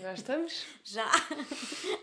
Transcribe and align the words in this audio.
Já 0.00 0.14
estamos? 0.14 0.64
Já! 0.82 1.10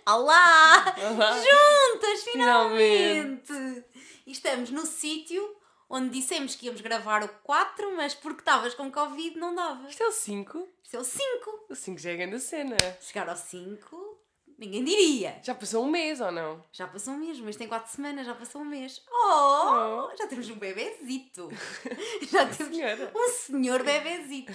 Olá! 0.05 0.95
Olá. 1.09 1.33
Juntas, 1.35 2.23
Finalmente. 2.23 3.47
finalmente! 3.47 3.85
Estamos 4.27 4.69
no 4.69 4.85
sítio 4.85 5.55
onde 5.89 6.09
dissemos 6.09 6.55
que 6.55 6.67
íamos 6.67 6.81
gravar 6.81 7.23
o 7.23 7.29
4, 7.43 7.95
mas 7.95 8.13
porque 8.13 8.41
estavas 8.41 8.75
com 8.75 8.91
Covid 8.91 9.37
não 9.37 9.55
dava. 9.55 9.89
Isto 9.89 10.03
é 10.03 10.07
o 10.07 10.11
5. 10.11 10.67
Isto 10.83 10.97
é 10.97 10.99
o 10.99 11.03
5. 11.03 11.65
O 11.69 11.75
5 11.75 11.99
já 11.99 12.11
é 12.11 12.15
grande 12.17 12.39
cena. 12.39 12.77
Chegar 13.01 13.27
ao 13.29 13.35
5, 13.37 14.19
ninguém 14.57 14.83
diria. 14.83 15.39
Já 15.43 15.53
passou 15.53 15.83
um 15.85 15.89
mês 15.89 16.19
ou 16.19 16.31
não? 16.31 16.63
Já 16.71 16.87
passou 16.87 17.13
um 17.13 17.17
mês, 17.17 17.39
mas 17.39 17.55
tem 17.55 17.67
4 17.67 17.91
semanas, 17.91 18.25
já 18.25 18.33
passou 18.33 18.61
um 18.61 18.65
mês. 18.65 19.01
Oh! 19.11 20.09
Já 20.17 20.27
temos 20.27 20.49
um 20.49 20.55
bebezito! 20.55 21.49
Já 22.31 22.45
temos 22.45 22.75
Senhora. 22.75 23.11
um 23.15 23.29
senhor 23.29 23.83
bebezito. 23.83 24.51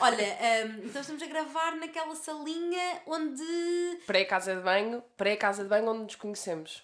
Olha, 0.00 0.24
hum, 0.66 0.80
então 0.84 1.00
estamos 1.00 1.22
a 1.22 1.26
gravar 1.26 1.76
naquela 1.76 2.14
salinha 2.14 3.02
onde. 3.06 4.00
Pré-casa 4.06 4.54
de 4.56 4.62
banho, 4.62 5.02
pré-casa 5.16 5.62
de 5.62 5.68
banho 5.68 5.88
onde 5.90 6.02
nos 6.04 6.14
conhecemos. 6.14 6.82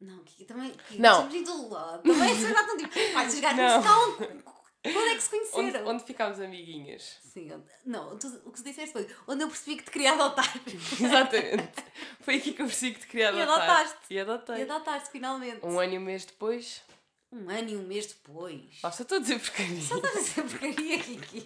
Não, 0.00 0.22
que 0.24 0.44
também. 0.44 0.72
Que 0.88 0.98
Não. 0.98 1.26
Estamos 1.28 1.48
todo 1.50 1.74
lado. 1.74 2.02
Também 2.02 2.34
vocês 2.34 2.52
já 2.52 2.60
estão 2.60 2.76
tipo. 2.76 2.98
Ai, 3.16 3.26
esses 3.26 3.40
gajos 3.40 3.58
Não. 3.58 4.50
Quando 4.82 5.08
é 5.08 5.14
que 5.14 5.22
se 5.22 5.36
Onde, 5.36 5.50
conheceram? 5.50 5.86
onde 5.88 6.04
ficámos 6.04 6.40
amiguinhas. 6.40 7.18
Sim, 7.22 7.52
onde... 7.52 7.64
não, 7.84 8.18
tu- 8.18 8.40
o 8.46 8.50
que 8.50 8.62
tu 8.62 8.64
disseste 8.64 8.92
foi 8.92 9.06
onde 9.26 9.42
eu 9.44 9.48
percebi 9.48 9.76
que 9.76 9.84
te 9.84 9.90
queria 9.90 10.12
adotar. 10.12 10.50
Exatamente. 10.98 11.84
Foi 12.20 12.36
aqui 12.36 12.52
que 12.52 12.62
eu 12.62 12.66
percebi 12.66 12.94
que 12.94 13.00
te 13.00 13.06
queria 13.08 13.26
E 13.32 13.42
adotar. 13.42 13.70
adotaste. 13.70 13.98
E 14.10 14.18
adotei. 14.20 14.56
E 14.56 14.62
adotaste 14.62 15.10
finalmente. 15.10 15.60
Um 15.62 15.78
ano 15.78 15.92
e 15.94 15.98
um 15.98 16.02
mês 16.02 16.24
depois. 16.24 16.82
Um 17.30 17.48
ano 17.50 17.68
e 17.68 17.76
um 17.76 17.82
mês 17.86 18.06
depois. 18.06 18.80
Basta 18.82 19.02
estou 19.02 19.18
a 19.18 19.20
dizer 19.20 19.38
porcaria. 19.38 19.82
Só 19.82 19.96
estás 19.96 20.16
a 20.16 20.20
dizer 20.20 20.42
porcaria, 20.44 20.98
Kiki. 20.98 21.40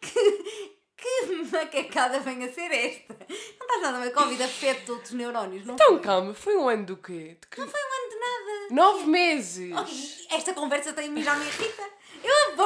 Que, 0.00 0.44
que 0.96 1.34
macacada 1.52 2.18
vem 2.20 2.44
a 2.44 2.52
ser 2.52 2.70
esta? 2.72 3.14
Não 3.28 3.66
estás 3.66 3.82
nada 3.82 4.00
bem. 4.00 4.10
Covid 4.12 4.42
afeta 4.42 4.92
outros 4.92 5.12
neurónios, 5.12 5.64
não 5.64 5.74
Então 5.74 5.86
foi? 5.94 6.00
calma, 6.00 6.34
foi 6.34 6.56
um 6.56 6.68
ano 6.68 6.84
do 6.86 6.96
quê? 6.96 7.36
De 7.40 7.46
que... 7.46 7.60
Não 7.60 7.68
foi 7.68 7.80
um 7.80 8.02
ano 8.02 8.10
de 8.10 8.18
nada. 8.18 8.74
Nove 8.74 9.06
meses! 9.06 9.72
Ok, 9.76 10.26
esta 10.36 10.52
conversa 10.54 10.92
tem 10.92 11.08
mim 11.08 11.22
já 11.22 11.36
me 11.36 11.46
irrita. 11.46 11.97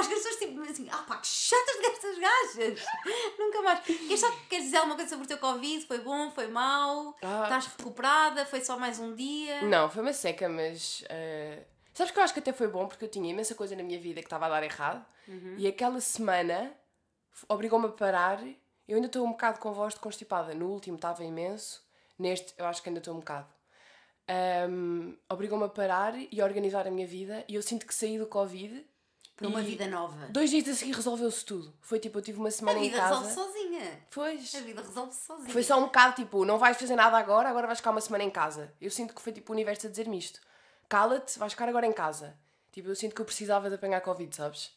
As 0.02 0.08
pessoas 0.08 0.36
tipo 0.36 0.60
assim, 0.62 0.88
ah 0.90 1.04
pá, 1.08 1.16
que 1.18 1.26
chatas 1.26 1.76
destas 1.80 2.18
gajas. 2.18 2.84
Nunca 3.38 3.62
mais. 3.62 3.80
Queres 3.84 4.20
só 4.20 4.30
queres 4.48 4.64
dizer 4.66 4.76
alguma 4.78 4.96
coisa 4.96 5.08
sobre 5.10 5.24
o 5.24 5.28
teu 5.28 5.38
Covid? 5.38 5.86
Foi 5.86 5.98
bom? 6.00 6.30
Foi 6.30 6.48
mau? 6.48 7.16
Ah. 7.22 7.42
Estás 7.44 7.66
recuperada? 7.66 8.44
Foi 8.46 8.62
só 8.64 8.78
mais 8.78 8.98
um 8.98 9.14
dia? 9.14 9.62
Não, 9.62 9.88
foi 9.90 10.02
uma 10.02 10.12
seca, 10.12 10.48
mas. 10.48 11.04
eh, 11.08 11.64
Sabes 11.94 12.10
que 12.12 12.18
eu 12.18 12.22
acho 12.22 12.32
que 12.32 12.40
até 12.40 12.52
foi 12.54 12.68
bom 12.68 12.86
porque 12.88 13.04
eu 13.04 13.08
tinha 13.08 13.30
imensa 13.30 13.54
coisa 13.54 13.76
na 13.76 13.82
minha 13.82 13.98
vida 14.00 14.20
que 14.20 14.26
estava 14.26 14.46
a 14.46 14.48
dar 14.48 14.62
errado 14.62 15.04
Uhum. 15.28 15.54
e 15.58 15.66
aquela 15.68 16.00
semana 16.00 16.72
obrigou-me 17.48 17.86
a 17.86 17.90
parar. 17.90 18.42
Eu 18.88 18.96
ainda 18.96 19.06
estou 19.06 19.24
um 19.26 19.30
bocado 19.32 19.60
com 19.60 19.72
voz 19.72 19.94
de 19.94 20.00
constipada. 20.00 20.54
No 20.54 20.66
último 20.68 20.96
estava 20.96 21.22
imenso, 21.22 21.82
neste 22.18 22.52
eu 22.58 22.66
acho 22.66 22.82
que 22.82 22.88
ainda 22.88 22.98
estou 22.98 23.14
um 23.14 23.18
bocado. 23.20 23.46
Ahm, 24.28 25.14
obrigou-me 25.28 25.64
a 25.64 25.68
parar 25.68 26.14
e 26.16 26.40
a 26.40 26.44
organizar 26.44 26.86
a 26.86 26.90
minha 26.90 27.06
vida 27.06 27.44
e 27.48 27.54
eu 27.56 27.62
sinto 27.62 27.86
que 27.86 27.94
saí 27.94 28.18
do 28.18 28.26
Covid. 28.26 28.86
Para 29.36 29.48
uma 29.48 29.62
vida 29.62 29.86
nova. 29.88 30.26
Dois 30.28 30.50
dias 30.50 30.68
a 30.68 30.74
seguir 30.74 30.92
resolveu-se 30.94 31.44
tudo. 31.44 31.74
Foi 31.80 31.98
tipo, 31.98 32.18
eu 32.18 32.22
tive 32.22 32.38
uma 32.38 32.48
A 32.48 32.52
semana 32.52 32.78
em 32.78 32.82
vida 32.82 32.98
casa. 32.98 33.20
resolve 33.26 33.34
sozinha. 33.34 34.06
Pois. 34.10 34.54
A 34.54 34.60
vida 34.60 34.82
resolve 34.82 35.14
sozinha. 35.14 35.50
Foi 35.50 35.62
só 35.62 35.78
um 35.78 35.84
bocado 35.84 36.14
tipo, 36.16 36.44
não 36.44 36.58
vais 36.58 36.76
fazer 36.76 36.94
nada 36.94 37.16
agora, 37.18 37.48
agora 37.48 37.66
vais 37.66 37.78
ficar 37.78 37.90
uma 37.90 38.00
semana 38.00 38.24
em 38.24 38.30
casa. 38.30 38.72
Eu 38.80 38.90
sinto 38.90 39.14
que 39.14 39.22
foi 39.22 39.32
tipo 39.32 39.52
o 39.52 39.54
universo 39.54 39.86
a 39.86 39.90
dizer-me 39.90 40.18
isto. 40.18 40.40
Cala-te, 40.88 41.38
vais 41.38 41.52
ficar 41.52 41.68
agora 41.68 41.86
em 41.86 41.92
casa. 41.92 42.36
Tipo, 42.70 42.88
eu 42.88 42.94
sinto 42.96 43.14
que 43.14 43.20
eu 43.20 43.24
precisava 43.24 43.68
de 43.68 43.74
apanhar 43.74 44.00
Covid, 44.02 44.34
sabes? 44.36 44.70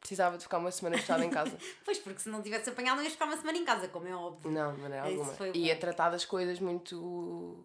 Precisava 0.00 0.36
de 0.36 0.42
ficar 0.42 0.58
uma 0.58 0.70
semana 0.72 0.98
fechada 0.98 1.24
em 1.24 1.30
casa. 1.30 1.56
Pois, 1.84 1.98
porque 1.98 2.18
se 2.18 2.28
não 2.28 2.42
tivesse 2.42 2.68
apanhado, 2.70 2.96
não 2.96 3.04
ias 3.04 3.12
ficar 3.12 3.26
uma 3.26 3.36
semana 3.36 3.56
em 3.56 3.64
casa, 3.64 3.86
como 3.88 4.08
é 4.08 4.14
óbvio. 4.14 4.50
não, 4.50 4.74
de 4.74 4.80
maneira 4.80 5.04
alguma. 5.06 5.32
E 5.54 5.70
a 5.70 5.76
tratar 5.78 6.10
das 6.10 6.24
coisas 6.24 6.58
muito. 6.58 7.64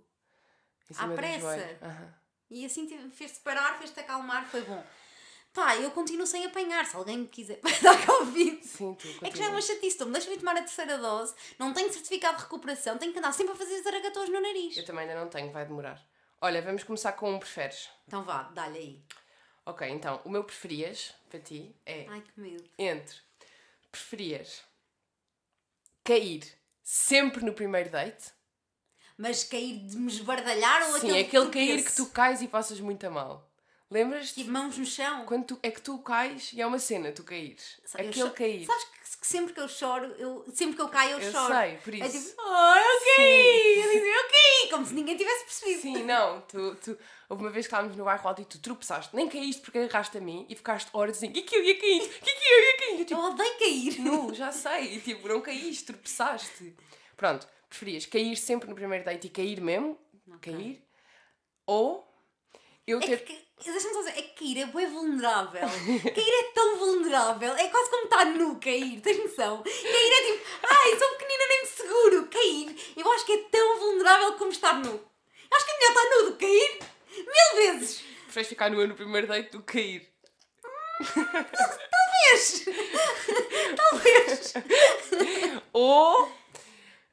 Em 0.90 0.94
À 0.94 0.98
cima 0.98 1.08
do 1.10 1.16
pressa. 1.16 1.78
Aham. 1.82 2.14
E 2.50 2.66
assim 2.66 2.86
te- 2.86 3.10
fez-te 3.10 3.40
parar, 3.40 3.78
fez-te 3.80 4.00
acalmar, 4.00 4.46
foi 4.48 4.62
bom. 4.62 4.82
Pá, 5.58 5.76
eu 5.76 5.90
continuo 5.90 6.28
sem 6.28 6.46
apanhar, 6.46 6.86
se 6.86 6.96
alguém 6.96 7.18
me 7.18 7.28
quiser 7.28 7.60
dar 7.82 8.06
Covid. 8.06 8.64
Sim, 8.64 8.94
tu. 8.94 9.08
É 9.26 9.32
que 9.32 9.40
já 9.40 9.46
é 9.46 9.50
uma 9.50 9.60
chatice, 9.60 10.06
me 10.06 10.12
deixa-me 10.12 10.38
tomar 10.38 10.52
a 10.56 10.62
terceira 10.62 11.00
dose, 11.00 11.34
não 11.58 11.74
tenho 11.74 11.92
certificado 11.92 12.38
de 12.38 12.44
recuperação, 12.44 12.96
tenho 13.00 13.12
que 13.12 13.18
andar 13.18 13.32
sempre 13.32 13.54
a 13.54 13.56
fazer 13.56 13.82
zaragatos 13.82 14.30
no 14.30 14.40
nariz. 14.40 14.78
Eu 14.78 14.86
também 14.86 15.10
ainda 15.10 15.20
não 15.20 15.28
tenho, 15.28 15.52
vai 15.52 15.66
demorar. 15.66 16.00
Olha, 16.40 16.62
vamos 16.62 16.84
começar 16.84 17.14
com 17.14 17.34
um 17.34 17.40
preferes. 17.40 17.90
Então 18.08 18.24
vá, 18.24 18.44
dá-lhe 18.54 18.78
aí. 18.78 19.04
Ok, 19.66 19.90
então, 19.90 20.22
o 20.24 20.30
meu 20.30 20.44
preferias, 20.44 21.16
para 21.28 21.40
ti, 21.40 21.76
é 21.88 22.06
Ai 22.08 22.22
que 22.22 22.40
medo. 22.40 22.64
entre 22.78 23.18
preferias 23.92 24.62
cair 26.04 26.44
sempre 26.84 27.44
no 27.44 27.52
primeiro 27.52 27.90
date 27.90 28.32
Mas 29.18 29.44
cair 29.44 29.80
de 29.88 29.98
me 29.98 30.12
esbardalhar 30.12 30.84
ou 30.84 31.00
Sim, 31.00 31.08
aquele, 31.08 31.20
aquele 31.22 31.50
cair 31.50 31.84
que 31.84 31.96
tu 31.96 32.06
cais 32.12 32.44
e 32.44 32.48
passas 32.48 32.80
muito 32.80 33.04
a 33.08 33.10
mal. 33.10 33.47
Lembras-te? 33.90 34.36
Tipo, 34.36 34.52
mãos 34.52 34.78
no 34.78 34.86
chão. 34.86 35.26
Quando 35.26 35.46
tu, 35.46 35.60
é 35.64 35.72
que 35.72 35.82
tu 35.82 35.98
cais 36.00 36.52
e 36.54 36.62
é 36.62 36.68
uma 36.68 36.78
cena, 36.80 37.12
tu 37.14 37.24
caíres. 37.24 37.80
Eu 37.98 38.08
Aquele 38.10 38.30
cair. 38.32 38.66
Sabes 38.66 38.84
que, 38.84 39.18
que 39.20 39.28
sempre 39.28 39.54
que 39.54 39.60
eu 39.62 39.68
choro, 39.70 40.06
eu, 40.18 40.46
sempre 40.54 40.76
que 40.76 40.82
eu 40.82 40.90
caio, 40.90 41.12
eu, 41.14 41.20
Eu 41.22 41.32
choro. 41.32 41.54
sei, 41.54 41.78
por 41.78 41.94
É 41.94 41.98
isso. 42.08 42.30
tipo, 42.30 42.42
oh, 42.42 42.76
eu 42.76 43.16
caí! 43.16 43.80
Eu 43.82 43.92
digo, 43.94 44.06
eu 44.06 44.24
caí! 44.30 44.70
Como 44.72 44.86
se 44.86 44.94
ninguém 44.94 45.16
tivesse 45.16 45.46
percebido. 45.46 45.82
Sim, 45.82 46.04
não, 46.04 46.42
tu, 46.42 46.76
tu, 46.76 46.98
houve 47.30 47.44
uma 47.44 47.50
vez 47.50 47.66
que 47.66 47.70
estávamos 47.74 47.96
no 47.96 48.04
bairro 48.04 48.28
alto 48.28 48.42
e 48.42 48.46
tu 48.46 48.60
tropeçaste, 48.60 49.16
nem 49.16 49.30
caíste 49.30 49.62
porque 49.62 49.78
agarraste 49.80 50.18
a 50.18 50.22
mim 50.22 50.46
e 50.50 50.56
ficaste 50.56 50.90
horas 50.92 51.16
assim, 51.18 51.32
que 51.32 51.42
que 51.44 51.56
eu 51.56 51.64
ia 51.64 51.80
cair, 51.80 52.10
que 52.10 52.20
que 52.34 52.46
eu 52.46 52.60
ia 52.64 52.78
cair. 52.78 52.92
Eu, 52.92 53.00
Eu 53.00 53.06
tipo, 53.06 53.22
odeio 53.22 53.58
cair. 53.60 54.00
não, 54.02 54.34
já 54.34 54.52
sei, 54.52 54.96
e, 54.96 55.00
tipo, 55.00 55.26
não 55.30 55.40
caíste, 55.40 55.86
tropeçaste. 55.86 56.76
Pronto, 57.16 57.48
preferias 57.70 58.06
cair 58.06 58.36
sempre 58.36 58.68
no 58.68 58.76
primeiro 58.76 59.06
date 59.06 59.28
e 59.28 59.30
cair 59.30 59.62
mesmo, 59.62 59.98
cair, 60.42 60.84
ou 61.66 62.06
eu 62.86 63.00
É 63.00 63.02
ter... 63.02 63.24
que, 63.24 63.47
deixa-me 63.64 63.94
só 63.94 64.00
dizer, 64.00 64.20
é 64.20 64.22
que 64.22 64.40
cair 64.40 64.62
é 64.62 64.66
bem 64.68 64.88
vulnerável. 64.88 65.62
cair 66.14 66.34
é 66.34 66.52
tão 66.54 66.78
vulnerável. 66.78 67.54
É 67.56 67.68
quase 67.70 67.90
como 67.90 68.04
estar 68.04 68.26
nu, 68.26 68.60
cair. 68.60 69.02
Tens 69.02 69.18
noção? 69.18 69.64
Cair 69.64 70.14
é 70.14 70.32
tipo, 70.32 70.46
ai, 70.64 70.98
sou 70.98 71.10
pequenina, 71.12 71.48
nem 71.48 71.62
me 71.62 71.68
seguro. 71.68 72.28
Cair, 72.28 72.94
eu 72.96 73.12
acho 73.14 73.26
que 73.26 73.34
é 73.34 73.44
tão 73.50 73.80
vulnerável 73.80 74.34
como 74.34 74.52
estar 74.52 74.80
nu. 74.80 74.90
Eu 74.90 75.58
acho 75.58 75.66
que 75.66 75.72
é 75.72 75.78
melhor 75.78 75.90
estar 75.90 76.10
nu 76.10 76.26
do 76.26 76.38
que 76.38 76.46
cair. 76.46 76.80
Mil 77.18 77.56
vezes. 77.56 78.04
Preferes 78.24 78.48
ficar 78.48 78.70
nua 78.70 78.86
no 78.86 78.96
primeiro 78.96 79.28
date 79.28 79.52
do 79.52 79.62
que 79.62 79.74
cair. 79.74 80.18
Talvez. 81.92 82.66
Talvez. 83.76 84.54
Ou 85.74 86.32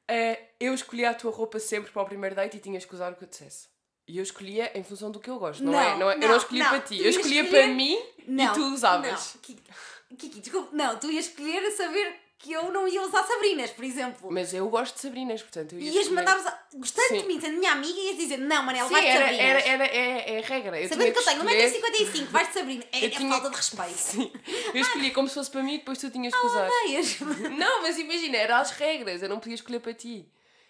eh, 0.08 0.40
eu 0.60 0.74
escolhia 0.74 1.10
a 1.10 1.14
tua 1.14 1.30
roupa 1.30 1.58
sempre 1.58 1.90
para 1.90 2.02
o 2.02 2.06
primeiro 2.06 2.34
date 2.34 2.56
e 2.56 2.60
tinhas 2.60 2.84
que 2.84 2.94
usar 2.94 3.12
o 3.12 3.16
que 3.16 3.24
eu 3.24 3.28
dissesse. 3.28 3.73
E 4.06 4.18
eu 4.18 4.22
escolhia 4.22 4.70
em 4.78 4.82
função 4.84 5.10
do 5.10 5.18
que 5.18 5.30
eu 5.30 5.38
gosto, 5.38 5.64
não, 5.64 5.72
Não, 5.72 5.80
é? 5.80 5.96
Não 5.96 6.10
é- 6.10 6.14
eu 6.16 6.18
não, 6.20 6.28
não 6.28 6.36
escolhia 6.36 6.64
não. 6.64 6.70
para 6.70 6.80
ti, 6.80 7.02
eu 7.02 7.08
escolhia 7.10 7.42
escolher- 7.42 7.64
para 7.64 7.74
mim 7.74 7.98
Não. 8.26 8.44
e 8.44 8.54
tu 8.54 8.60
usavas. 8.74 9.36
Não. 9.48 10.16
Kiki, 10.16 10.40
desculpa. 10.40 10.68
Não, 10.72 10.98
tu 10.98 11.10
ias 11.10 11.26
escolher 11.26 11.64
a 11.66 11.70
saber 11.72 12.14
que 12.38 12.52
eu 12.52 12.70
não 12.70 12.86
ia 12.86 13.00
usar 13.00 13.22
Sabrinas, 13.24 13.70
por 13.70 13.82
exemplo. 13.84 14.30
Mas 14.30 14.52
eu 14.52 14.68
gosto 14.68 14.94
de 14.96 15.00
Sabrinas, 15.00 15.40
portanto 15.40 15.72
eu 15.72 15.80
ia 15.80 15.90
Ias 15.90 16.08
mandar 16.08 16.36
usar. 16.38 16.68
Gostando 16.74 17.08
Sim. 17.08 17.22
de 17.22 17.26
mim, 17.26 17.40
sendo 17.40 17.58
minha 17.58 17.72
amiga, 17.72 17.98
ias 17.98 18.16
dizer: 18.18 18.36
Não, 18.36 18.62
Manel, 18.62 18.86
Sim, 18.86 18.92
vai 18.92 19.00
de 19.02 19.08
era, 19.08 19.20
Sabrinas. 19.24 19.46
era, 19.46 19.68
era, 19.68 19.86
é, 19.86 20.34
é 20.34 20.38
a 20.38 20.46
regra. 20.46 20.80
Eu 20.80 20.88
Sabendo 20.90 21.12
que 21.12 21.18
eu 21.18 21.24
tenho 21.24 21.38
escolher- 21.38 21.70
1,55m, 21.72 22.26
vais 22.30 22.48
de 22.48 22.54
Sabrina. 22.54 22.84
É, 22.92 23.04
é 23.06 23.08
tinha- 23.08 23.28
falta 23.30 23.48
de 23.50 23.56
respeito. 23.56 23.96
Sim. 23.96 24.32
Eu 24.74 24.80
escolhia 24.82 25.10
como 25.12 25.28
se 25.28 25.34
fosse 25.34 25.50
para 25.50 25.62
mim 25.62 25.74
e 25.74 25.78
depois 25.78 25.96
tu 25.98 26.10
tinhas 26.10 26.34
que 26.34 26.46
usar. 26.46 26.68
Odeias. 26.68 27.16
Não, 27.58 27.80
mas 27.82 27.98
imagina, 27.98 28.36
eram 28.36 28.56
as 28.56 28.70
regras, 28.72 29.22
eu 29.22 29.28
não 29.30 29.40
podia 29.40 29.54
escolher 29.54 29.80
para 29.80 29.94
ti. 29.94 30.28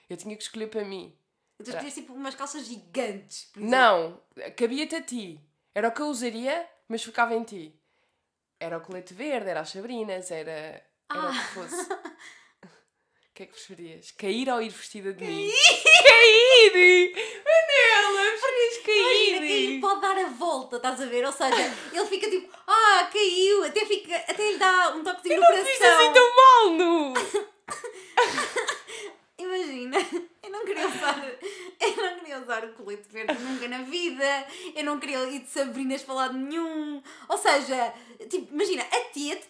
Eu 0.08 0.16
tinha 0.16 0.36
que 0.36 0.42
escolher 0.44 0.68
para 0.68 0.84
mim. 0.84 1.12
Tu 1.62 1.70
escolhias 1.70 1.94
tipo 1.94 2.12
umas 2.12 2.34
calças 2.34 2.66
gigantes. 2.66 3.44
por 3.52 3.60
exemplo. 3.62 3.70
Não, 3.76 4.20
cabia-te 4.56 4.96
a 4.96 5.02
ti. 5.02 5.40
Era 5.74 5.88
o 5.88 5.92
que 5.92 6.00
eu 6.02 6.06
usaria, 6.06 6.68
mas 6.88 7.02
ficava 7.04 7.34
em 7.34 7.42
ti. 7.44 7.74
Era 8.60 8.78
o 8.78 8.80
colete 8.80 9.14
verde, 9.14 9.50
era 9.50 9.60
as 9.60 9.68
sabrinas, 9.70 10.30
era, 10.30 10.50
era 10.50 11.28
o 11.28 11.32
que 11.32 11.38
Ah. 11.38 11.48
fosse. 11.54 11.88
O 12.64 13.36
que 13.36 13.42
é 13.42 13.46
que 13.46 13.52
preferias? 13.52 14.12
Cair 14.12 14.48
ou 14.48 14.62
ir 14.62 14.68
vestida 14.68 15.12
de 15.12 15.24
mim? 15.24 15.50
Cair! 16.04 17.12
Manela, 17.44 18.30
preferias 18.30 18.74
Imagina, 18.76 19.38
cair! 19.38 19.40
cair 19.40 19.80
pode 19.80 20.00
dar 20.02 20.18
a 20.18 20.28
volta, 20.28 20.76
estás 20.76 21.00
a 21.00 21.06
ver? 21.06 21.24
Ou 21.26 21.32
seja, 21.32 21.56
ele 21.92 22.06
fica 22.06 22.30
tipo, 22.30 22.48
ah, 22.64 23.10
caiu, 23.12 23.64
até, 23.64 23.84
fica, 23.86 24.16
até 24.16 24.52
lhe 24.52 24.56
dá 24.58 24.94
um 24.94 25.02
toquezinho 25.02 25.40
no 25.40 25.48
Não 25.48 25.64
fiz 25.64 25.78
coração. 25.78 25.98
assim 26.04 26.12
tão 26.12 26.36
mal, 26.36 26.70
nu! 26.70 27.14
Imagina, 29.54 29.98
eu 30.42 30.50
não 30.50 30.64
queria 30.64 30.88
usar, 30.88 31.28
eu 31.80 31.96
não 31.96 32.18
queria 32.18 32.40
usar 32.40 32.64
o 32.64 32.72
colete 32.72 33.08
verde 33.08 33.38
nunca 33.40 33.68
na 33.68 33.82
vida, 33.82 34.46
eu 34.74 34.84
não 34.84 34.98
queria 34.98 35.22
ir 35.30 35.40
de 35.40 35.48
Sabrinas 35.48 36.02
para 36.02 36.14
lado 36.14 36.36
nenhum. 36.36 37.00
Ou 37.28 37.38
seja, 37.38 37.94
tipo, 38.28 38.52
imagina, 38.52 38.82
a 38.82 39.00
tia 39.12 39.40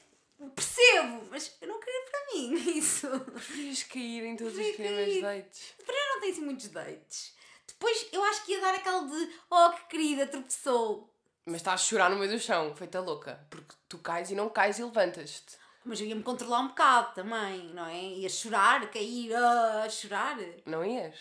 percebo, 0.55 1.23
mas 1.31 1.57
eu 1.61 1.69
não 1.69 1.81
queria 1.81 2.03
para 2.11 2.35
mim 2.35 2.55
isso. 2.79 3.09
Preferias 3.21 3.83
cair 3.85 4.25
em 4.25 4.37
todos 4.37 4.59
os 4.59 4.71
primeiros 4.73 5.23
dates. 5.23 5.75
Para 5.85 5.95
eu 5.97 6.15
não 6.15 6.21
tenho 6.21 6.33
assim 6.33 6.45
muitos 6.45 6.69
dates. 6.69 7.35
Depois 7.67 8.07
eu 8.13 8.23
acho 8.25 8.45
que 8.45 8.53
ia 8.53 8.61
dar 8.61 8.75
aquele 8.75 9.07
de, 9.09 9.33
oh 9.51 9.71
que 9.71 9.85
querida, 9.89 10.27
tropeçou. 10.27 11.11
Mas 11.47 11.57
estás 11.57 11.81
a 11.81 11.85
chorar 11.85 12.11
no 12.11 12.19
meio 12.19 12.31
do 12.31 12.39
chão, 12.39 12.75
feita 12.77 13.01
louca. 13.01 13.47
Porque 13.51 13.75
tu 13.89 13.99
cais 13.99 14.31
e 14.31 14.35
não 14.35 14.49
cais 14.49 14.79
e 14.79 14.85
levantas-te. 14.85 15.64
Mas 15.85 16.01
eu 16.01 16.07
ia-me 16.07 16.23
controlar 16.23 16.61
um 16.61 16.69
bocado 16.69 17.15
também, 17.15 17.67
não 17.75 17.87
é? 17.87 18.03
Ia 18.03 18.29
chorar, 18.29 18.91
cair, 18.91 19.35
ah, 19.35 19.89
chorar. 19.91 20.37
Não 20.65 20.85
ias? 20.85 21.15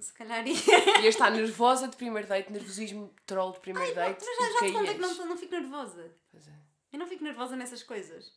Se 0.00 0.12
calhar 0.12 0.46
ia. 0.46 0.54
Ias 1.00 1.14
estar 1.14 1.30
nervosa 1.30 1.88
de 1.88 1.96
primeiro 1.96 2.26
date, 2.28 2.50
nervosismo 2.50 3.14
troll 3.26 3.52
de 3.52 3.60
primeiro 3.60 3.94
date 3.94 4.24
Mas 4.24 4.36
já, 4.36 4.52
já 4.60 4.66
te 4.66 4.72
contei 4.72 4.94
que 4.94 5.00
caías. 5.00 5.18
não, 5.18 5.26
não 5.26 5.36
fico 5.36 5.52
nervosa. 5.52 6.14
Pois 6.30 6.48
é. 6.48 6.52
Eu 6.92 6.98
não 6.98 7.06
fico 7.06 7.24
nervosa 7.24 7.56
nessas 7.56 7.82
coisas. 7.82 8.32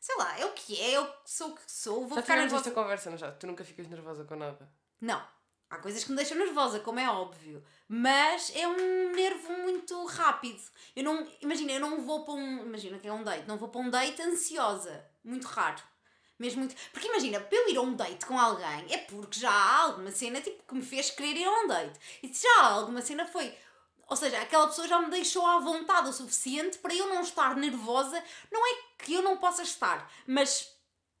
Sei 0.00 0.16
lá, 0.16 0.38
é 0.38 0.44
o 0.44 0.52
que 0.52 0.80
é, 0.80 0.96
eu 0.96 1.08
sou 1.24 1.50
o 1.50 1.54
que 1.54 1.62
sou, 1.70 2.06
vou 2.06 2.16
Já 2.16 2.22
ficar 2.22 2.36
nervosa. 2.36 2.68
esta 2.68 2.70
conversa, 2.70 3.10
não 3.10 3.16
já? 3.18 3.32
Tu 3.32 3.46
nunca 3.46 3.64
ficas 3.64 3.86
nervosa 3.88 4.24
com 4.24 4.36
nada. 4.36 4.70
Não. 5.00 5.22
Há 5.70 5.76
coisas 5.76 6.02
que 6.02 6.10
me 6.10 6.16
deixam 6.16 6.38
nervosa, 6.38 6.80
como 6.80 6.98
é 6.98 7.08
óbvio. 7.10 7.62
Mas 7.86 8.50
é 8.56 8.66
um 8.66 9.12
nervo 9.12 9.52
muito 9.58 10.04
rápido. 10.06 10.62
Eu 10.96 11.04
não. 11.04 11.26
Imagina, 11.42 11.72
eu 11.72 11.80
não 11.80 12.00
vou 12.00 12.24
para 12.24 12.34
um. 12.34 12.64
Imagina 12.64 12.98
que 12.98 13.06
é 13.06 13.12
um 13.12 13.22
date. 13.22 13.46
Não 13.46 13.58
vou 13.58 13.68
para 13.68 13.80
um 13.80 13.90
date 13.90 14.22
ansiosa. 14.22 15.04
Muito 15.22 15.46
raro. 15.46 15.82
Mesmo 16.38 16.60
muito. 16.60 16.74
Porque 16.90 17.08
imagina, 17.08 17.40
para 17.40 17.58
eu 17.58 17.68
ir 17.68 17.76
a 17.76 17.82
um 17.82 17.94
date 17.94 18.24
com 18.24 18.38
alguém 18.38 18.86
é 18.90 18.98
porque 18.98 19.40
já 19.40 19.50
há 19.50 19.82
alguma 19.82 20.10
cena 20.10 20.40
tipo, 20.40 20.62
que 20.62 20.74
me 20.74 20.82
fez 20.82 21.10
querer 21.10 21.36
ir 21.36 21.44
a 21.44 21.50
um 21.50 21.66
date. 21.66 21.98
E 22.22 22.32
se 22.32 22.44
já 22.44 22.62
há 22.62 22.66
alguma 22.68 23.02
cena 23.02 23.26
foi. 23.26 23.54
Ou 24.08 24.16
seja, 24.16 24.40
aquela 24.40 24.68
pessoa 24.68 24.88
já 24.88 24.98
me 25.00 25.10
deixou 25.10 25.44
à 25.44 25.58
vontade 25.58 26.08
o 26.08 26.12
suficiente 26.12 26.78
para 26.78 26.94
eu 26.94 27.08
não 27.08 27.20
estar 27.20 27.54
nervosa. 27.56 28.22
Não 28.50 28.66
é 28.66 28.78
que 29.04 29.12
eu 29.12 29.22
não 29.22 29.36
possa 29.36 29.62
estar, 29.62 30.10
mas 30.26 30.74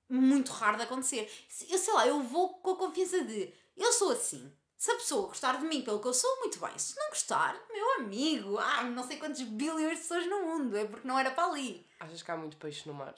muito 0.08 0.52
raro 0.52 0.78
de 0.78 0.84
acontecer. 0.84 1.30
Eu 1.68 1.78
sei 1.78 1.92
lá, 1.92 2.06
eu 2.06 2.22
vou 2.22 2.54
com 2.60 2.70
a 2.70 2.76
confiança 2.76 3.22
de 3.22 3.52
eu 3.78 3.92
sou 3.92 4.12
assim. 4.12 4.52
Se 4.76 4.90
a 4.92 4.94
pessoa 4.94 5.26
gostar 5.26 5.58
de 5.58 5.66
mim 5.66 5.82
pelo 5.82 6.00
que 6.00 6.06
eu 6.06 6.14
sou, 6.14 6.38
muito 6.38 6.60
bem. 6.60 6.78
Se 6.78 6.96
não 6.96 7.08
gostar, 7.08 7.56
meu 7.72 7.94
amigo, 7.96 8.56
ah, 8.58 8.84
não 8.84 9.04
sei 9.06 9.16
quantos 9.16 9.42
bilhões 9.42 9.90
de 9.96 10.02
pessoas 10.02 10.26
no 10.26 10.42
mundo, 10.42 10.76
é 10.76 10.84
porque 10.84 11.06
não 11.08 11.18
era 11.18 11.32
para 11.32 11.46
ali. 11.48 11.84
Achas 11.98 12.22
que 12.22 12.30
há 12.30 12.36
muito 12.36 12.56
peixe 12.58 12.86
no 12.86 12.94
mar? 12.94 13.14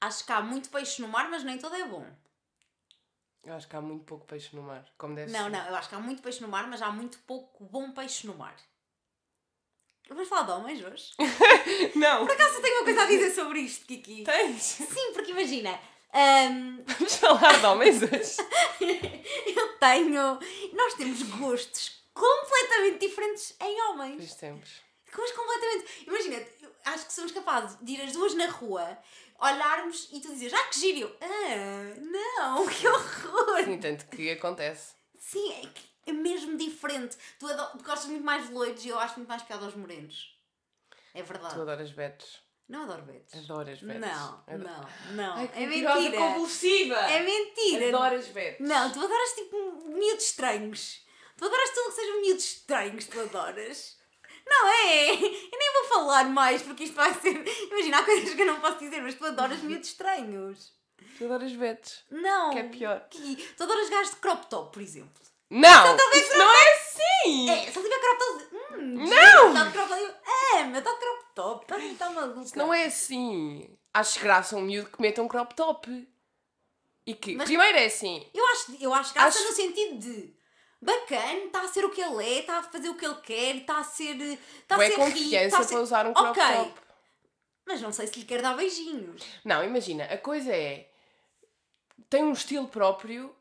Acho 0.00 0.24
que 0.24 0.32
há 0.32 0.40
muito 0.40 0.70
peixe 0.70 1.02
no 1.02 1.08
mar, 1.08 1.28
mas 1.28 1.44
nem 1.44 1.58
todo 1.58 1.74
é 1.74 1.84
bom. 1.86 2.06
Eu 3.44 3.54
acho 3.54 3.68
que 3.68 3.76
há 3.76 3.80
muito 3.82 4.04
pouco 4.04 4.24
peixe 4.26 4.56
no 4.56 4.62
mar. 4.62 4.84
Como 4.98 5.14
deve 5.14 5.30
Não, 5.30 5.44
ser. 5.44 5.50
não, 5.50 5.66
eu 5.68 5.76
acho 5.76 5.88
que 5.90 5.94
há 5.94 6.00
muito 6.00 6.22
peixe 6.22 6.40
no 6.40 6.48
mar, 6.48 6.66
mas 6.66 6.80
há 6.82 6.90
muito 6.90 7.18
pouco 7.20 7.64
bom 7.64 7.92
peixe 7.92 8.26
no 8.26 8.34
mar. 8.34 8.56
Vamos 10.08 10.28
falar 10.28 10.42
de 10.44 10.50
homens 10.52 10.84
hoje? 10.84 11.12
Não! 11.96 12.24
Por 12.26 12.32
acaso 12.32 12.54
eu 12.56 12.62
tenho 12.62 12.76
uma 12.76 12.84
coisa 12.84 13.02
a 13.02 13.06
dizer 13.06 13.30
sobre 13.32 13.60
isto, 13.60 13.84
Kiki? 13.86 14.22
Tens! 14.24 14.62
Sim, 14.62 15.12
porque 15.12 15.32
imagina, 15.32 15.78
Vamos 16.86 17.16
falar 17.16 17.58
de 17.58 17.66
homens 17.66 18.02
hoje. 18.02 18.36
eu 19.54 19.78
tenho. 19.78 20.38
Nós 20.72 20.94
temos 20.94 21.22
gostos 21.22 22.02
completamente 22.14 23.06
diferentes 23.06 23.54
em 23.60 23.82
homens. 23.82 24.16
Pois 24.16 24.34
temos. 24.34 24.86
Mas 25.16 25.32
completamente. 25.32 26.04
Imagina, 26.06 26.46
acho 26.86 27.06
que 27.06 27.12
somos 27.12 27.32
capazes 27.32 27.78
de 27.80 27.92
ir 27.92 28.00
as 28.02 28.12
duas 28.12 28.34
na 28.34 28.46
rua, 28.46 28.98
olharmos 29.38 30.08
e 30.12 30.20
tu 30.20 30.28
dizes, 30.28 30.52
ah, 30.52 30.64
que 30.64 30.80
giro! 30.80 31.14
Ah, 31.20 31.94
não, 32.00 32.66
que 32.68 32.86
horror! 32.86 33.64
Sim, 33.64 33.78
tanto 33.78 34.06
que 34.06 34.30
acontece. 34.30 34.94
Sim, 35.18 35.52
é, 35.52 36.10
é 36.10 36.12
mesmo 36.12 36.56
diferente. 36.56 37.16
Tu, 37.38 37.46
tu 37.46 37.84
gostas 37.84 38.06
muito 38.06 38.24
mais 38.24 38.46
de 38.46 38.54
loiros 38.54 38.84
e 38.84 38.88
eu 38.88 38.98
acho 38.98 39.16
muito 39.16 39.28
mais 39.28 39.42
piada 39.42 39.64
aos 39.64 39.74
morenos. 39.74 40.34
É 41.14 41.22
verdade. 41.22 41.54
Tu 41.54 41.60
adoras 41.60 41.92
betos. 41.92 42.45
Não 42.68 42.82
adoro 42.82 43.02
betos. 43.02 43.32
Adoras 43.44 43.80
betos. 43.80 44.00
Não, 44.00 44.44
Ado- 44.46 44.58
não, 44.64 44.88
não. 45.14 45.36
Ai, 45.36 45.48
que 45.48 45.62
é 45.62 45.66
mentira. 45.66 46.16
convulsiva! 46.18 46.96
É 46.96 47.22
mentira. 47.22 47.88
Adoras 47.88 48.26
betos. 48.28 48.66
Não, 48.68 48.90
tu 48.92 48.98
adoras 48.98 49.32
tipo 49.34 49.84
miúdos 49.88 50.24
estranhos. 50.24 51.00
Tu 51.36 51.44
adoras 51.44 51.70
tudo 51.70 51.88
que 51.90 51.94
seja 52.00 52.20
miúdos 52.20 52.44
estranhos, 52.44 53.04
tu 53.06 53.20
adoras. 53.20 53.96
Não 54.48 54.68
é? 54.68 55.10
Eu 55.14 55.18
nem 55.58 55.72
vou 55.74 55.84
falar 55.88 56.24
mais 56.24 56.62
porque 56.62 56.84
isto 56.84 56.94
vai 56.96 57.12
ser. 57.14 57.34
Imagina, 57.70 57.98
há 57.98 58.04
coisas 58.04 58.34
que 58.34 58.42
eu 58.42 58.46
não 58.46 58.60
posso 58.60 58.78
dizer, 58.78 59.00
mas 59.02 59.14
tu 59.14 59.24
adoras 59.26 59.58
miúdos 59.60 59.88
estranhos. 59.88 60.72
Tu 61.18 61.24
adoras 61.24 61.52
betos. 61.52 62.04
Não. 62.10 62.50
Que 62.50 62.58
é 62.58 62.62
pior. 62.64 63.06
Que- 63.10 63.36
Tu 63.56 63.62
adoras 63.62 63.88
gajos 63.88 64.10
de 64.14 64.16
crop 64.20 64.46
top, 64.48 64.72
por 64.72 64.82
exemplo. 64.82 65.22
Não! 65.48 65.96
Isso 66.14 66.36
não 66.36 66.52
é 66.52 66.72
assim! 66.74 67.50
É, 67.50 67.70
se 67.70 67.78
ele 67.78 67.88
tiver 67.88 68.00
crop 68.00 68.18
top. 68.18 68.55
Hum, 68.78 69.08
Não! 69.08 69.70
Crop 69.72 69.88
top. 69.88 69.94
É, 70.54 70.64
mas 70.64 70.78
está 70.78 70.92
de 70.92 70.98
crop 70.98 71.24
top. 71.34 71.74
Está 71.82 72.04
tá 72.06 72.10
maluca. 72.12 72.40
Isso 72.42 72.58
não 72.58 72.72
é 72.72 72.84
assim. 72.84 73.68
Acho 73.94 74.20
graça 74.20 74.56
um 74.56 74.60
miúdo 74.62 74.90
que 74.90 75.00
meta 75.00 75.22
um 75.22 75.28
crop 75.28 75.54
top. 75.54 76.08
E 77.06 77.14
que, 77.14 77.36
Mas- 77.36 77.46
primeiro 77.46 77.78
é 77.78 77.84
assim, 77.86 78.26
Eu 78.34 78.44
acho, 78.48 78.76
eu 78.80 78.92
acho 78.92 79.14
graça 79.14 79.38
Acho- 79.38 79.48
no 79.48 79.54
sentido 79.54 79.98
de. 79.98 80.34
Bacana, 80.82 81.44
está 81.46 81.62
a 81.62 81.68
ser 81.68 81.84
o 81.84 81.90
que 81.90 82.00
ele 82.02 82.22
é, 82.24 82.38
está 82.40 82.58
a 82.58 82.62
fazer 82.62 82.88
o 82.90 82.94
que 82.96 83.06
ele 83.06 83.14
quer, 83.22 83.56
está 83.56 83.78
a 83.78 83.84
ser. 83.84 84.14
Está 84.20 84.76
a 84.76 84.84
é 84.84 84.88
ser 84.90 84.96
rico, 84.96 85.00
confiança 85.04 85.46
está 85.46 85.58
a 85.58 85.62
ser... 85.62 85.74
para 85.74 85.82
usar 85.82 86.06
um 86.06 86.12
crop 86.14 86.28
Ok. 86.38 86.42
top. 86.42 86.80
Mas 87.64 87.80
não 87.80 87.92
sei 87.92 88.06
se 88.06 88.18
lhe 88.20 88.24
quer 88.24 88.42
dar 88.42 88.54
beijinhos. 88.56 89.22
Não, 89.44 89.64
imagina, 89.64 90.04
a 90.04 90.18
coisa 90.18 90.52
é. 90.52 90.88
Tem 92.10 92.22
um 92.22 92.32
estilo 92.32 92.68
próprio, 92.68 93.34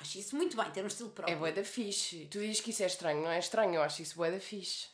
acho 0.00 0.18
isso 0.18 0.36
muito 0.36 0.56
bem, 0.56 0.70
ter 0.70 0.82
um 0.84 0.86
estilo 0.88 1.10
próprio. 1.10 1.34
é 1.34 1.38
bué 1.38 1.52
da 1.52 1.64
fixe. 1.64 2.26
Tu 2.30 2.38
dizes 2.40 2.60
que 2.60 2.70
isso 2.70 2.82
é 2.82 2.86
estranho, 2.86 3.22
não 3.22 3.30
é 3.30 3.38
estranho? 3.38 3.74
Eu 3.74 3.82
acho 3.82 4.02
isso 4.02 4.16
bué 4.16 4.30
da 4.30 4.40
fixe. 4.40 4.86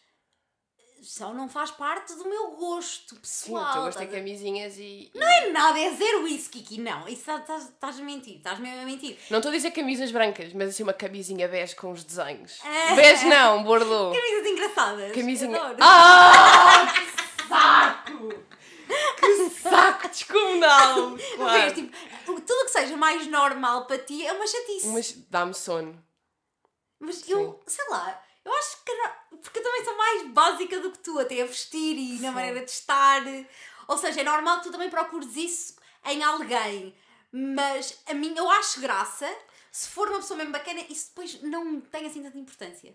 Só 1.05 1.35
não 1.35 1.49
faz 1.49 1.73
parte 1.73 2.15
do 2.15 2.29
meu 2.29 2.53
gosto 2.53 3.17
Sim, 3.17 3.21
pessoal. 3.55 3.65
o 3.71 3.73
teu 3.73 3.83
gosto 3.83 3.99
é 3.99 4.05
estás 4.05 4.15
a- 4.15 4.19
camisinhas 4.19 4.77
e. 4.79 5.11
Não 5.13 5.27
é 5.27 5.51
nada, 5.51 5.77
é 5.81 5.91
zero 5.97 6.29
isso, 6.29 6.49
Kiki. 6.49 6.81
Não, 6.81 7.09
isso 7.09 7.23
estás- 7.23 7.41
estás 7.41 7.65
estás 7.71 7.99
a 7.99 8.03
mentir, 8.05 8.37
estás 8.37 8.61
mesmo 8.61 8.81
a 8.83 8.85
mentir. 8.85 9.19
Não 9.29 9.39
estou 9.39 9.51
a 9.51 9.55
dizer 9.57 9.73
camisas 9.73 10.13
brancas, 10.13 10.53
mas 10.53 10.69
assim 10.69 10.85
uma 10.85 10.93
camisinha 10.93 11.49
bege 11.49 11.75
com 11.75 11.91
os 11.91 12.05
desenhos. 12.05 12.61
Ah. 12.63 12.95
Bege 12.95 13.25
não, 13.27 13.65
bordeaux. 13.65 14.17
Camisas 14.17 14.47
engraçadas. 14.47 15.13
Camisinha. 15.13 15.61
Adoro. 15.61 15.77
Ah! 15.81 16.87
Que 16.95 17.43
saco! 17.49 18.35
Descomunal! 20.13 21.11
Vês, 21.17 21.35
Claro. 21.37 21.75
tipo, 21.75 21.97
o- 22.33 22.41
tudo 22.41 22.65
que 22.65 22.71
seja 22.71 22.97
mais 22.97 23.27
normal 23.27 23.87
para 23.87 23.99
ti 23.99 24.25
é 24.27 24.33
uma 24.33 24.47
chatice. 24.47 24.87
Mas 24.89 25.13
dá-me 25.31 25.55
sono. 25.55 26.03
Mas 27.01 27.29
eu, 27.29 27.61
sei 27.67 27.85
lá, 27.89 28.23
eu 28.45 28.53
acho 28.55 28.77
que. 28.85 28.93
Porque 29.43 29.59
eu 29.59 29.63
também 29.63 29.85
sou 29.85 29.97
mais 29.97 30.29
básica 30.29 30.79
do 30.81 30.93
que 30.93 30.99
tu, 30.99 31.19
até 31.19 31.43
a 31.43 31.47
vestir 31.47 31.97
e 31.97 32.21
na 32.21 32.29
Sim. 32.29 32.35
maneira 32.35 32.65
de 32.65 32.71
estar. 32.71 33.23
Ou 33.89 33.99
seja, 33.99 34.21
é 34.21 34.25
normal 34.25 34.59
que 34.59 34.65
tu 34.65 34.73
também 34.73 34.89
procures 34.91 35.35
isso 35.37 35.77
em 36.05 36.23
alguém. 36.23 36.95
Mas 37.33 37.99
a 38.07 38.15
mim, 38.15 38.35
eu 38.37 38.49
acho 38.51 38.81
graça. 38.81 39.29
Se 39.73 39.89
for 39.89 40.09
uma 40.09 40.19
pessoa 40.19 40.37
mesmo 40.37 40.53
bacana, 40.53 40.81
isso 40.91 41.09
depois 41.09 41.41
não 41.43 41.81
tem 41.81 42.07
assim 42.07 42.23
tanta 42.23 42.37
importância. 42.39 42.95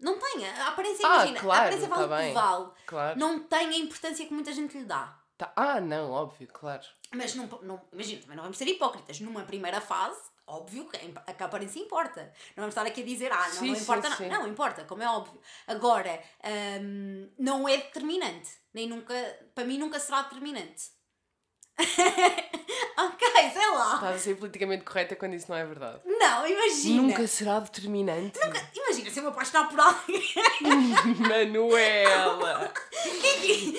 Não 0.00 0.18
tem. 0.18 0.48
A 0.48 0.68
aparência, 0.68 1.06
Ah, 1.06 1.14
imagina, 1.16 1.40
claro, 1.40 1.60
a 1.60 1.64
aparência 1.66 1.88
vale 1.88 2.08
tá 2.08 2.14
o 2.16 2.26
que 2.28 2.32
vale. 2.32 2.70
Claro. 2.86 3.18
Não 3.18 3.38
tem 3.40 3.68
a 3.68 3.76
importância 3.76 4.26
que 4.26 4.32
muita 4.32 4.52
gente 4.52 4.76
lhe 4.78 4.84
dá. 4.86 5.19
Tá- 5.40 5.52
Ah, 5.56 5.80
não, 5.80 6.10
óbvio, 6.10 6.46
claro. 6.52 6.84
Mas 7.14 7.34
não, 7.34 7.46
não, 7.62 7.80
imagina, 7.94 8.20
também 8.20 8.36
não 8.36 8.42
vamos 8.42 8.58
ser 8.58 8.66
hipócritas. 8.68 9.18
Numa 9.20 9.40
primeira 9.42 9.80
fase, 9.80 10.20
óbvio 10.46 10.86
que 10.86 10.98
a 10.98 11.02
imp- 11.02 11.16
a 11.26 11.44
aparência 11.46 11.80
importa. 11.80 12.24
Não 12.54 12.62
vamos 12.62 12.72
estar 12.74 12.86
aqui 12.86 13.00
a 13.00 13.04
dizer, 13.06 13.32
ah, 13.32 13.48
não, 13.48 13.54
Sim, 13.54 13.68
não 13.68 13.74
sim, 13.74 13.82
importa 13.82 14.10
sim. 14.16 14.28
nada. 14.28 14.38
Não, 14.38 14.46
importa, 14.46 14.84
como 14.84 15.02
é 15.02 15.08
óbvio. 15.08 15.40
Agora, 15.66 16.22
hum, 16.82 17.30
não 17.38 17.66
é 17.66 17.78
determinante. 17.78 18.50
Nem 18.74 18.86
nunca, 18.86 19.14
para 19.54 19.64
mim 19.64 19.78
nunca 19.78 19.98
será 19.98 20.20
determinante. 20.22 20.90
ok, 22.98 23.28
sei 23.52 23.70
lá. 23.70 23.94
Estás 23.94 24.16
a 24.16 24.18
ser 24.18 24.36
politicamente 24.36 24.84
correta 24.84 25.16
quando 25.16 25.34
isso 25.34 25.46
não 25.48 25.56
é 25.56 25.64
verdade. 25.64 26.00
Não, 26.04 26.46
imagina. 26.46 27.02
Nunca 27.02 27.26
será 27.26 27.60
determinante. 27.60 28.38
Imagina 28.74 29.10
se 29.10 29.18
eu 29.18 29.22
me 29.24 29.28
apaixonar 29.30 29.68
por 29.68 29.80
alguém. 29.80 30.22
Manuela! 31.18 32.72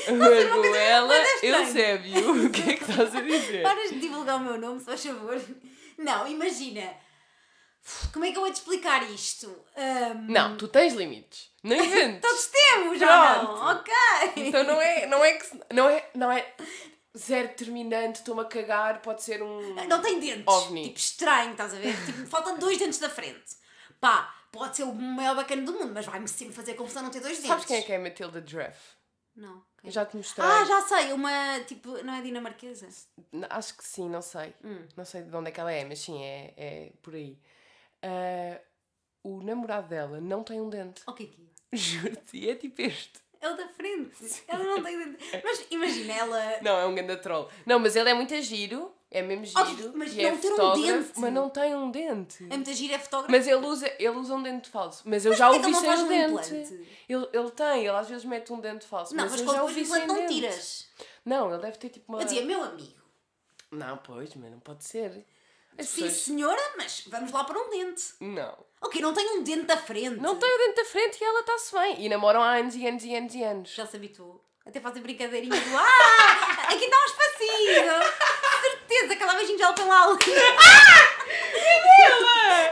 Manuela. 0.10 1.14
Eusébio! 1.42 2.46
O 2.46 2.50
que 2.50 2.70
é 2.72 2.74
que 2.76 2.84
estás 2.92 3.16
a 3.16 3.22
dizer? 3.22 3.64
Paras 3.64 3.90
de 3.90 4.00
divulgar 4.00 4.38
o 4.38 4.40
meu 4.40 4.58
nome, 4.58 4.80
se 4.80 4.86
faz 4.86 5.04
favor. 5.06 5.42
Não, 5.98 6.28
imagina. 6.28 6.94
Como 8.14 8.24
é 8.26 8.32
que 8.32 8.38
eu 8.38 8.42
vou 8.42 8.52
te 8.52 8.56
explicar 8.58 9.02
isto? 9.10 9.48
Hum, 9.76 10.26
Não, 10.30 10.56
tu 10.56 10.68
tens 10.68 10.94
limites. 10.94 11.50
Não 11.64 11.76
inventes. 11.84 12.22
Todos 12.22 12.46
temos, 12.48 13.00
já 13.00 13.44
não? 13.44 13.72
Ok. 13.72 13.94
Então 14.36 14.64
não 14.64 14.80
é, 14.82 15.06
não 15.08 15.24
é 15.26 15.34
que 15.34 15.46
não 15.74 15.90
é, 15.90 16.10
não 16.14 16.32
é 16.32 16.54
zero 17.18 17.50
determinante, 17.50 18.20
estou-me 18.20 18.42
a 18.42 18.46
cagar, 18.46 19.02
pode 19.02 19.22
ser 19.22 19.42
um 19.42 19.76
Não 19.88 20.02
tem 20.02 20.20
dentes. 20.20 20.48
OVNI. 20.48 20.84
Tipo, 20.88 21.00
estranho, 21.00 21.52
estás 21.52 21.74
a 21.74 21.78
ver? 21.78 21.96
Tipo, 22.06 22.26
faltam 22.28 22.58
dois 22.58 22.78
dentes 22.78 23.00
da 23.00 23.10
frente. 23.10 23.56
Pá, 24.00 24.34
pode 24.52 24.78
ser 24.78 24.84
o 24.84 24.94
maior 24.94 25.36
bacana 25.36 25.62
do 25.62 25.74
mundo, 25.74 25.92
mas 25.94 26.06
vai-me 26.06 26.28
sempre 26.28 26.54
fazer 26.54 26.74
confusão 26.74 27.04
não 27.04 27.12
ter 27.12 27.20
dois 27.20 27.36
dentes. 27.38 27.48
Sabes 27.48 27.66
quem 27.66 27.78
é 27.78 27.82
que 27.82 27.92
é 27.92 27.98
a 27.98 28.00
Matilda 28.00 28.42
Dreff? 28.42 28.80
Não. 29.36 29.64
Eu 29.84 29.92
já 29.92 30.06
te 30.06 30.18
mostrei. 30.18 30.46
Ah, 30.46 30.66
já 30.66 30.82
sei. 30.82 31.14
Uma, 31.14 31.60
tipo, 31.62 32.04
não 32.04 32.14
é 32.14 32.22
dinamarquesa? 32.22 32.88
Acho 33.50 33.78
que 33.78 33.84
sim, 33.84 34.10
não 34.10 34.22
sei. 34.22 34.54
Hum. 34.64 34.86
Não 34.96 35.06
sei 35.06 35.24
de 35.24 35.36
onde 35.36 35.50
é 35.50 35.52
que 35.52 35.60
ela 35.60 35.72
é, 35.72 35.86
mas 35.86 36.00
sim, 36.00 36.22
é, 36.22 36.54
é 36.58 36.92
por 37.02 37.16
aí. 37.16 37.40
Ah, 38.04 38.60
o 39.24 39.42
namorado 39.42 39.88
dela 39.88 40.20
não 40.20 40.44
tem 40.44 40.60
um 40.60 40.70
dente. 40.70 41.02
O 41.08 41.14
que 41.14 41.24
é 41.24 41.28
que 41.28 41.42
é? 41.42 41.78
Juro-te, 41.78 42.50
é 42.50 42.56
tipo 42.56 42.82
este. 42.82 43.21
É 43.42 43.50
o 43.50 43.58
da 43.58 43.68
frente. 43.68 44.44
Ela 44.48 44.64
não 44.64 44.84
tem 44.84 44.98
dente. 44.98 45.18
Mas 45.44 45.66
imagina, 45.72 46.14
ela... 46.14 46.60
Não, 46.62 46.78
é 46.78 46.86
um 46.86 46.94
ganda 46.94 47.18
troll. 47.18 47.50
Não, 47.66 47.80
mas 47.80 47.96
ele 47.96 48.10
é 48.10 48.14
muito 48.14 48.40
giro, 48.42 48.94
é 49.10 49.22
mesmo 49.24 49.46
Oh, 49.60 49.66
giro. 49.66 49.92
mas 49.96 50.14
e 50.16 50.24
é 50.24 50.30
não 50.30 50.38
ter 50.38 50.48
um 50.48 50.52
fotógrafo, 50.52 50.88
dente. 51.04 51.20
Mas 51.20 51.34
não 51.34 51.50
tem 51.50 51.76
um 51.76 51.90
dente. 51.90 52.44
É 52.44 52.56
muita 52.56 52.74
gira, 52.74 52.94
é 52.96 53.00
fotógrafa. 53.00 53.32
Mas 53.32 53.48
ele 53.48 53.66
usa, 53.66 53.92
ele 53.98 54.10
usa 54.10 54.36
um 54.36 54.44
dente 54.44 54.70
falso. 54.70 55.02
Mas 55.06 55.26
eu 55.26 55.34
já 55.34 55.50
porquê 55.50 55.60
o 55.60 55.66
vi 55.66 55.72
não 55.72 55.82
sem 55.82 56.04
um 56.04 56.08
dente. 56.08 56.54
Ele, 57.10 57.28
ele 57.34 57.52
tem, 57.52 57.80
ele 57.80 57.90
às 57.98 58.08
vezes 58.08 58.26
mete 58.26 58.54
um 58.54 58.60
dente 58.60 58.86
falso. 58.86 59.16
Não, 59.16 59.24
mas, 59.24 59.32
mas 59.32 59.42
eu 59.42 59.48
já 59.54 59.64
o 59.64 59.68
vi 59.68 59.86
sem 59.86 60.04
implante 60.04 60.08
não 60.08 60.16
dente. 60.16 60.34
tiras. 60.36 60.88
Não, 61.26 61.52
ele 61.52 61.62
deve 61.64 61.78
ter 61.78 61.90
tipo 61.90 62.12
uma. 62.14 62.22
Eu 62.22 62.26
dizia, 62.26 62.46
meu 62.46 62.64
amigo, 62.64 63.02
Não, 63.72 63.98
pois, 63.98 64.36
mas 64.36 64.52
não 64.52 64.60
pode 64.60 64.84
ser. 64.84 65.26
Sim 65.80 66.10
senhora, 66.10 66.62
mas 66.78 67.04
vamos 67.08 67.32
lá 67.32 67.44
para 67.44 67.58
um 67.60 67.70
dente. 67.70 68.04
Não. 68.20 68.58
Ok, 68.82 69.02
não 69.02 69.14
tenho 69.14 69.40
um 69.40 69.44
dente 69.44 69.64
da 69.66 69.78
frente. 69.78 70.20
Não 70.20 70.36
tem 70.38 70.54
o 70.54 70.58
dente 70.58 70.76
da 70.76 70.86
frente 70.86 71.18
e 71.20 71.24
ela 71.24 71.40
está-se 71.42 71.74
bem. 71.74 72.06
E 72.06 72.10
namoram 72.10 72.42
há 72.44 72.56
anos 72.58 72.76
e 72.76 72.86
anos 72.88 73.04
e 73.04 73.16
anos 73.16 73.34
e 73.36 73.44
anos. 73.44 73.70
Já 73.74 73.86
se 73.86 73.96
habituou. 73.96 74.44
Até 74.66 74.80
fazer 74.80 75.00
brincadeirinha 75.00 75.60
do 75.60 75.78
Ah! 75.78 76.66
Aqui 76.70 76.86
está 76.86 76.98
um 76.98 77.06
espacinho! 77.06 77.92
Certeza 78.62 79.16
que 79.16 79.24
ela 79.24 79.34
beijinho 79.34 79.58
já 79.58 79.74
põe 79.74 79.86
lá 79.86 80.04
ali. 80.04 80.18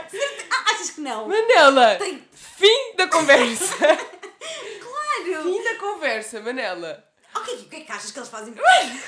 Certe- 0.08 0.46
Ah, 0.50 0.70
achas 0.72 0.90
que 0.90 1.00
não? 1.00 1.28
Manela! 1.28 1.96
Tem- 1.96 2.28
Fim 2.32 2.94
da 2.96 3.08
conversa! 3.08 3.76
Claro! 4.80 5.42
Fim 5.42 5.62
da 5.64 5.74
conversa, 5.76 6.40
Manela! 6.40 7.04
Ok, 7.34 7.54
o 7.54 7.68
que 7.68 7.76
é 7.76 7.80
que 7.80 7.92
achas 7.92 8.10
que 8.10 8.18
eles 8.18 8.28
fazem? 8.28 8.54
não 8.58 8.62
tem. 8.64 9.02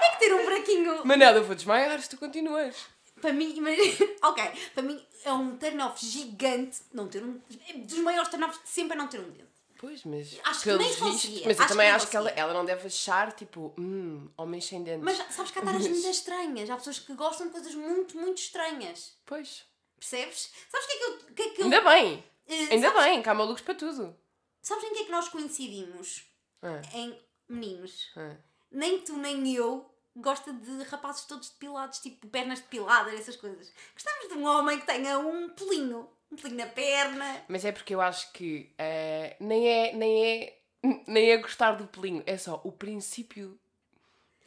É 0.00 0.09
que 0.09 0.09
ter 0.20 0.34
um 0.34 0.44
buraquinho. 0.44 1.04
Manela, 1.04 1.38
eu 1.38 1.44
vou 1.44 1.54
desmaiar 1.56 2.00
se 2.00 2.08
tu 2.08 2.16
continuas. 2.18 2.76
Para 3.20 3.32
mim, 3.32 3.54
ok, 4.22 4.44
para 4.74 4.82
mim 4.82 5.04
é 5.24 5.32
um 5.32 5.56
turn-off 5.56 6.04
gigante 6.06 6.78
não 6.92 7.08
ter 7.08 7.22
um. 7.22 7.40
Dos 7.84 7.98
maiores 7.98 8.30
turn-offs 8.30 8.62
de 8.62 8.68
sempre 8.70 8.94
é 8.94 8.96
não 8.98 9.08
ter 9.08 9.20
um 9.20 9.30
dente. 9.30 9.50
Pois, 9.78 10.04
mas. 10.04 10.38
Acho 10.44 10.60
que 10.62 10.68
nem 10.68 10.78
vistos- 10.88 10.98
conseguia. 10.98 11.42
Mas 11.46 11.56
eu 11.58 11.64
Acho 11.64 11.72
também 11.72 11.86
que 11.88 11.96
acho 11.96 12.06
que 12.08 12.16
ela, 12.16 12.30
ela 12.30 12.52
não 12.54 12.64
deve 12.64 12.86
achar, 12.86 13.32
tipo, 13.32 13.74
hum, 13.78 14.28
homens 14.36 14.66
sem 14.66 14.82
dentes. 14.82 15.02
Mas 15.02 15.16
sabes 15.34 15.50
que 15.50 15.58
há 15.58 15.62
taras 15.62 15.86
muito 15.86 16.06
estranhas. 16.06 16.68
Há 16.70 16.76
pessoas 16.76 16.98
que 16.98 17.14
gostam 17.14 17.46
de 17.46 17.52
coisas 17.52 17.74
muito, 17.74 18.16
muito 18.18 18.38
estranhas. 18.38 19.14
Pois. 19.26 19.64
Percebes? 19.98 20.50
Sabes 20.70 20.86
o 20.86 20.88
que 20.88 20.92
é 20.92 20.98
que 20.98 21.04
eu. 21.04 21.34
Que 21.34 21.42
é 21.42 21.48
que 21.50 21.60
eu 21.60 21.64
Ainda 21.64 21.80
bem! 21.82 22.24
eh, 22.48 22.54
Ainda 22.72 22.88
sabes, 22.90 23.04
bem, 23.04 23.22
que 23.22 23.28
há 23.28 23.34
malucos 23.34 23.62
para 23.62 23.74
tudo. 23.74 24.14
sabes 24.62 24.84
em 24.84 24.92
que 24.94 25.00
é 25.00 25.04
que 25.04 25.10
nós 25.10 25.28
coincidimos? 25.28 26.24
Ah, 26.62 26.80
Em 26.94 27.18
meninos. 27.48 28.10
ah. 28.16 28.36
Nem 28.70 28.98
tu 29.00 29.16
nem 29.16 29.52
eu 29.54 29.89
gosta 30.16 30.52
de 30.52 30.82
rapazes 30.84 31.24
todos 31.24 31.50
depilados, 31.50 31.98
tipo 31.98 32.26
pernas 32.28 32.60
depiladas, 32.60 33.14
essas 33.14 33.36
coisas. 33.36 33.72
Gostamos 33.94 34.28
de 34.28 34.34
um 34.34 34.46
homem 34.46 34.78
que 34.78 34.86
tenha 34.86 35.18
um 35.18 35.48
pelinho. 35.50 36.08
Um 36.30 36.36
pelinho 36.36 36.58
na 36.58 36.66
perna. 36.66 37.44
Mas 37.48 37.64
é 37.64 37.72
porque 37.72 37.94
eu 37.94 38.00
acho 38.00 38.32
que 38.32 38.72
eh, 38.78 39.36
nem, 39.40 39.68
é, 39.68 39.92
nem, 39.94 40.24
é, 40.24 40.58
nem 41.06 41.30
é 41.30 41.36
gostar 41.38 41.72
do 41.72 41.86
pelinho, 41.86 42.22
é 42.26 42.36
só 42.38 42.60
o 42.64 42.72
princípio 42.72 43.58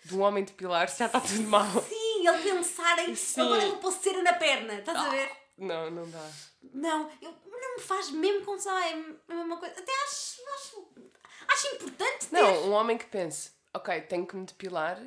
de 0.05 0.15
um 0.15 0.21
homem 0.21 0.43
depilar 0.43 0.87
já 0.87 1.05
está 1.05 1.19
tudo 1.19 1.43
mal. 1.43 1.65
Sim, 1.81 2.27
ele 2.27 2.37
pensar 2.43 2.99
em. 2.99 3.15
Sim. 3.15 3.41
Agora 3.41 3.63
eu 3.63 3.69
vou 3.69 3.77
pôr 3.79 3.91
cera 3.91 4.21
na 4.21 4.33
perna. 4.33 4.73
Estás 4.75 4.97
a 4.97 5.09
ver? 5.09 5.31
Não, 5.57 5.89
não 5.89 6.09
dá. 6.09 6.29
Não, 6.73 7.09
eu, 7.21 7.33
não 7.45 7.75
me 7.77 7.81
faz 7.81 8.11
mesmo 8.11 8.45
confusão. 8.45 8.77
É 8.77 8.93
a 8.93 9.35
mesma 9.35 9.57
coisa. 9.57 9.79
Até 9.79 9.91
acho. 10.03 10.41
Acho, 10.55 10.87
acho 11.47 11.75
importante 11.75 12.27
ter. 12.27 12.41
Não, 12.41 12.69
um 12.69 12.71
homem 12.71 12.97
que 12.97 13.05
pense, 13.05 13.51
ok, 13.73 14.01
tenho 14.01 14.25
que 14.25 14.35
me 14.35 14.45
depilar. 14.45 14.99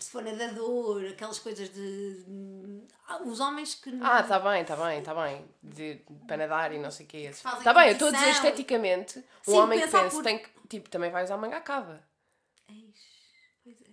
Se 0.00 0.10
for 0.10 0.22
nadador, 0.22 1.04
aquelas 1.10 1.38
coisas 1.38 1.68
de. 1.68 2.24
Ah, 3.06 3.22
Os 3.22 3.38
homens 3.38 3.74
que. 3.74 3.90
Ah, 4.02 4.22
tá 4.22 4.38
bem, 4.38 4.64
tá 4.64 4.74
bem, 4.76 5.02
tá 5.02 5.14
bem. 5.14 5.44
De, 5.62 6.00
para 6.26 6.38
nadar 6.38 6.72
e 6.72 6.78
não 6.78 6.90
sei 6.90 7.04
o 7.06 7.08
quê. 7.08 7.30
fazem 7.32 7.62
Tá 7.62 7.74
bem, 7.74 7.88
eu 7.88 7.92
estou 7.92 8.08
a 8.08 8.12
dizer 8.12 8.30
esteticamente, 8.30 9.18
um 9.46 9.52
Sim, 9.52 9.58
homem 9.58 9.80
que 9.80 9.88
pense, 9.88 10.16
por- 10.16 10.22
tem 10.24 10.38
que, 10.38 10.48
tipo, 10.68 10.88
também 10.88 11.10
vai 11.10 11.22
usar 11.24 11.36
manga 11.36 11.58
à 11.58 11.60
cava. 11.60 12.02
Eis, 12.68 12.94
Pois 13.62 13.76
é. 13.82 13.84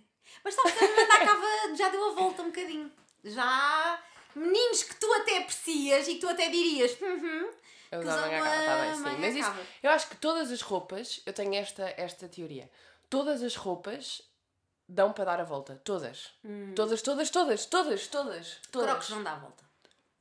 Mas 0.44 0.54
sabes 0.54 0.72
que 0.72 0.84
a 0.84 0.86
Amanda 0.88 1.18
Cava 1.26 1.76
já 1.76 1.88
deu 1.90 2.10
a 2.10 2.14
volta 2.14 2.42
um 2.42 2.46
bocadinho. 2.46 2.90
Já. 3.24 4.02
Meninos 4.34 4.82
que 4.84 4.94
tu 4.96 5.12
até 5.14 5.38
aprecias 5.38 6.06
e 6.08 6.14
que 6.14 6.20
tu 6.20 6.28
até 6.28 6.48
dirias. 6.48 6.98
Uhum, 7.00 7.50
Eu 7.90 8.00
que 8.00 8.06
usar 8.06 8.16
usam 8.18 8.30
manga 8.30 8.36
à 8.38 8.42
cava, 8.44 8.64
tá 8.64 8.80
bem, 8.84 8.94
sim. 8.94 9.00
manga 9.02 9.18
Mas 9.18 9.34
à 9.34 9.38
isso, 9.38 9.52
eu 9.82 9.90
acho 9.90 10.08
que 10.08 10.16
todas 10.16 10.50
as 10.52 10.60
roupas, 10.62 11.20
eu 11.26 11.32
tenho 11.32 11.54
esta, 11.54 11.92
esta 11.98 12.28
teoria. 12.28 12.70
Todas 13.10 13.42
as 13.42 13.56
roupas 13.56 14.22
dão 14.88 15.12
para 15.12 15.24
dar 15.24 15.40
a 15.40 15.44
volta. 15.44 15.80
Todas. 15.84 16.30
Todas, 16.74 17.02
todas, 17.02 17.30
todas, 17.30 17.66
todas, 17.66 18.06
todas. 18.06 18.56
todas. 18.70 18.88
Hum. 18.88 18.92
Crocs 18.94 19.10
não 19.10 19.22
dá 19.22 19.32
a 19.32 19.38
volta. 19.38 19.68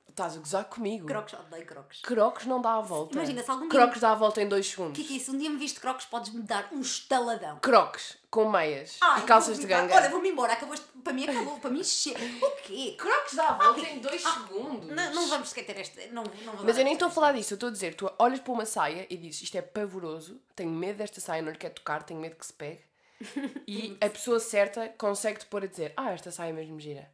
Estás 0.10 0.36
a 0.36 0.40
gozar 0.40 0.66
comigo. 0.66 1.06
Crocs, 1.06 1.34
odeio 1.34 1.64
Crocs. 1.68 2.02
Crocs 2.02 2.46
não 2.48 2.60
dá 2.60 2.74
a 2.74 2.82
volta. 2.82 3.14
Imagina, 3.16 3.44
se 3.44 3.52
algum 3.52 3.70
dia- 3.70 3.80
Crocs 3.80 4.02
dá 4.02 4.12
a 4.14 4.16
volta 4.16 4.42
em 4.42 4.50
dois 4.50 4.66
segundos. 4.68 5.00
é 5.00 5.04
que 5.04 5.14
é 5.14 5.18
isso? 5.18 5.32
Um 5.32 5.38
dia 5.38 5.48
me 5.48 5.58
viste 5.58 5.80
Crocs, 5.80 6.06
podes-me 6.06 6.42
dar 6.42 6.68
um 6.72 6.82
estaladão. 6.82 7.60
Crocs 7.60 8.18
com 8.32 8.50
meias 8.50 8.98
Ai, 9.00 9.20
e 9.20 9.24
calças 9.26 9.60
de 9.60 9.68
ganga. 9.68 9.94
Olha, 9.94 10.10
vou-me 10.10 10.30
embora. 10.30 10.54
Acabou 10.54 10.74
este... 10.74 10.88
Para 11.04 11.14
mim 11.14 11.24
acabou. 11.30 11.60
Para 11.60 11.70
mim 11.70 11.84
chega. 11.84 12.20
O 12.20 12.52
quê? 12.64 12.96
Crocs 12.98 13.36
dá 13.36 13.50
a 13.50 13.54
volta 13.54 13.82
em 13.82 14.00
dois 14.00 14.24
segundos. 14.24 14.90
Não, 14.90 15.14
não 15.14 15.28
vamos 15.30 15.50
sequer 15.50 15.66
ter 15.68 15.80
esta. 15.82 16.02
Não, 16.08 16.24
não 16.24 16.64
Mas 16.64 16.80
eu 16.80 16.84
nem 16.84 16.94
estou 16.94 17.10
a 17.10 17.12
falar 17.12 17.34
disso, 17.34 17.54
eu 17.54 17.56
estou 17.56 17.70
a 17.70 17.72
dizer, 17.72 17.94
tu 17.94 18.12
olhas 18.18 18.40
para 18.40 18.54
uma 18.54 18.66
saia 18.66 19.06
e 19.12 19.18
dizes 19.18 19.44
isto 19.44 19.56
é 19.56 19.62
pavoroso, 19.62 20.42
tenho 20.56 20.72
medo 20.72 20.98
desta 20.98 21.22
saia, 21.22 21.44
não 21.44 21.52
lhe 21.52 21.60
quero 21.60 21.76
tocar, 21.76 22.02
tenho 22.02 22.20
medo 22.20 22.36
que 22.36 22.46
se 22.46 22.54
pegue. 22.54 22.82
E 23.68 23.98
a 24.00 24.10
pessoa 24.10 24.40
certa 24.40 24.90
consegue-te 24.98 25.46
pôr 25.48 25.64
a 25.64 25.68
dizer, 25.68 25.94
ah, 25.98 26.12
esta 26.12 26.32
saia 26.32 26.50
é 26.50 26.54
mesmo 26.54 26.80
gira. 26.80 27.12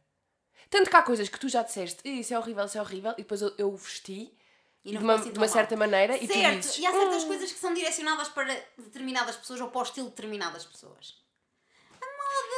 Tanto 0.70 0.88
que 0.90 0.96
há 0.96 1.02
coisas 1.02 1.28
que 1.28 1.38
tu 1.38 1.48
já 1.48 1.62
disseste, 1.62 2.00
"Ih, 2.08 2.20
isso 2.20 2.32
é 2.34 2.38
horrível, 2.38 2.64
isso 2.64 2.78
é 2.78 2.80
horrível, 2.80 3.12
e 3.12 3.22
depois 3.22 3.42
eu, 3.42 3.52
eu 3.58 3.68
o 3.72 3.76
vesti 3.76 4.36
de 4.84 4.96
uma, 4.98 5.14
assim 5.14 5.32
de 5.32 5.38
uma 5.38 5.48
certa 5.48 5.76
maneira 5.76 6.16
e 6.16 6.26
tu 6.26 6.32
Certo, 6.34 6.56
dizes. 6.60 6.78
e 6.78 6.86
há 6.86 6.92
certas 6.92 7.24
"Hum." 7.24 7.28
coisas 7.28 7.52
que 7.52 7.58
são 7.58 7.72
direcionadas 7.74 8.28
para 8.28 8.54
determinadas 8.78 9.36
pessoas 9.36 9.60
ou 9.60 9.68
para 9.70 9.80
o 9.80 9.82
estilo 9.82 10.06
de 10.08 10.14
determinadas 10.14 10.64
pessoas. 10.64 11.22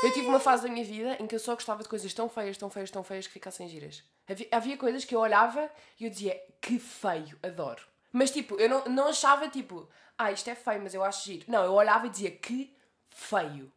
Eu 0.02 0.12
tive 0.12 0.26
uma 0.26 0.40
fase 0.40 0.64
da 0.64 0.68
minha 0.68 0.84
vida 0.84 1.16
em 1.20 1.26
que 1.26 1.34
eu 1.34 1.38
só 1.38 1.54
gostava 1.54 1.82
de 1.82 1.88
coisas 1.88 2.12
tão 2.12 2.28
feias, 2.28 2.56
tão 2.58 2.68
feias, 2.68 2.90
tão 2.90 3.02
feias 3.02 3.26
que 3.26 3.32
ficassem 3.32 3.66
giras. 3.68 4.04
Havia, 4.28 4.48
havia 4.52 4.76
coisas 4.76 5.04
que 5.04 5.14
eu 5.14 5.20
olhava 5.20 5.70
e 5.98 6.04
eu 6.04 6.10
dizia, 6.10 6.38
que 6.60 6.78
feio, 6.78 7.38
adoro. 7.42 7.82
Mas 8.12 8.30
tipo, 8.30 8.56
eu 8.60 8.68
não, 8.68 8.84
não 8.86 9.06
achava 9.08 9.48
tipo, 9.48 9.88
ah, 10.18 10.30
isto 10.30 10.48
é 10.50 10.54
feio, 10.54 10.82
mas 10.82 10.94
eu 10.94 11.02
acho 11.02 11.24
giro. 11.24 11.46
Não, 11.48 11.64
eu 11.64 11.72
olhava 11.72 12.06
e 12.06 12.10
dizia, 12.10 12.30
que 12.30 12.75
feio. 13.16 13.72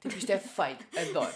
Tipo, 0.00 0.16
isto 0.16 0.30
é 0.30 0.38
feio, 0.38 0.78
adoro. 0.96 1.32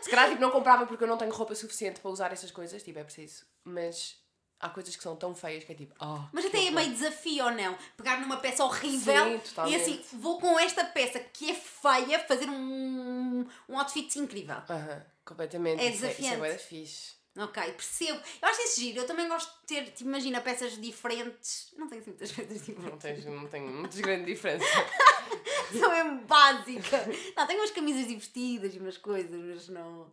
Se 0.00 0.08
calhar 0.10 0.28
tipo, 0.28 0.40
não 0.40 0.52
comprava 0.52 0.86
porque 0.86 1.02
eu 1.02 1.08
não 1.08 1.18
tenho 1.18 1.32
roupa 1.32 1.54
suficiente 1.54 1.98
para 2.00 2.10
usar 2.10 2.32
essas 2.32 2.52
coisas, 2.52 2.80
tipo, 2.82 2.98
é 2.98 3.02
preciso. 3.04 3.44
Mas 3.64 4.16
há 4.60 4.68
coisas 4.68 4.94
que 4.94 5.02
são 5.02 5.16
tão 5.16 5.34
feias 5.34 5.64
que 5.64 5.72
é 5.72 5.74
tipo, 5.74 5.92
ah. 5.98 6.28
Mas 6.32 6.44
até 6.46 6.58
é 6.58 6.60
horror." 6.60 6.74
meio 6.74 6.90
desafio 6.92 7.44
ou 7.44 7.50
não? 7.50 7.76
Pegar 7.96 8.20
numa 8.20 8.36
peça 8.36 8.64
horrível 8.64 9.40
Sim, 9.44 9.66
e 9.66 9.74
assim, 9.74 10.00
vou 10.12 10.40
com 10.40 10.58
esta 10.60 10.84
peça 10.84 11.18
que 11.18 11.50
é 11.50 11.54
feia 11.54 12.20
fazer 12.20 12.48
um, 12.48 13.44
um 13.68 13.78
outfit 13.78 14.16
incrível. 14.16 14.56
Aham, 14.70 15.04
completamente. 15.24 15.80
É 15.82 15.86
Isso 15.86 15.96
Isso 15.96 16.04
é 16.04 16.08
desafiante. 16.08 16.38
bué 16.38 16.52
da 16.52 16.58
fixe. 16.58 17.16
Ok, 17.38 17.62
percebo. 17.72 18.18
Eu 18.40 18.48
acho 18.48 18.62
isso 18.62 18.80
giro. 18.80 19.00
Eu 19.00 19.06
também 19.06 19.28
gosto 19.28 19.52
de 19.60 19.66
ter, 19.66 19.84
tipo, 19.90 20.08
imagina, 20.08 20.40
peças 20.40 20.80
diferentes. 20.80 21.74
Não 21.76 21.86
tenho 21.86 22.00
assim 22.00 22.10
muitas 22.10 22.32
peças 22.32 22.64
diferentes. 22.64 22.90
Não, 22.92 22.98
tens, 22.98 23.24
não 23.26 23.46
tem 23.46 23.60
muitas 23.62 24.00
grande 24.00 24.24
diferença. 24.24 24.64
Sou 25.78 25.90
mesmo 25.90 26.20
básica. 26.26 27.06
Não, 27.36 27.46
tenho 27.46 27.60
umas 27.60 27.70
camisas 27.70 28.06
divertidas 28.06 28.74
e 28.74 28.78
umas 28.78 28.98
coisas, 28.98 29.30
mas 29.30 29.68
não. 29.68 30.10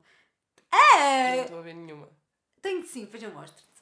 Não 0.72 0.98
É! 0.98 1.42
estou 1.42 1.60
a 1.60 1.62
ver 1.62 1.74
nenhuma. 1.74 2.10
Tenho 2.62 2.84
sim, 2.86 3.06
depois 3.06 3.22
eu 3.24 3.32
mostro-te. 3.32 3.74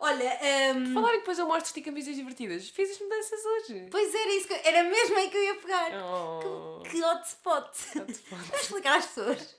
Olha, 0.00 0.38
hum, 0.76 0.92
Falar 0.92 1.14
e 1.14 1.18
depois 1.18 1.38
eu 1.38 1.46
mostro-te 1.46 1.80
camisas 1.80 2.14
divertidas. 2.16 2.68
Fiz 2.68 2.90
as 2.90 2.98
mudanças 3.00 3.44
hoje. 3.44 3.88
pois 3.90 4.14
era 4.14 4.34
isso 4.34 4.48
que 4.48 4.54
era 4.68 4.82
mesmo 4.84 5.16
aí 5.16 5.30
que 5.30 5.36
eu 5.36 5.44
ia 5.44 5.54
pegar. 5.56 5.92
Oh, 6.04 6.82
Que 6.82 7.02
hotspot! 7.02 7.70
hotspot. 7.98 8.42
Vou 8.50 8.58
explicar 8.60 8.98
às 8.98 9.06
pessoas. 9.06 9.56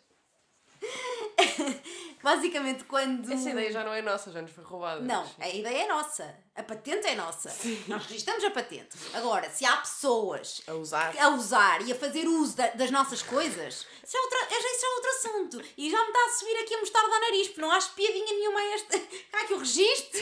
Basicamente, 2.26 2.84
quando. 2.86 3.32
Essa 3.32 3.52
ideia 3.52 3.72
já 3.72 3.84
não 3.84 3.94
é 3.94 4.02
nossa, 4.02 4.32
já 4.32 4.42
nos 4.42 4.50
foi 4.50 4.64
roubada. 4.64 5.00
Não, 5.02 5.24
a 5.40 5.48
ideia 5.48 5.84
é 5.84 5.88
nossa. 5.88 6.36
A 6.56 6.64
patente 6.64 7.06
é 7.06 7.14
nossa. 7.16 7.56
Nós 7.88 8.04
registramos 8.08 8.44
a 8.44 8.50
patente. 8.50 8.98
Agora, 9.14 9.48
se 9.52 9.64
há 9.64 9.78
pessoas 9.78 10.62
A 10.66 10.74
usar. 10.74 11.14
a 11.20 11.30
usar 11.30 11.82
e 11.88 11.92
a 11.92 11.96
fazer 11.96 12.26
uso 12.28 12.56
da- 12.58 12.70
das 12.72 12.90
nossas 12.90 13.22
coisas, 13.22 13.86
isso 14.04 14.18
é, 14.18 14.20
outra, 14.22 14.38
é- 14.40 14.74
isso 14.76 14.86
é 14.86 14.90
outro 14.96 15.10
assunto. 15.12 15.62
E 15.78 15.92
já 15.92 16.00
me 16.02 16.08
está 16.08 16.26
a 16.26 16.30
subir 16.30 16.58
aqui 16.64 16.74
a 16.74 16.80
mostarda 16.80 17.14
ao 17.14 17.22
nariz, 17.22 17.48
porque 17.50 17.62
não 17.62 17.70
há 17.72 17.78
espiadinha 17.78 18.26
nenhuma 18.34 18.60
a 18.60 18.76
este. 18.76 19.00
Cá 19.32 19.46
que 19.46 19.54
o 19.54 19.60
registro. 19.60 20.20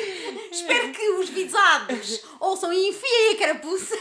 Espero 0.52 0.92
que 0.92 1.10
os 1.12 1.30
visados 1.30 2.22
ouçam 2.42 2.74
e 2.74 2.90
enfiem 2.90 3.36
a 3.36 3.38
carapuça. 3.38 3.96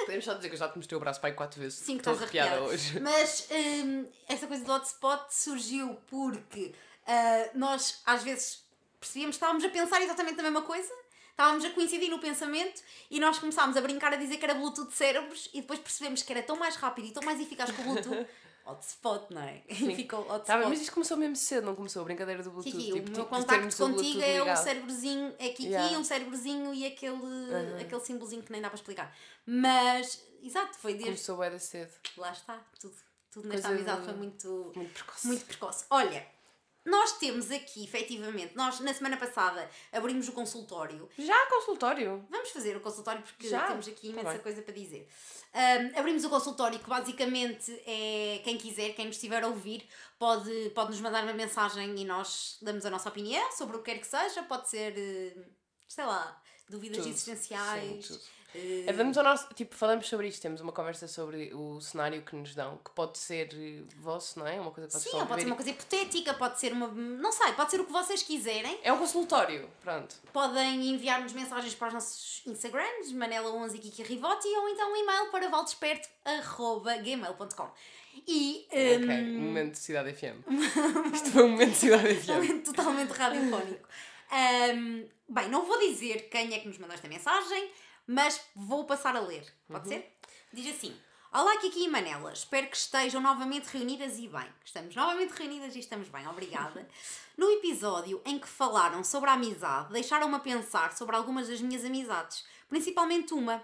Podemos 0.00 0.24
só 0.24 0.34
dizer 0.34 0.48
que 0.48 0.54
eu 0.54 0.58
já 0.58 0.68
te 0.68 0.76
mostrei 0.76 0.96
o 0.96 1.00
braço 1.00 1.20
pai 1.20 1.32
quatro 1.32 1.60
vezes. 1.60 1.78
Sim, 1.78 1.94
que 1.94 2.00
estás 2.00 2.16
arrepiada 2.22 2.50
arrepiada. 2.56 2.72
hoje. 2.72 3.00
Mas 3.00 3.46
hum, 3.50 4.06
essa 4.28 4.46
coisa 4.46 4.64
do 4.64 4.72
hotspot 4.72 5.26
surgiu 5.30 5.96
porque 6.08 6.72
ah, 7.06 7.50
nós 7.54 8.00
às 8.06 8.22
vezes 8.22 8.64
percebíamos 9.00 9.36
que 9.36 9.42
estávamos 9.42 9.64
a 9.64 9.68
pensar 9.68 10.00
exatamente 10.02 10.40
a 10.40 10.42
mesma 10.42 10.62
coisa, 10.62 10.92
estávamos 11.30 11.64
a 11.64 11.70
coincidir 11.70 12.10
no 12.10 12.18
pensamento 12.18 12.82
e 13.10 13.20
nós 13.20 13.38
começámos 13.38 13.76
a 13.76 13.80
brincar 13.80 14.12
a 14.12 14.16
dizer 14.16 14.36
que 14.38 14.44
era 14.44 14.54
Bluetooth 14.54 14.88
de 14.88 14.94
cérebros 14.94 15.48
e 15.52 15.60
depois 15.60 15.78
percebemos 15.78 16.22
que 16.22 16.32
era 16.32 16.42
tão 16.42 16.56
mais 16.56 16.76
rápido 16.76 17.06
e 17.08 17.10
tão 17.12 17.22
mais 17.22 17.40
eficaz 17.40 17.70
que 17.70 17.80
o 17.80 17.84
Bluetooth. 17.84 18.26
hotspot, 18.66 19.32
não 19.32 19.42
é? 19.42 19.62
E 19.70 19.94
ficou 19.94 20.20
hotspot. 20.22 20.44
Tá 20.46 20.58
bem, 20.58 20.68
mas 20.68 20.80
isto 20.80 20.92
começou 20.92 21.16
mesmo 21.16 21.36
cedo, 21.36 21.66
não 21.66 21.76
começou 21.76 22.02
a 22.02 22.04
brincadeira 22.04 22.42
do 22.42 22.50
Bluetooth. 22.50 22.76
Kiki, 22.76 22.92
tipo, 22.94 23.08
o 23.10 23.12
meu 23.12 23.26
contacto 23.26 23.76
contigo 23.76 24.20
é 24.22 24.42
um 24.52 24.56
cérebrozinho, 24.56 25.34
é 25.38 25.48
Kiki, 25.50 25.66
Yeah. 25.68 25.96
um 25.98 26.02
cérebrozinho 26.02 26.74
e 26.74 26.84
aquele, 26.84 27.16
aquele 27.80 28.00
símbolozinho 28.00 28.42
que 28.42 28.50
nem 28.50 28.60
dá 28.60 28.68
para 28.68 28.76
explicar. 28.76 29.16
Mas, 29.46 30.20
exato, 30.42 30.76
foi 30.78 30.94
desde. 30.94 31.10
Começou 31.10 31.38
da 31.38 31.58
cedo. 31.60 31.92
Lá 32.16 32.32
está, 32.32 32.60
tudo. 32.80 32.96
Tudo 33.30 33.48
nesta 33.48 33.68
Coisa 33.68 33.82
amizade 33.82 34.00
de- 34.00 34.06
foi 34.06 34.14
muito, 34.16 34.72
Muito 34.74 34.92
precoce. 34.94 35.26
muito 35.28 35.44
precoce. 35.44 35.84
Olha, 35.90 36.26
nós 36.86 37.18
temos 37.18 37.50
aqui, 37.50 37.84
efetivamente, 37.84 38.56
nós 38.56 38.80
na 38.80 38.94
semana 38.94 39.16
passada 39.16 39.68
abrimos 39.92 40.28
o 40.28 40.32
consultório. 40.32 41.08
Já 41.18 41.34
há 41.34 41.46
consultório? 41.46 42.24
Vamos 42.30 42.50
fazer 42.50 42.76
o 42.76 42.80
consultório 42.80 43.22
porque 43.22 43.48
Já? 43.48 43.66
temos 43.66 43.86
aqui 43.88 44.06
Tá 44.08 44.12
imensa 44.12 44.32
bem. 44.32 44.38
coisa 44.40 44.62
para 44.62 44.72
dizer. 44.72 45.08
Ahm, 45.52 45.98
abrimos 45.98 46.24
o 46.24 46.30
consultório 46.30 46.78
que 46.78 46.88
basicamente 46.88 47.72
é 47.86 48.40
quem 48.44 48.56
quiser, 48.56 48.94
quem 48.94 49.06
nos 49.06 49.16
estiver 49.16 49.42
a 49.42 49.48
ouvir, 49.48 49.86
pode, 50.18 50.70
pode 50.74 50.90
nos 50.90 51.00
mandar 51.00 51.24
uma 51.24 51.32
mensagem 51.34 51.98
e 51.98 52.04
nós 52.04 52.56
damos 52.62 52.86
a 52.86 52.90
nossa 52.90 53.08
opinião 53.08 53.50
sobre 53.52 53.76
o 53.76 53.82
que 53.82 53.90
quer 53.92 54.00
que 54.00 54.06
seja. 54.06 54.42
Pode 54.44 54.68
ser, 54.68 54.94
eh, 54.96 55.36
sei 55.88 56.04
lá, 56.04 56.40
dúvidas 56.68 56.98
Tudo. 56.98 57.08
existenciais. 57.08 58.06
Sim, 58.06 58.14
tudo. 58.14 58.35
É, 58.86 58.92
Vamos 58.92 59.18
ao 59.18 59.24
nosso. 59.24 59.48
Tipo, 59.54 59.74
falamos 59.74 60.08
sobre 60.08 60.28
isto, 60.28 60.40
temos 60.40 60.60
uma 60.60 60.72
conversa 60.72 61.08
sobre 61.08 61.52
o 61.54 61.80
cenário 61.80 62.22
que 62.22 62.36
nos 62.36 62.54
dão, 62.54 62.78
que 62.84 62.90
pode 62.90 63.18
ser 63.18 63.48
eh, 63.52 63.82
vosso, 63.98 64.38
não 64.38 64.46
é? 64.46 64.60
Uma 64.60 64.70
coisa 64.70 64.88
que 64.88 64.98
Sim, 64.98 65.10
pode 65.26 65.40
ser 65.42 65.46
uma 65.46 65.56
coisa 65.56 65.70
hipotética, 65.70 66.34
pode 66.34 66.60
ser 66.60 66.72
uma. 66.72 66.88
Não 66.88 67.32
sei, 67.32 67.52
pode 67.52 67.70
ser 67.70 67.80
o 67.80 67.84
que 67.84 67.92
vocês 67.92 68.22
quiserem. 68.22 68.78
É 68.82 68.92
um 68.92 68.98
consultório, 68.98 69.68
pronto. 69.82 70.14
Podem 70.32 70.88
enviar-nos 70.88 71.32
mensagens 71.32 71.74
para 71.74 71.88
os 71.88 71.94
nossos 71.94 72.42
Instagrams, 72.46 73.12
Manela11 73.12 73.74
e 73.74 73.78
Kiki 73.78 74.02
Rivotti, 74.02 74.48
ou 74.48 74.68
então 74.68 74.92
um 74.92 74.96
e-mail 74.96 75.30
para 75.30 75.48
valdesperto.gmail.com. 75.48 77.68
E. 78.26 78.66
Ok, 78.70 79.08
hum, 79.08 79.38
momento 79.40 79.72
de 79.72 79.78
Cidade 79.78 80.12
FM. 80.12 80.42
Isto 81.14 81.30
foi 81.32 81.42
um 81.44 81.50
momento 81.50 81.70
de 81.72 81.76
Cidade 81.76 82.14
FM. 82.14 82.26
totalmente, 82.26 82.64
totalmente 82.64 83.10
radiofónico. 83.10 83.88
Hum, 84.28 85.06
bem, 85.28 85.48
não 85.48 85.64
vou 85.64 85.78
dizer 85.78 86.28
quem 86.28 86.52
é 86.52 86.58
que 86.58 86.66
nos 86.66 86.78
mandou 86.78 86.94
esta 86.94 87.06
mensagem, 87.08 87.70
mas 88.06 88.40
vou 88.54 88.84
passar 88.84 89.16
a 89.16 89.20
ler. 89.20 89.46
Pode 89.66 89.88
ser? 89.88 90.16
Diz 90.52 90.74
assim: 90.74 90.96
Olá, 91.32 91.58
Kiki 91.58 91.84
e 91.84 91.88
Manela. 91.88 92.32
Espero 92.32 92.68
que 92.68 92.76
estejam 92.76 93.20
novamente 93.20 93.66
reunidas 93.66 94.18
e 94.18 94.28
bem. 94.28 94.46
Estamos 94.64 94.94
novamente 94.94 95.32
reunidas 95.32 95.74
e 95.76 95.80
estamos 95.80 96.08
bem, 96.08 96.26
obrigada. 96.28 96.88
No 97.36 97.50
episódio 97.50 98.22
em 98.24 98.38
que 98.38 98.48
falaram 98.48 99.04
sobre 99.04 99.28
a 99.28 99.34
amizade, 99.34 99.92
deixaram-me 99.92 100.36
a 100.36 100.38
pensar 100.38 100.96
sobre 100.96 101.14
algumas 101.14 101.48
das 101.48 101.60
minhas 101.60 101.84
amizades, 101.84 102.46
principalmente 102.66 103.34
uma. 103.34 103.62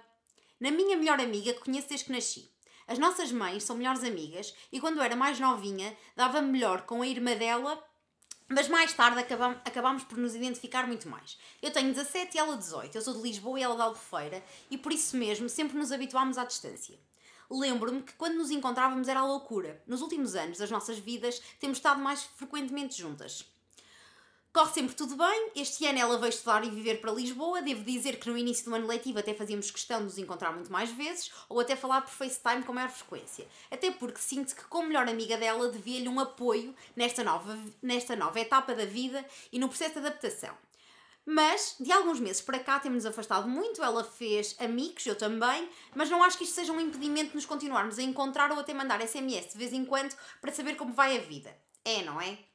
Na 0.61 0.71
minha 0.71 0.95
melhor 0.95 1.19
amiga 1.19 1.55
que 1.55 1.61
conheço 1.61 1.89
desde 1.89 2.05
que 2.05 2.13
nasci. 2.13 2.53
As 2.87 2.99
nossas 2.99 3.33
mães 3.33 3.65
são 3.65 3.77
melhores 3.77 4.05
amigas 4.05 4.55
e 4.71 4.79
quando 4.79 5.01
era 5.01 5.17
mais 5.17 5.41
novinha 5.41 5.97
dava-me 6.15 6.53
melhor 6.53 6.83
com 6.83 7.01
a 7.01 7.07
irmã 7.07 7.35
dela 7.35 7.83
mas 8.54 8.68
mais 8.68 8.92
tarde 8.92 9.18
acabam, 9.18 9.56
acabámos 9.64 10.04
por 10.04 10.18
nos 10.18 10.35
identificar 10.35 10.87
muito 10.87 11.09
mais. 11.09 11.38
Eu 11.61 11.71
tenho 11.71 11.92
17 11.92 12.37
e 12.37 12.38
ela 12.38 12.56
18. 12.56 12.94
Eu 12.94 13.02
sou 13.02 13.14
de 13.14 13.23
Lisboa 13.23 13.59
e 13.59 13.62
ela 13.62 13.75
de 13.75 13.82
Albufeira 13.82 14.42
e 14.71 14.76
por 14.76 14.92
isso 14.92 15.16
mesmo 15.16 15.49
sempre 15.49 15.76
nos 15.76 15.92
habituámos 15.92 16.38
à 16.38 16.44
distância. 16.44 16.99
Lembro-me 17.50 18.02
que 18.02 18.14
quando 18.14 18.37
nos 18.37 18.50
encontrávamos 18.50 19.09
era 19.09 19.21
a 19.21 19.26
loucura. 19.26 19.82
Nos 19.87 20.00
últimos 20.00 20.35
anos 20.35 20.59
das 20.59 20.71
nossas 20.71 20.99
vidas 20.99 21.40
temos 21.61 21.78
estado 21.78 22.00
mais 22.00 22.23
frequentemente 22.23 22.99
juntas. 22.99 23.51
Corre 24.52 24.75
sempre 24.75 24.94
tudo 24.94 25.16
bem. 25.16 25.50
Este 25.56 25.87
ano 25.87 25.99
ela 25.99 26.18
veio 26.18 26.28
estudar 26.28 26.62
e 26.62 26.68
viver 26.68 27.00
para 27.00 27.11
Lisboa. 27.11 27.62
Devo 27.62 27.82
dizer 27.82 28.18
que 28.18 28.28
no 28.28 28.37
início 28.37 28.66
do 28.66 28.75
ano 28.75 28.87
letivo 28.87 29.18
até 29.18 29.32
fazíamos 29.32 29.71
questão 29.71 30.00
de 30.00 30.04
nos 30.04 30.18
encontrar 30.18 30.52
muito 30.52 30.71
mais 30.71 30.90
vezes 30.90 31.32
ou 31.49 31.59
até 31.59 31.75
falar 31.75 32.02
por 32.02 32.11
FaceTime 32.11 32.62
com 32.62 32.75
maior 32.75 32.90
frequência. 32.90 33.49
Até 33.71 33.90
porque 33.90 34.18
sinto 34.18 34.54
que, 34.54 34.64
como 34.64 34.88
melhor 34.88 35.09
amiga 35.09 35.38
dela, 35.38 35.71
devia-lhe 35.71 36.06
um 36.06 36.21
apoio 36.21 36.75
nesta 36.94 37.25
nova, 37.25 37.59
nesta 37.80 38.14
nova 38.14 38.38
etapa 38.40 38.75
da 38.75 38.85
vida 38.85 39.25
e 39.50 39.59
no 39.59 39.68
processo 39.71 39.94
de 39.94 40.00
adaptação. 40.00 40.54
Mas, 41.25 41.76
de 41.80 41.90
alguns 41.90 42.21
meses 42.21 42.42
para 42.42 42.59
cá, 42.59 42.78
temos-nos 42.78 43.06
afastado 43.06 43.49
muito. 43.49 43.82
Ela 43.82 44.04
fez 44.04 44.54
amigos, 44.59 45.06
eu 45.06 45.16
também, 45.16 45.66
mas 45.94 46.11
não 46.11 46.23
acho 46.23 46.37
que 46.37 46.44
isto 46.44 46.56
seja 46.56 46.75
um 46.75 46.80
impedimento 46.80 47.30
de 47.30 47.37
nos 47.37 47.47
continuarmos 47.47 47.99
a 47.99 48.02
encontrar 48.02 48.50
ou 48.52 48.61
até 48.61 48.75
mandar 48.75 49.00
SMS 49.00 49.52
de 49.52 49.59
vez 49.59 49.73
em 49.73 49.87
quando 49.87 50.14
para 50.42 50.52
saber 50.52 50.76
como 50.76 50.92
vai 50.92 51.16
a 51.16 51.21
vida. 51.23 51.56
É, 51.87 52.02
não 52.02 52.21
é? 52.21 52.51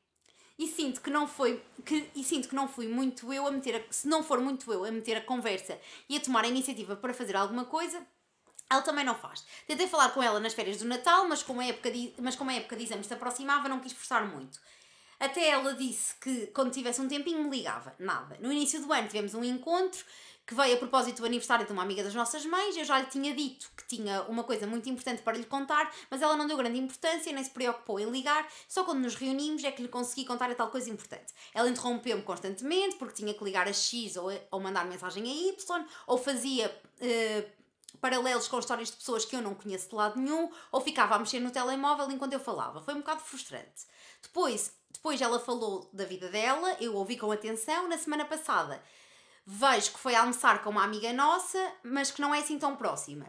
E 0.57 0.67
sinto 0.67 1.01
que 1.01 1.09
não 1.09 1.27
foi 1.27 1.63
que, 1.85 2.09
e 2.15 2.23
sinto 2.23 2.49
que 2.49 2.55
não 2.55 2.67
fui 2.67 2.87
muito 2.87 3.31
eu 3.31 3.45
a 3.45 3.51
meter 3.51 3.75
a, 3.75 3.93
se 3.93 4.07
não 4.07 4.23
for 4.23 4.39
muito 4.39 4.71
eu 4.73 4.85
a 4.85 4.91
meter 4.91 5.17
a 5.17 5.21
conversa 5.21 5.79
e 6.09 6.17
a 6.17 6.19
tomar 6.19 6.45
a 6.45 6.47
iniciativa 6.47 6.95
para 6.95 7.13
fazer 7.13 7.35
alguma 7.35 7.65
coisa, 7.65 8.05
ela 8.69 8.81
também 8.81 9.05
não 9.05 9.15
faz. 9.15 9.45
Tentei 9.65 9.87
falar 9.87 10.09
com 10.09 10.21
ela 10.21 10.39
nas 10.39 10.53
férias 10.53 10.77
do 10.77 10.85
Natal, 10.85 11.27
mas 11.27 11.43
como 11.43 11.61
a 11.61 11.65
época 11.65 11.91
de, 11.91 12.13
mas 12.19 12.35
como 12.35 12.49
a 12.49 12.53
época 12.53 12.75
de 12.75 12.83
exames 12.83 13.05
se 13.05 13.13
aproximava, 13.13 13.69
não 13.69 13.79
quis 13.79 13.93
forçar 13.93 14.25
muito. 14.27 14.59
Até 15.19 15.49
ela 15.49 15.73
disse 15.73 16.15
que 16.15 16.47
quando 16.47 16.71
tivesse 16.71 17.01
um 17.01 17.07
tempinho 17.07 17.43
me 17.43 17.49
ligava. 17.49 17.95
Nada. 17.97 18.37
No 18.39 18.51
início 18.51 18.81
do 18.81 18.91
ano 18.91 19.07
tivemos 19.07 19.33
um 19.33 19.43
encontro 19.43 20.03
que 20.47 20.55
veio 20.55 20.75
a 20.75 20.77
propósito 20.77 21.17
do 21.17 21.25
aniversário 21.25 21.65
de 21.65 21.73
uma 21.73 21.83
amiga 21.83 22.01
das 22.01 22.15
nossas 22.15 22.45
mães. 22.45 22.77
Eu 22.77 22.85
já 22.85 22.97
lhe 22.99 23.07
tinha 23.07 23.35
dito 23.35 23.69
que 23.75 23.85
tinha 23.85 24.23
uma 24.23 24.45
coisa 24.45 24.65
muito 24.65 24.89
importante 24.89 25.21
para 25.21 25.37
lhe 25.37 25.43
contar, 25.43 25.93
mas 26.09 26.21
ela 26.21 26.37
não 26.37 26.47
deu 26.47 26.55
grande 26.55 26.79
importância, 26.79 27.33
nem 27.33 27.43
se 27.43 27.49
preocupou 27.49 27.99
em 27.99 28.09
ligar. 28.09 28.47
Só 28.67 28.85
quando 28.85 28.99
nos 28.99 29.13
reunimos 29.15 29.61
é 29.65 29.71
que 29.71 29.81
lhe 29.81 29.89
consegui 29.89 30.23
contar 30.25 30.49
a 30.49 30.55
tal 30.55 30.71
coisa 30.71 30.89
importante. 30.89 31.33
Ela 31.53 31.69
interrompeu-me 31.69 32.23
constantemente 32.23 32.95
porque 32.95 33.15
tinha 33.15 33.33
que 33.33 33.43
ligar 33.43 33.67
a 33.67 33.73
X 33.73 34.15
ou, 34.15 34.31
ou 34.49 34.59
mandar 34.61 34.85
mensagem 34.85 35.23
a 35.23 35.49
Y, 35.49 35.85
ou 36.07 36.17
fazia. 36.17 36.73
eh, 37.01 37.45
paralelos 37.99 38.47
com 38.47 38.59
histórias 38.59 38.91
de 38.91 38.97
pessoas 38.97 39.25
que 39.25 39.35
eu 39.35 39.41
não 39.41 39.55
conheço 39.55 39.89
de 39.89 39.95
lado 39.95 40.19
nenhum, 40.19 40.51
ou 40.71 40.79
ficava 40.79 41.15
a 41.15 41.19
mexer 41.19 41.39
no 41.39 41.49
telemóvel 41.49 42.09
enquanto 42.11 42.33
eu 42.33 42.39
falava. 42.39 42.79
Foi 42.81 42.93
um 42.93 42.99
bocado 42.99 43.21
frustrante. 43.21 43.85
Depois, 44.21 44.71
depois 44.93 45.19
ela 45.19 45.39
falou 45.39 45.89
da 45.91 46.05
vida 46.05 46.29
dela, 46.29 46.77
eu 46.79 46.95
ouvi 46.95 47.17
com 47.17 47.31
atenção. 47.31 47.87
Na 47.87 47.97
semana 47.97 48.23
passada, 48.23 48.81
vejo 49.49 49.93
que 49.93 49.99
foi 49.99 50.13
almoçar 50.13 50.61
com 50.61 50.69
uma 50.69 50.83
amiga 50.83 51.13
nossa, 51.13 51.57
mas 51.81 52.11
que 52.11 52.19
não 52.19 52.35
é 52.35 52.39
assim 52.39 52.59
tão 52.59 52.75
próxima. 52.75 53.25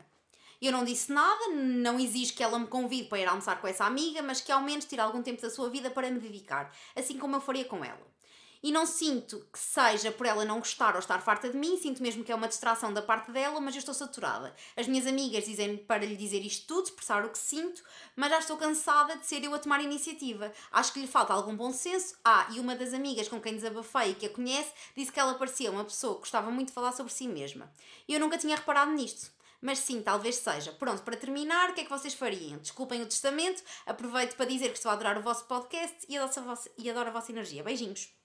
Eu 0.61 0.73
não 0.73 0.85
disse 0.85 1.13
nada, 1.13 1.55
não 1.55 2.01
exijo 2.01 2.35
que 2.35 2.43
ela 2.43 2.59
me 2.59 2.67
convide 2.67 3.09
para 3.09 3.21
ir 3.21 3.27
almoçar 3.27 3.61
com 3.61 3.69
essa 3.69 3.85
amiga, 3.85 4.21
mas 4.21 4.41
que 4.41 4.51
ao 4.51 4.61
menos 4.61 4.85
tire 4.85 5.01
algum 5.01 5.23
tempo 5.23 5.41
da 5.41 5.49
sua 5.49 5.71
vida 5.71 5.89
para 5.89 6.11
me 6.11 6.19
dedicar, 6.19 6.75
assim 6.97 7.17
como 7.17 7.37
eu 7.37 7.41
faria 7.41 7.65
com 7.65 7.85
ela. 7.85 8.18
E 8.63 8.73
não 8.73 8.87
sinto 8.87 9.47
que 9.53 9.59
seja 9.59 10.11
por 10.11 10.27
ela 10.27 10.45
não 10.45 10.59
gostar 10.59 10.95
ou 10.95 10.99
estar 10.99 11.21
farta 11.21 11.49
de 11.49 11.57
mim, 11.57 11.77
sinto 11.77 12.03
mesmo 12.03 12.25
que 12.25 12.33
é 12.33 12.35
uma 12.35 12.49
distração 12.49 12.93
da 12.93 13.01
parte 13.01 13.31
dela, 13.31 13.61
mas 13.61 13.75
eu 13.75 13.79
estou 13.79 13.95
saturada. 13.95 14.55
As 14.77 14.89
minhas 14.89 15.07
amigas 15.07 15.45
dizem 15.45 15.77
para 15.77 16.05
lhe 16.05 16.17
dizer 16.17 16.41
isto 16.41 16.67
tudo, 16.67 16.87
expressar 16.87 17.25
o 17.25 17.31
que 17.31 17.39
sinto, 17.39 17.83
mas 18.17 18.31
já 18.31 18.39
estou 18.41 18.57
cansada 18.57 19.17
de 19.17 19.27
ser 19.27 19.45
eu 19.45 19.55
a 19.55 19.59
tomar 19.59 19.81
iniciativa. 19.81 20.53
Acho 20.73 20.93
que 20.93 21.01
lhe 21.01 21.07
falta 21.07 21.33
algum 21.33 21.57
bom 21.57 21.73
senso. 21.73 22.17
Ah, 22.25 22.49
e 22.51 22.59
uma 22.59 22.75
das 22.75 22.93
amigas 22.93 23.29
com 23.29 23.41
quem 23.41 23.55
desabafei 23.55 24.11
e 24.11 24.15
que 24.15 24.27
a 24.27 24.31
conhece 24.31 24.73
disse 24.97 25.13
que 25.13 25.21
ela 25.21 25.35
parecia 25.35 25.71
uma 25.71 25.85
pessoa 25.85 26.15
que 26.15 26.21
gostava 26.21 26.51
muito 26.51 26.69
de 26.69 26.75
falar 26.75 26.93
sobre 26.93 27.13
si 27.13 27.29
mesma. 27.29 27.71
E 28.09 28.15
eu 28.15 28.21
nunca 28.21 28.39
tinha 28.39 28.57
reparado 28.57 28.91
nisto. 28.91 29.31
Mas 29.61 29.81
sim, 29.81 30.01
talvez 30.03 30.37
seja. 30.37 30.73
Pronto, 30.73 31.03
para 31.03 31.17
terminar, 31.17 31.71
o 31.71 31.75
que 31.75 31.81
é 31.81 31.85
que 31.85 31.91
vocês 31.91 32.15
fariam? 32.15 32.59
Desculpem 32.59 33.03
o 33.03 33.07
testamento, 33.07 33.63
aproveito 33.87 34.37
para 34.37 34.47
dizer 34.47 34.69
que 34.69 34.77
estou 34.77 34.91
a 34.91 34.95
adorar 34.95 35.19
o 35.19 35.23
vosso 35.23 35.45
podcast 35.47 36.07
e 36.09 36.17
adoro 36.17 36.41
a 36.41 36.43
vossa, 36.43 36.71
e 36.79 36.89
adoro 36.89 37.09
a 37.09 37.13
vossa 37.13 37.33
energia. 37.33 37.65
Beijinhos! 37.65 38.18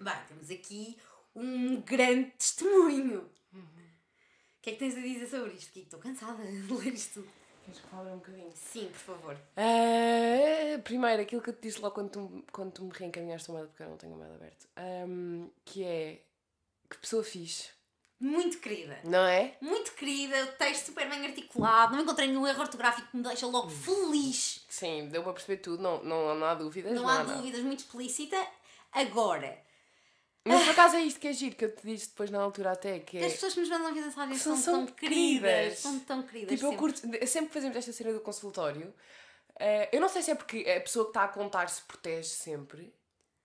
Bem, 0.00 0.14
temos 0.28 0.50
aqui 0.50 0.96
um 1.34 1.80
grande 1.82 2.30
testemunho. 2.38 3.28
O 3.52 4.60
que 4.62 4.70
é 4.70 4.72
que 4.74 4.78
tens 4.78 4.96
a 4.96 5.00
dizer 5.00 5.26
sobre 5.28 5.52
isto? 5.52 5.72
Kiko? 5.72 5.84
Estou 5.86 6.00
cansada 6.00 6.42
de 6.44 6.72
ler 6.72 6.92
isto 6.94 7.14
tudo. 7.14 7.28
Queres 7.64 7.80
que 7.80 7.88
fale 7.88 8.10
um 8.10 8.16
bocadinho? 8.16 8.52
Sim, 8.54 8.86
por 8.88 8.98
favor. 8.98 9.36
Ah, 9.56 10.78
primeiro, 10.84 11.22
aquilo 11.22 11.42
que 11.42 11.50
eu 11.50 11.54
te 11.54 11.62
disse 11.62 11.80
logo 11.80 11.94
quando 11.94 12.10
tu, 12.10 12.44
quando 12.52 12.72
tu 12.72 12.84
me 12.84 12.90
reencaminhaste 12.92 13.50
o 13.50 13.54
mail, 13.54 13.66
porque 13.66 13.82
eu 13.82 13.88
não 13.90 13.96
tenho 13.96 14.14
o 14.14 14.18
mail 14.18 14.34
aberto, 14.34 14.66
Ahm, 14.76 15.48
que 15.64 15.84
é 15.84 16.22
que 16.88 16.96
pessoa 16.98 17.22
fixe, 17.22 17.68
Muito 18.18 18.58
querida. 18.58 18.98
não 19.04 19.24
é? 19.26 19.56
Muito 19.60 19.92
querida, 19.92 20.44
o 20.44 20.52
texto 20.56 20.86
super 20.86 21.08
bem 21.10 21.26
articulado, 21.26 21.94
não 21.94 22.02
encontrei 22.02 22.26
nenhum 22.28 22.46
erro 22.46 22.60
ortográfico 22.62 23.08
que 23.10 23.16
me 23.18 23.22
deixa 23.22 23.46
logo 23.46 23.68
feliz. 23.68 24.64
Sim, 24.68 25.08
deu 25.10 25.22
para 25.22 25.34
perceber 25.34 25.58
tudo, 25.58 25.82
não, 25.82 26.02
não, 26.02 26.34
não 26.34 26.46
há 26.46 26.54
dúvidas. 26.54 26.92
Não 26.94 27.06
há 27.08 27.18
nada. 27.22 27.34
dúvidas, 27.34 27.60
muito 27.62 27.80
explícita. 27.80 28.36
Agora, 28.92 29.62
Mas 30.48 30.62
por 30.64 30.70
acaso 30.70 30.96
é 30.96 31.00
isto 31.02 31.20
que 31.20 31.28
é 31.28 31.32
giro, 31.32 31.54
que 31.56 31.64
eu 31.64 31.74
te 31.74 31.86
disse 31.86 32.08
depois 32.08 32.30
na 32.30 32.40
altura 32.40 32.72
até, 32.72 32.98
que 32.98 33.18
é. 33.18 33.24
as 33.26 33.32
pessoas 33.34 33.54
que 33.54 33.60
nos 33.60 33.68
mandam 33.68 33.92
mensagens 33.92 34.40
São- 34.42 34.54
são, 34.56 34.62
são 34.74 34.86
tão 34.86 34.94
queridas. 34.94 35.50
queridas. 35.50 35.78
São 35.78 36.00
tão 36.00 36.22
queridas. 36.22 36.48
Tipo, 36.50 36.64
eu 36.66 36.70
sempre. 36.70 36.78
curto, 36.78 37.26
sempre 37.26 37.48
que 37.48 37.54
fazemos 37.54 37.76
esta 37.76 37.92
cena 37.92 38.12
do 38.12 38.20
consultório, 38.20 38.92
eh, 39.58 39.88
eu 39.92 40.00
não 40.00 40.08
sei 40.08 40.22
se 40.22 40.30
é 40.30 40.34
porque 40.34 40.58
a 40.68 40.80
pessoa 40.80 41.04
que 41.06 41.10
está 41.10 41.24
a 41.24 41.28
contar 41.28 41.68
se 41.68 41.82
protege 41.82 42.28
sempre, 42.28 42.92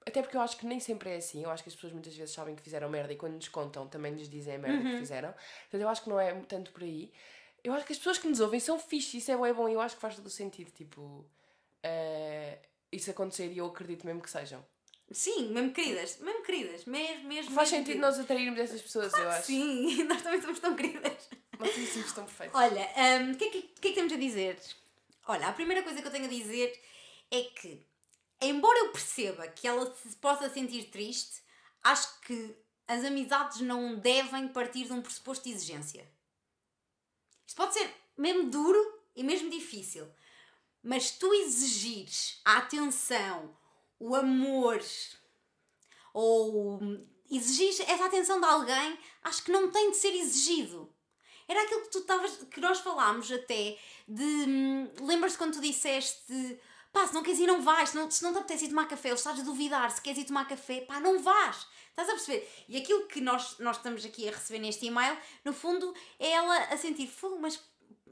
até 0.06 0.22
porque 0.22 0.36
eu 0.38 0.42
acho 0.42 0.58
que 0.58 0.66
nem 0.66 0.80
sempre 0.80 1.10
é 1.12 1.16
assim. 1.18 1.44
Eu 1.44 1.50
acho 1.50 1.63
que 1.63 1.70
as 1.70 1.76
pessoas 1.76 1.94
muitas 1.94 2.13
vezes 2.16 2.34
sabem 2.34 2.56
que 2.56 2.62
fizeram 2.62 2.89
merda 2.89 3.13
e 3.13 3.16
quando 3.16 3.36
nos 3.36 3.48
contam 3.48 3.88
também 3.88 4.12
nos 4.12 4.30
dizem 4.30 4.56
a 4.56 4.60
merda 4.60 4.84
Uhum. 4.84 4.92
que 4.92 4.98
fizeram. 5.00 5.32
Portanto, 5.32 5.82
eu 5.82 5.89
acho 5.89 6.02
que 6.04 6.10
não 6.10 6.20
é 6.20 6.34
tanto 6.42 6.72
por 6.72 6.84
aí. 6.84 7.12
Eu 7.63 7.72
acho 7.74 7.86
que 7.86 7.94
as 7.94 7.98
pessoas 7.98 8.18
que 8.18 8.28
nos 8.28 8.42
ouvem 8.42 8.60
são 8.60 8.78
fixe, 8.78 9.18
isso 9.18 9.32
é 9.32 9.38
bem 9.38 9.54
bom 9.54 9.70
e 9.70 9.74
eu 9.74 9.80
acho 9.80 9.96
que 9.96 10.02
faz 10.02 10.16
todo 10.18 10.26
o 10.26 10.30
sentido, 10.30 10.70
tipo, 10.72 11.26
eh, 11.82 12.60
isso 12.92 13.10
acontecer 13.10 13.48
e 13.52 13.58
eu 13.60 13.66
acredito 13.66 14.06
mesmo 14.06 14.22
que 14.22 14.30
sejam. 14.30 14.63
Sim, 15.13 15.49
mesmo 15.52 15.71
queridas. 15.71 16.17
Mesmo 16.19 16.43
queridas. 16.43 16.86
Mesmo, 16.86 17.28
mesmo. 17.28 17.54
Faz 17.54 17.69
mesmo 17.71 17.86
sentido 17.86 17.86
queridas. 17.86 18.17
nós 18.17 18.19
atrairmos 18.19 18.60
essas 18.60 18.82
pessoas, 18.82 19.13
eu 19.13 19.30
acho. 19.30 19.47
Sim, 19.47 20.04
nós 20.06 20.21
também 20.21 20.41
somos 20.41 20.60
tão 20.60 20.76
queridas. 20.76 21.30
Mas 21.60 21.73
sim, 21.73 21.86
sim, 21.86 21.99
estão 22.02 22.26
perfeitos. 22.26 22.60
Olha, 22.60 22.89
hum, 23.21 23.32
o 23.32 23.38
que, 23.38 23.45
é 23.45 23.49
que, 23.49 23.62
que 23.62 23.88
é 23.88 23.89
que 23.91 23.95
temos 23.95 24.12
a 24.12 24.17
dizer? 24.17 24.60
Olha, 25.28 25.47
a 25.47 25.54
primeira 25.54 25.84
coisa 25.84 26.02
que 26.02 26.08
eu 26.08 26.12
tenho 26.12 26.26
a 26.26 26.30
dizer 26.30 26.78
é 27.32 27.43
que, 27.43 27.86
embora 28.41 28.80
eu 28.80 28.91
perceba 28.91 29.47
que 29.47 29.67
ela 29.67 29.93
se 29.95 30.15
possa 30.17 30.49
sentir 30.49 30.86
triste, 30.86 31.41
acho 31.84 32.19
que 32.21 32.56
as 32.88 33.06
amizades 33.06 33.62
não 33.62 33.95
devem 33.95 34.47
partir 34.47 34.86
de 34.86 34.93
um 34.93 35.02
pressuposto 35.02 35.45
de 35.45 35.52
exigência. 35.52 36.08
Isto 37.47 37.58
pode 37.58 37.73
ser 37.73 37.89
mesmo 38.17 38.49
duro 38.49 39.02
e 39.15 39.23
mesmo 39.23 39.49
difícil, 39.49 40.08
mas 40.82 41.12
tu 41.12 41.34
exigires 41.34 42.41
a 42.43 42.58
atenção, 42.58 43.56
o 44.08 44.16
amor 44.16 44.82
ou 46.13 46.80
exigir 47.32 47.70
essa 47.89 48.06
atenção 48.06 48.39
de 48.39 48.46
alguém, 48.46 49.00
acho 49.24 49.44
que 49.44 49.52
não 49.52 49.72
tem 49.72 49.92
de 49.92 49.98
ser 49.98 50.13
exigido. 50.13 50.94
Era 51.48 51.63
aquilo 51.63 51.82
que 51.82 51.89
tu 51.92 52.00
estavas, 52.00 52.32
que 52.52 52.62
nós 52.62 52.80
falámos 52.80 53.32
até, 53.32 53.78
de. 54.08 54.24
hum, 54.24 54.89
Lembras-te 55.02 55.38
quando 55.38 55.54
tu 55.54 55.62
disseste. 55.62 56.60
Pá, 56.92 57.08
se 57.08 57.13
não 57.13 57.24
queres 57.24 57.39
ir, 57.39 57.48
não 57.48 57.62
vais. 57.62 57.89
Se 57.89 57.96
não, 57.96 58.10
se 58.10 58.24
não 58.24 58.32
te 58.34 58.39
apetece 58.39 58.66
ir 58.66 58.70
tomar 58.70 58.88
café, 58.88 59.10
ou 59.10 59.16
estás 59.16 59.39
a 59.39 59.44
duvidar 59.44 59.89
se 59.92 60.02
queres 60.02 60.20
ir 60.20 60.26
tomar 60.26 60.48
café, 60.48 60.82
pá, 60.82 61.00
não 61.00 61.20
vais. 61.20 61.66
Estás 61.89 62.08
a 62.10 62.13
perceber? 62.13 62.48
E 62.70 62.78
aquilo 62.78 63.08
que 63.08 63.20
nós, 63.20 63.58
nós 63.60 63.78
estamos 63.78 64.06
aqui 64.06 64.28
a 64.28 64.32
receber 64.32 64.60
neste 64.60 64.86
e-mail, 64.86 65.18
no 65.44 65.54
fundo, 65.54 65.94
é 66.20 66.32
ela 66.32 66.56
a 66.66 66.78
sentir 66.78 67.08
fogo, 67.08 67.39
mas 67.39 67.60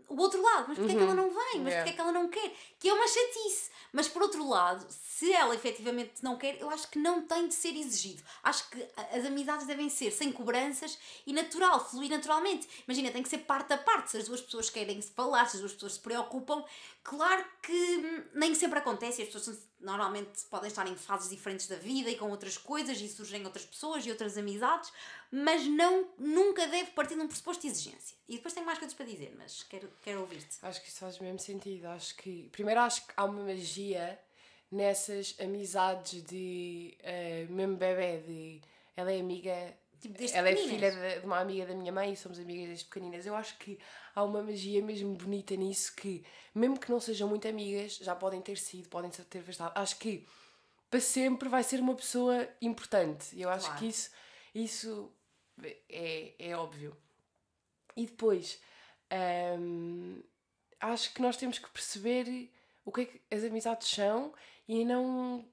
o 0.10 0.20
outro 0.20 0.42
lado, 0.42 0.66
mas 0.68 0.78
porquê 0.78 0.94
é 0.94 0.96
que 0.96 1.02
ela 1.04 1.14
não 1.16 1.30
vem? 1.30 1.62
Mas 1.62 1.74
Yeah. 1.74 1.76
porquê 1.76 1.90
é 1.90 1.94
que 1.94 2.02
ela 2.02 2.12
não 2.12 2.28
quer? 2.28 2.54
Que 2.82 2.90
é 2.90 2.94
uma 2.94 3.08
chatice. 3.08 3.72
Mas 3.94 4.08
por 4.08 4.22
outro 4.22 4.48
lado, 4.48 4.86
se 4.90 5.32
ela 5.34 5.54
efetivamente 5.54 6.24
não 6.24 6.38
quer, 6.38 6.60
eu 6.60 6.70
acho 6.70 6.90
que 6.90 6.98
não 6.98 7.22
tem 7.22 7.48
de 7.48 7.54
ser 7.54 7.76
exigido. 7.76 8.24
Acho 8.42 8.70
que 8.70 8.88
as 9.14 9.26
amizades 9.26 9.68
devem 9.68 9.90
ser 9.90 10.12
sem 10.12 10.32
cobranças 10.32 10.98
e 11.28 11.32
natural, 11.32 11.86
fluir 11.90 12.10
naturalmente. 12.10 12.68
Imagina, 12.88 13.12
tem 13.12 13.22
que 13.22 13.30
ser 13.30 13.40
parte 13.40 13.72
a 13.74 13.78
parte. 13.78 14.12
Se 14.12 14.18
as 14.18 14.28
duas 14.28 14.42
pessoas 14.42 14.70
querem 14.70 15.02
se 15.02 15.12
falar, 15.12 15.46
se 15.48 15.58
as 15.58 15.62
duas 15.62 15.74
pessoas 15.74 15.94
se 15.94 16.00
preocupam, 16.00 16.64
claro 17.04 17.46
que 17.62 17.98
hum, 17.98 18.24
nem 18.34 18.56
sempre 18.56 18.80
acontece. 18.80 19.22
As 19.22 19.30
pessoas 19.30 19.60
normalmente 19.82 20.46
podem 20.50 20.70
estar 20.70 20.88
em 20.88 20.96
fases 20.96 21.30
diferentes 21.30 21.68
da 21.68 21.76
vida 21.76 22.10
e 22.10 22.16
com 22.16 22.30
outras 22.30 22.58
coisas 22.58 23.00
e 23.02 23.08
surgem 23.10 23.44
outras 23.46 23.66
pessoas 23.66 24.06
e 24.06 24.12
outras 24.12 24.38
amizades, 24.38 24.92
mas 25.32 25.66
não, 25.66 26.08
nunca 26.18 26.68
deve 26.68 26.92
partir 26.92 27.16
de 27.16 27.22
um 27.22 27.28
pressuposto 27.28 27.64
de 27.64 27.68
exigência. 27.68 28.16
E 28.28 28.36
depois 28.36 28.54
tenho 28.54 28.66
mais 28.66 28.80
coisas 28.80 28.96
para 28.96 29.06
dizer, 29.06 29.34
mas 29.38 29.64
quero, 29.64 29.92
quero 30.02 30.22
ouvir-te. 30.22 30.58
Acho 30.62 30.82
que 30.82 30.88
isso 30.88 31.00
faz 31.00 31.20
mesmo 31.20 31.40
sentido. 31.40 31.86
Acho 31.88 32.16
que. 32.16 32.48
Primeiro, 32.54 32.71
acho 32.78 33.06
que 33.08 33.14
há 33.18 33.26
uma 33.26 33.44
magia 33.44 34.20
nessas 34.72 35.36
amizades 35.40 36.24
de. 36.24 36.96
eh, 37.00 37.46
mesmo 37.50 37.76
bebê, 37.76 38.20
de. 38.22 38.62
Ela 38.96 39.12
é 39.12 39.20
amiga. 39.20 39.78
Tipo, 40.00 40.18
ela 40.34 40.50
é 40.50 40.56
filha 40.56 40.92
de, 40.92 41.20
de 41.20 41.26
uma 41.28 41.40
amiga 41.40 41.66
da 41.68 41.76
minha 41.76 41.92
mãe 41.92 42.14
e 42.14 42.18
somos 42.18 42.40
amigas 42.40 42.68
desde 42.68 42.86
pequeninas. 42.86 43.26
Eu 43.26 43.36
acho 43.36 43.56
que 43.60 43.78
há 44.16 44.24
uma 44.24 44.42
magia 44.42 44.82
mesmo 44.82 45.14
bonita 45.14 45.56
nisso 45.56 45.96
que, 45.96 46.26
mesmo 46.56 46.80
que 46.80 46.90
não 46.90 47.00
sejam 47.00 47.28
muito 47.30 47.48
amigas, 47.48 47.98
já 47.98 48.16
podem 48.16 48.42
ter 48.42 48.58
sido, 48.58 48.90
podem 48.90 49.12
ter 49.12 49.40
afastado. 49.40 49.72
Acho 49.78 49.98
que 50.00 50.28
para 50.90 51.00
sempre 51.00 51.48
vai 51.48 51.64
ser 51.64 51.80
uma 51.80 51.94
pessoa 51.96 52.50
importante. 52.62 53.36
E 53.36 53.44
eu 53.44 53.50
acho 53.50 53.66
Claro. 53.68 53.80
que 53.80 53.88
isso, 53.88 54.10
isso 54.56 55.14
é, 55.88 56.34
é 56.40 56.58
óbvio. 56.58 56.98
E 57.96 58.06
depois, 58.08 58.60
hum, 59.60 60.24
acho 60.80 61.14
que 61.14 61.22
nós 61.22 61.38
temos 61.38 61.60
que 61.60 61.70
perceber 61.70 62.52
o 62.86 62.92
que 62.92 63.02
é 63.02 63.06
que 63.06 63.22
as 63.32 63.44
amizades 63.44 63.88
são 63.90 64.34
e 64.68 64.84
não 64.86 65.46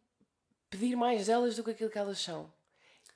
pedir 0.71 0.97
mais 0.97 1.27
delas 1.27 1.57
do 1.57 1.65
que 1.65 1.71
aquilo 1.71 1.91
que 1.91 1.99
elas 1.99 2.19
são. 2.19 2.53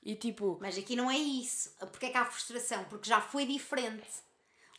E 0.01 0.15
tipo, 0.15 0.57
Mas 0.59 0.77
aqui 0.77 0.95
não 0.95 1.09
é 1.09 1.17
isso. 1.17 1.75
Porque 1.91 2.07
é 2.07 2.09
que 2.09 2.17
há 2.17 2.25
frustração? 2.25 2.83
Porque 2.85 3.07
já 3.07 3.21
foi 3.21 3.45
diferente. 3.45 4.03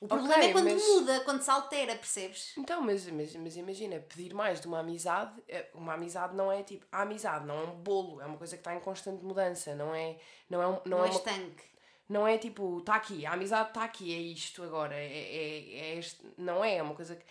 O 0.01 0.09
problema 0.09 0.45
é 0.45 0.53
quando 0.53 0.65
mas- 0.71 0.83
muda, 0.87 1.21
quando 1.21 1.41
se 1.41 1.51
altera, 1.51 1.95
percebes? 1.97 2.53
então, 2.59 2.83
mas, 2.83 3.07
mas, 3.07 3.35
mas 3.37 3.57
imagina, 3.57 4.01
pedir 4.01 4.35
mais 4.35 4.61
de 4.61 4.67
uma 4.67 4.81
amizade, 4.81 5.33
é- 5.49 5.71
uma 5.73 5.95
amizade 5.95 6.35
não 6.37 6.53
é 6.53 6.63
tipo, 6.63 6.85
a 6.93 7.03
amizade 7.03 7.47
não 7.47 7.59
é 7.59 7.65
um 7.65 7.77
bolo, 7.77 8.21
é 8.21 8.27
uma 8.27 8.37
coisa 8.37 8.55
que 8.57 8.61
está 8.61 8.75
em 8.75 8.81
constante 8.81 9.25
mudança, 9.25 9.75
não 9.75 9.95
é, 9.95 10.19
não 10.51 10.61
é, 10.61 10.67
um- 10.67 10.73
não 10.85 10.99
Não, 10.99 11.05
é 11.05 11.09
é 11.09 11.11
uma 11.11 11.17
estanque. 11.17 11.65
Não 12.07 12.27
é 12.27 12.37
tipo, 12.37 12.81
está 12.81 12.97
aqui, 12.97 13.25
a 13.25 13.33
amizade 13.33 13.69
está 13.71 13.83
aqui, 13.85 14.13
é 14.15 14.19
isto 14.19 14.63
agora, 14.63 14.95
é, 14.95 15.07
é, 15.07 15.75
é 15.95 15.99
este. 15.99 16.21
Não 16.37 16.63
é, 16.63 16.77
é 16.77 16.83
uma 16.83 16.95
coisa 16.95 17.17
que. 17.17 17.25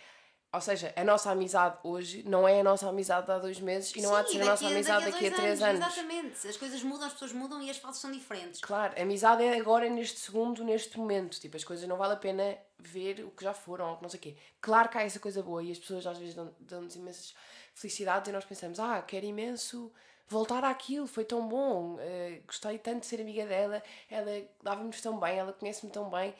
Ou 0.54 0.60
seja, 0.60 0.92
a 0.96 1.02
nossa 1.02 1.30
amizade 1.32 1.76
hoje 1.82 2.22
não 2.28 2.46
é 2.46 2.60
a 2.60 2.64
nossa 2.64 2.88
amizade 2.88 3.26
de 3.26 3.32
há 3.32 3.38
dois 3.38 3.58
meses 3.58 3.92
e 3.96 4.00
não 4.00 4.14
há 4.14 4.22
de 4.22 4.28
Sim, 4.30 4.36
ser 4.38 4.42
a 4.42 4.46
nossa 4.46 4.66
amizade 4.68 5.04
daqui 5.06 5.24
daqui 5.24 5.34
a 5.34 5.36
três 5.36 5.60
anos. 5.62 5.84
Exatamente. 5.84 6.48
As 6.48 6.56
coisas 6.56 6.82
mudam, 6.82 7.06
as 7.06 7.12
pessoas 7.12 7.32
mudam 7.32 7.60
e 7.60 7.68
as 7.70 7.76
fases 7.76 8.00
são 8.00 8.12
diferentes. 8.12 8.60
Claro, 8.60 8.94
a 8.96 9.02
amizade 9.02 9.42
é 9.42 9.58
agora, 9.58 9.88
neste 9.90 10.20
segundo, 10.20 10.62
neste 10.62 10.96
momento. 10.96 11.40
Tipo, 11.40 11.56
as 11.56 11.64
coisas 11.64 11.88
não 11.88 11.96
vale 11.96 12.14
a 12.14 12.16
pena 12.16 12.56
ver 12.78 13.24
o 13.24 13.30
que 13.32 13.42
já 13.42 13.52
foram 13.52 13.90
ou 13.90 13.96
que 13.96 14.02
não 14.02 14.08
sei 14.08 14.18
o 14.18 14.22
quê. 14.22 14.36
Claro 14.60 14.88
que 14.88 14.96
há 14.98 15.02
essa 15.02 15.18
coisa 15.18 15.42
boa 15.42 15.62
e 15.62 15.72
as 15.72 15.78
pessoas 15.78 16.06
às 16.06 16.18
vezes 16.18 16.34
dão- 16.34 16.54
dão-nos 16.60 16.94
imensas 16.94 17.34
felicidades 17.74 18.28
e 18.28 18.32
nós 18.32 18.44
pensamos, 18.44 18.78
ah, 18.78 19.02
quero 19.02 19.26
imenso 19.26 19.92
voltar 20.28 20.62
àquilo, 20.64 21.06
foi 21.06 21.24
tão 21.24 21.48
bom, 21.48 21.96
eh, 22.00 22.40
gostei 22.46 22.78
tanto 22.78 23.00
de 23.00 23.06
ser 23.06 23.20
amiga 23.20 23.44
dela, 23.44 23.82
ela 24.08 24.30
dava-nos 24.62 25.00
tão 25.00 25.18
bem, 25.18 25.36
ela 25.38 25.52
conhece-me 25.52 25.90
tão 25.92 26.08
bem. 26.08 26.32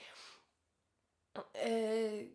Eh, 1.55 2.29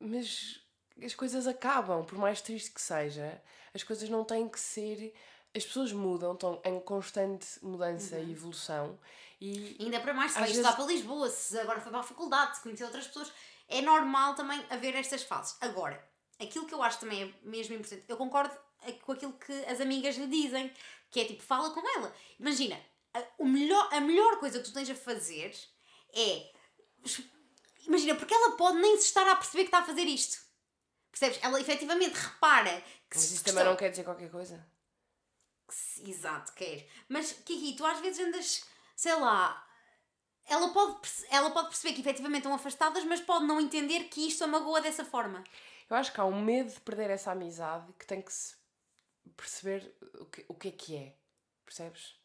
mas 0.00 0.61
as 1.04 1.14
coisas 1.14 1.46
acabam, 1.46 2.04
por 2.04 2.18
mais 2.18 2.40
triste 2.40 2.70
que 2.70 2.80
seja, 2.80 3.40
as 3.74 3.82
coisas 3.82 4.08
não 4.08 4.24
têm 4.24 4.48
que 4.48 4.58
ser. 4.60 5.14
As 5.54 5.64
pessoas 5.66 5.92
mudam, 5.92 6.32
estão 6.32 6.60
em 6.64 6.80
constante 6.80 7.46
mudança 7.62 8.18
e 8.18 8.32
evolução. 8.32 8.98
E 9.40 9.76
Ainda 9.80 10.00
para 10.00 10.14
mais, 10.14 10.32
se 10.32 10.38
Às 10.38 10.40
vai 10.44 10.48
vezes- 10.48 10.64
estudar 10.64 10.76
para 10.76 10.92
Lisboa, 10.92 11.28
se 11.28 11.58
agora 11.58 11.80
foi 11.80 11.90
para 11.90 12.00
a 12.00 12.04
faculdade, 12.04 12.56
se 12.56 12.62
conhecer 12.62 12.84
outras 12.84 13.06
pessoas, 13.06 13.30
é 13.68 13.82
normal 13.82 14.34
também 14.34 14.64
haver 14.70 14.94
estas 14.94 15.22
fases. 15.22 15.56
Agora, 15.60 16.02
aquilo 16.40 16.64
que 16.66 16.72
eu 16.72 16.82
acho 16.82 17.00
também 17.00 17.22
é 17.24 17.34
mesmo 17.48 17.74
importante, 17.74 18.04
eu 18.08 18.16
concordo 18.16 18.56
é 18.84 18.92
com 18.92 19.12
aquilo 19.12 19.32
que 19.34 19.52
as 19.66 19.80
amigas 19.80 20.16
lhe 20.16 20.26
dizem, 20.26 20.72
que 21.10 21.20
é 21.20 21.24
tipo, 21.26 21.42
fala 21.42 21.70
com 21.70 21.80
ela. 21.98 22.14
Imagina, 22.40 22.80
a, 23.12 23.22
o 23.38 23.44
melhor, 23.44 23.88
a 23.92 24.00
melhor 24.00 24.38
coisa 24.38 24.58
que 24.58 24.64
tu 24.64 24.72
tens 24.72 24.88
a 24.90 24.94
fazer 24.94 25.54
é. 26.14 26.50
Imagina, 27.86 28.14
porque 28.14 28.32
ela 28.32 28.52
pode 28.56 28.78
nem 28.78 28.96
se 28.96 29.06
estar 29.06 29.28
a 29.28 29.34
perceber 29.36 29.64
que 29.64 29.68
está 29.68 29.80
a 29.80 29.84
fazer 29.84 30.04
isto. 30.04 30.38
Percebes? 31.12 31.38
Ela 31.42 31.60
efetivamente 31.60 32.14
repara 32.14 32.80
que 33.08 33.16
Mas 33.16 33.24
se 33.24 33.34
isso 33.34 33.44
também 33.44 33.64
não 33.64 33.76
quer 33.76 33.90
dizer 33.90 34.02
qualquer 34.02 34.30
coisa. 34.30 34.66
Exato, 36.04 36.52
quer. 36.54 36.88
Mas, 37.08 37.32
Kiki, 37.32 37.76
tu 37.76 37.84
às 37.84 38.00
vezes 38.00 38.26
andas, 38.26 38.66
sei 38.96 39.14
lá. 39.14 39.68
Ela 40.46 40.72
pode, 40.72 40.98
ela 41.30 41.50
pode 41.50 41.68
perceber 41.68 41.94
que 41.94 42.00
efetivamente 42.00 42.40
estão 42.40 42.54
afastadas, 42.54 43.04
mas 43.04 43.20
pode 43.20 43.46
não 43.46 43.60
entender 43.60 44.04
que 44.04 44.26
isto 44.26 44.42
a 44.42 44.46
magoa 44.46 44.80
dessa 44.80 45.04
forma. 45.04 45.44
Eu 45.88 45.96
acho 45.96 46.12
que 46.12 46.20
há 46.20 46.24
um 46.24 46.42
medo 46.42 46.72
de 46.72 46.80
perder 46.80 47.10
essa 47.10 47.30
amizade 47.30 47.92
que 47.98 48.06
tem 48.06 48.20
que 48.20 48.32
se 48.32 48.56
perceber 49.36 49.94
o 50.18 50.26
que, 50.26 50.44
o 50.48 50.54
que 50.54 50.68
é 50.68 50.72
que 50.72 50.96
é. 50.96 51.16
Percebes? 51.64 52.16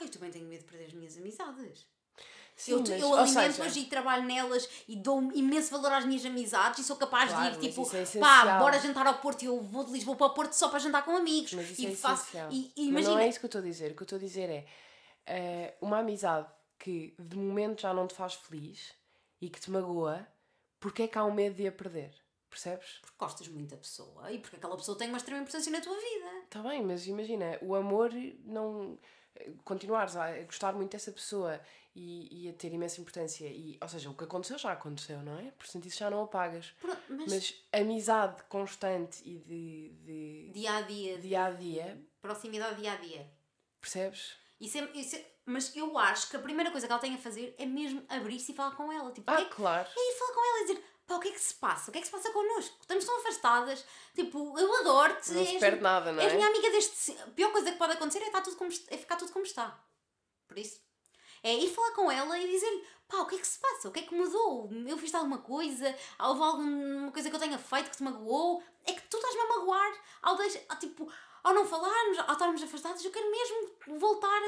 Ai, 0.00 0.06
eu 0.06 0.10
também 0.10 0.30
tenho 0.30 0.46
medo 0.46 0.60
de 0.60 0.66
perder 0.66 0.86
as 0.86 0.92
minhas 0.92 1.16
amizades. 1.16 1.86
Sim, 2.56 2.72
eu 2.72 2.80
mas, 2.80 2.88
eu 2.90 3.14
alimento-as 3.14 3.72
seja, 3.72 3.80
e 3.80 3.84
trabalho 3.86 4.22
nelas 4.24 4.68
e 4.86 4.94
dou 4.96 5.20
imenso 5.32 5.70
valor 5.70 5.92
às 5.92 6.04
minhas 6.04 6.24
amizades 6.24 6.78
e 6.78 6.84
sou 6.84 6.96
capaz 6.96 7.30
Claro, 7.30 7.58
de 7.58 7.66
ir 7.66 7.74
mas 7.76 7.92
tipo, 8.04 8.16
é 8.16 8.20
pá, 8.20 8.58
bora 8.58 8.78
jantar 8.78 9.06
ao 9.06 9.18
Porto 9.18 9.42
e 9.42 9.46
eu 9.46 9.60
vou 9.60 9.84
de 9.84 9.92
Lisboa 9.92 10.16
para 10.16 10.26
o 10.26 10.30
Porto 10.34 10.52
só 10.52 10.68
para 10.68 10.78
jantar 10.78 11.04
com 11.04 11.16
amigos. 11.16 11.52
Mas 11.52 11.70
isso 11.70 11.82
e 11.82 11.86
é 11.86 11.96
faço, 11.96 12.22
essencial. 12.22 12.48
e, 12.52 12.72
e 12.76 12.90
Mas 12.92 13.04
imagina, 13.04 13.14
não 13.14 13.18
é 13.20 13.28
isso 13.28 13.40
que 13.40 13.44
eu 13.44 13.48
estou 13.48 13.60
a 13.60 13.64
dizer. 13.64 13.90
O 13.92 13.94
que 13.96 14.02
eu 14.02 14.04
estou 14.04 14.16
a 14.16 14.20
dizer 14.20 14.48
é 14.50 14.66
eh, 15.26 15.74
uma 15.80 15.98
amizade 15.98 16.48
que 16.78 17.14
de 17.18 17.36
momento 17.36 17.82
já 17.82 17.92
não 17.92 18.06
te 18.06 18.14
faz 18.14 18.34
feliz 18.34 18.92
e 19.40 19.48
que 19.48 19.60
te 19.60 19.70
magoa, 19.70 20.26
porque 20.78 21.02
é 21.02 21.08
que 21.08 21.18
há 21.18 21.24
um 21.24 21.32
medo 21.32 21.56
de 21.56 21.66
a 21.66 21.72
perder? 21.72 22.14
Percebes? 22.48 22.98
porque 23.00 23.16
gostas 23.18 23.48
muito 23.48 23.70
da 23.70 23.76
pessoa 23.76 24.30
e 24.30 24.38
porque 24.38 24.54
aquela 24.54 24.76
pessoa 24.76 24.96
tem 24.96 25.08
uma 25.08 25.16
extrema 25.18 25.40
importância 25.40 25.72
na 25.72 25.80
tua 25.80 25.96
vida. 25.96 26.30
Está 26.44 26.62
bem, 26.62 26.84
mas 26.84 27.04
imagina, 27.08 27.58
o 27.60 27.74
amor 27.74 28.12
não. 28.44 28.96
Continuares 29.64 30.16
a 30.16 30.30
gostar 30.44 30.72
muito 30.74 30.92
dessa 30.92 31.10
pessoa 31.12 31.60
e, 31.94 32.44
e 32.46 32.48
a 32.48 32.52
ter 32.52 32.72
imensa 32.72 33.00
importância, 33.00 33.46
e, 33.46 33.76
ou 33.80 33.88
seja, 33.88 34.10
o 34.10 34.14
que 34.14 34.24
aconteceu 34.24 34.58
já 34.58 34.72
aconteceu, 34.72 35.22
não 35.22 35.38
é? 35.38 35.50
Portanto, 35.52 35.86
isso 35.86 35.98
já 35.98 36.10
não 36.10 36.22
apagas. 36.22 36.72
Pronto, 36.80 37.00
mas, 37.08 37.32
Mas 37.32 37.54
amizade 37.72 38.42
constante 38.48 39.22
e 39.24 39.38
de, 39.38 39.90
de 40.04 40.50
dia 40.52 40.76
a 40.76 40.80
dia, 40.82 41.18
dia 41.18 41.44
a 41.44 41.50
dia, 41.50 42.02
proximidade 42.22 42.80
dia 42.80 42.92
a 42.92 42.96
dia. 42.96 43.30
percebes? 43.80 44.36
Isso 44.60 44.78
é, 44.78 44.90
isso 44.94 45.16
é- 45.16 45.26
mas 45.46 45.74
eu 45.76 45.98
acho 45.98 46.30
que 46.30 46.36
a 46.36 46.38
primeira 46.38 46.70
coisa 46.70 46.86
que 46.86 46.92
ela 46.92 47.00
tem 47.02 47.14
a 47.14 47.18
fazer 47.18 47.54
é 47.58 47.66
mesmo 47.66 48.02
abrir-se 48.08 48.52
e 48.52 48.54
falar 48.54 48.74
com 48.76 48.90
ela. 48.90 49.12
Tipo, 49.12 49.30
Ah, 49.30 49.40
é 49.40 49.44
claro. 49.46 49.88
é 49.94 50.10
ir 50.12 50.18
falar 50.18 50.32
com 50.32 50.40
ela 50.40 50.58
e 50.62 50.66
dizer 50.66 50.84
pá, 51.06 51.14
o 51.16 51.20
que 51.20 51.28
é 51.28 51.32
que 51.32 51.40
se 51.40 51.54
passa? 51.54 51.90
O 51.90 51.92
que 51.92 51.98
é 51.98 52.00
que 52.00 52.06
se 52.06 52.12
passa 52.12 52.30
connosco? 52.30 52.76
Estamos 52.80 53.04
tão 53.04 53.18
afastadas. 53.20 53.84
Tipo, 54.14 54.58
eu 54.58 54.74
adoro-te. 54.80 55.32
Não 55.32 55.44
se 55.44 55.52
és- 55.52 55.60
perde 55.60 55.80
nada, 55.82 56.12
não 56.12 56.22
És 56.22 56.32
é? 56.32 56.36
minha 56.36 56.48
amiga 56.48 56.70
desde. 56.70 56.90
se- 56.96 57.18
A 57.22 57.26
pior 57.28 57.52
coisa 57.52 57.70
que 57.72 57.78
pode 57.78 57.92
acontecer 57.92 58.20
é, 58.22 58.26
estar 58.26 58.40
tudo 58.42 58.56
como, 58.56 58.70
é 58.88 58.96
ficar 58.98 59.16
tudo 59.16 59.32
como 59.32 59.44
está. 59.44 59.78
Por 60.46 60.58
isso, 60.58 60.80
é 61.42 61.54
ir 61.54 61.68
falar 61.74 61.92
com 61.92 62.10
ela 62.10 62.38
e 62.38 62.48
dizer-lhe 62.50 62.84
pá, 63.08 63.18
o 63.18 63.26
que 63.26 63.36
é 63.36 63.38
que 63.38 63.46
se 63.46 63.58
passa? 63.58 63.88
O 63.88 63.92
que 63.92 64.00
é 64.00 64.02
que 64.02 64.14
mudou? 64.14 64.70
Eu 64.86 64.96
fiz 64.98 65.14
alguma 65.14 65.38
coisa? 65.38 65.94
Houve 66.18 66.42
alguma 66.42 67.12
coisa 67.12 67.28
que 67.30 67.36
eu 67.36 67.40
tenha 67.40 67.58
feito 67.58 67.90
que 67.90 67.96
te 67.96 68.02
magoou? 68.02 68.62
É 68.86 68.92
que 68.92 69.02
tu 69.08 69.16
estás-me 69.16 69.40
a 69.42 69.48
magoar 69.58 69.92
ao, 70.22 70.36
deixa, 70.36 70.62
ao, 70.68 70.78
tipo, 70.78 71.10
ao 71.44 71.54
não 71.54 71.64
falarmos, 71.66 72.18
ao 72.18 72.32
estarmos 72.32 72.62
afastados. 72.62 73.04
Eu 73.04 73.10
quero 73.12 73.30
mesmo 73.30 73.98
voltar 73.98 74.40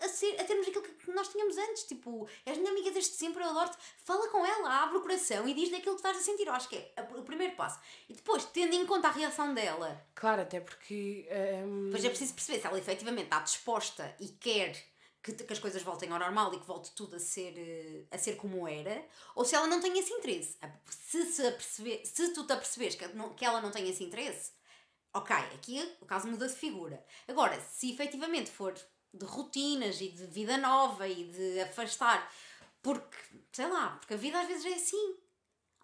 a, 0.00 0.04
a, 0.06 0.08
ser, 0.08 0.40
a 0.40 0.44
termos 0.44 0.66
aquilo 0.68 0.82
que 0.84 1.10
nós 1.10 1.28
tínhamos 1.28 1.58
antes. 1.58 1.82
Tipo, 1.84 2.26
és 2.46 2.56
minha 2.56 2.70
amiga 2.70 2.90
desde 2.92 3.14
sempre, 3.14 3.42
eu 3.42 3.48
adoro-te. 3.50 3.76
Fala 4.04 4.28
com 4.28 4.46
ela, 4.46 4.82
abre 4.84 4.96
o 4.98 5.00
coração 5.02 5.46
e 5.48 5.52
diz-lhe 5.52 5.76
aquilo 5.76 5.96
que 5.96 6.00
estás 6.00 6.16
a 6.16 6.20
sentir. 6.20 6.46
Eu 6.46 6.52
acho 6.54 6.68
que 6.68 6.76
é 6.76 7.02
o 7.14 7.22
primeiro 7.22 7.56
passo. 7.56 7.78
E 8.08 8.14
depois, 8.14 8.44
tendo 8.46 8.72
em 8.74 8.86
conta 8.86 9.08
a 9.08 9.10
reação 9.10 9.52
dela, 9.52 10.00
Claro, 10.14 10.42
até 10.42 10.60
porque. 10.60 11.28
hum, 11.66 11.86
depois 11.86 12.04
é 12.04 12.08
preciso 12.08 12.32
perceber 12.34 12.60
se 12.60 12.66
ela 12.66 12.78
efetivamente 12.78 13.24
está 13.24 13.40
disposta 13.40 14.16
e 14.20 14.28
quer 14.28 14.76
que, 15.22 15.32
que 15.32 15.52
as 15.52 15.58
coisas 15.58 15.82
voltem 15.82 16.10
ao 16.12 16.18
normal 16.18 16.52
e 16.54 16.60
que 16.60 16.66
volte 16.66 16.92
tudo 16.92 17.16
a 17.16 17.18
ser, 17.18 17.54
eh, 17.56 18.04
a 18.10 18.18
ser 18.18 18.36
como 18.36 18.68
era, 18.68 19.04
ou 19.34 19.42
se 19.44 19.54
ela 19.56 19.66
não 19.66 19.80
tem 19.80 19.98
esse 19.98 20.12
interesse. 20.12 20.56
Se, 20.90 21.24
se, 21.24 21.46
aperceber, 21.46 22.04
se 22.06 22.32
tu 22.34 22.46
te 22.46 22.52
aperceberes 22.52 22.94
que, 22.94 23.06
não- 23.08 23.32
que 23.34 23.42
ela 23.44 23.60
não 23.62 23.70
tem 23.70 23.88
esse 23.88 24.04
interesse, 24.04 24.52
ok, 25.14 25.34
aqui 25.54 25.96
o 26.00 26.06
caso 26.06 26.28
muda 26.28 26.48
de 26.48 26.54
figura. 26.54 27.02
Agora, 27.28 27.58
se 27.60 27.92
efetivamente 27.92 28.50
for 28.50 28.74
de 29.12 29.24
rotinas 29.24 30.00
e 30.00 30.08
de 30.08 30.26
vida 30.26 30.56
nova 30.58 31.06
e 31.06 31.30
de 31.30 31.60
afastar, 31.60 32.30
porque, 32.82 33.16
sei 33.52 33.68
lá, 33.68 33.96
porque 33.96 34.14
a 34.14 34.18
vida 34.18 34.40
às 34.40 34.48
vezes 34.48 34.66
é 34.66 34.74
assim. 34.74 35.16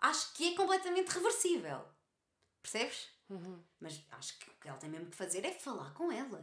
Acho 0.02 0.32
que 0.34 0.52
é 0.52 0.56
completamente 0.56 1.08
reversível. 1.08 1.80
Percebes? 2.62 3.08
Mas 3.78 4.02
acho 4.10 4.38
que 4.38 4.50
o 4.50 4.54
que 4.54 4.68
ela 4.68 4.78
tem 4.78 4.90
mesmo 4.90 5.06
que 5.10 5.16
fazer 5.16 5.44
é 5.44 5.52
falar 5.52 5.94
com 5.94 6.10
ela. 6.10 6.42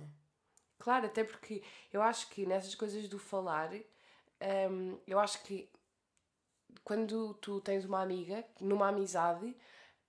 Claro, 0.80 1.06
até 1.06 1.24
porque 1.24 1.62
eu 1.92 2.02
acho 2.02 2.30
que 2.30 2.46
nessas 2.46 2.76
coisas 2.76 3.10
do 3.10 3.20
falar, 3.20 3.72
hum, 4.72 4.98
eu 5.06 5.20
acho 5.20 5.44
que 5.44 5.70
quando 6.84 7.34
tu 7.36 7.60
tens 7.60 7.84
uma 7.84 8.02
amiga, 8.02 8.46
numa 8.62 8.88
amizade, 8.90 9.56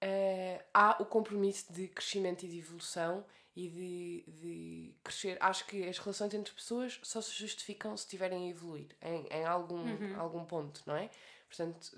eh, 0.00 0.64
há 0.72 1.02
o 1.02 1.06
compromisso 1.06 1.72
de 1.72 1.88
crescimento 1.88 2.44
e 2.44 2.48
de 2.48 2.58
evolução 2.58 3.24
e 3.54 3.68
de, 3.68 4.24
de 4.28 4.94
crescer. 5.02 5.36
Acho 5.40 5.66
que 5.66 5.88
as 5.88 5.98
relações 5.98 6.32
entre 6.34 6.52
pessoas 6.54 7.00
só 7.02 7.20
se 7.20 7.32
justificam 7.32 7.96
se 7.96 8.04
estiverem 8.04 8.46
a 8.46 8.50
evoluir 8.50 8.88
em, 9.02 9.26
em 9.30 9.44
algum, 9.44 9.84
algum 10.18 10.44
ponto, 10.44 10.82
não 10.86 10.96
é? 10.96 11.10
Portanto, 11.48 11.96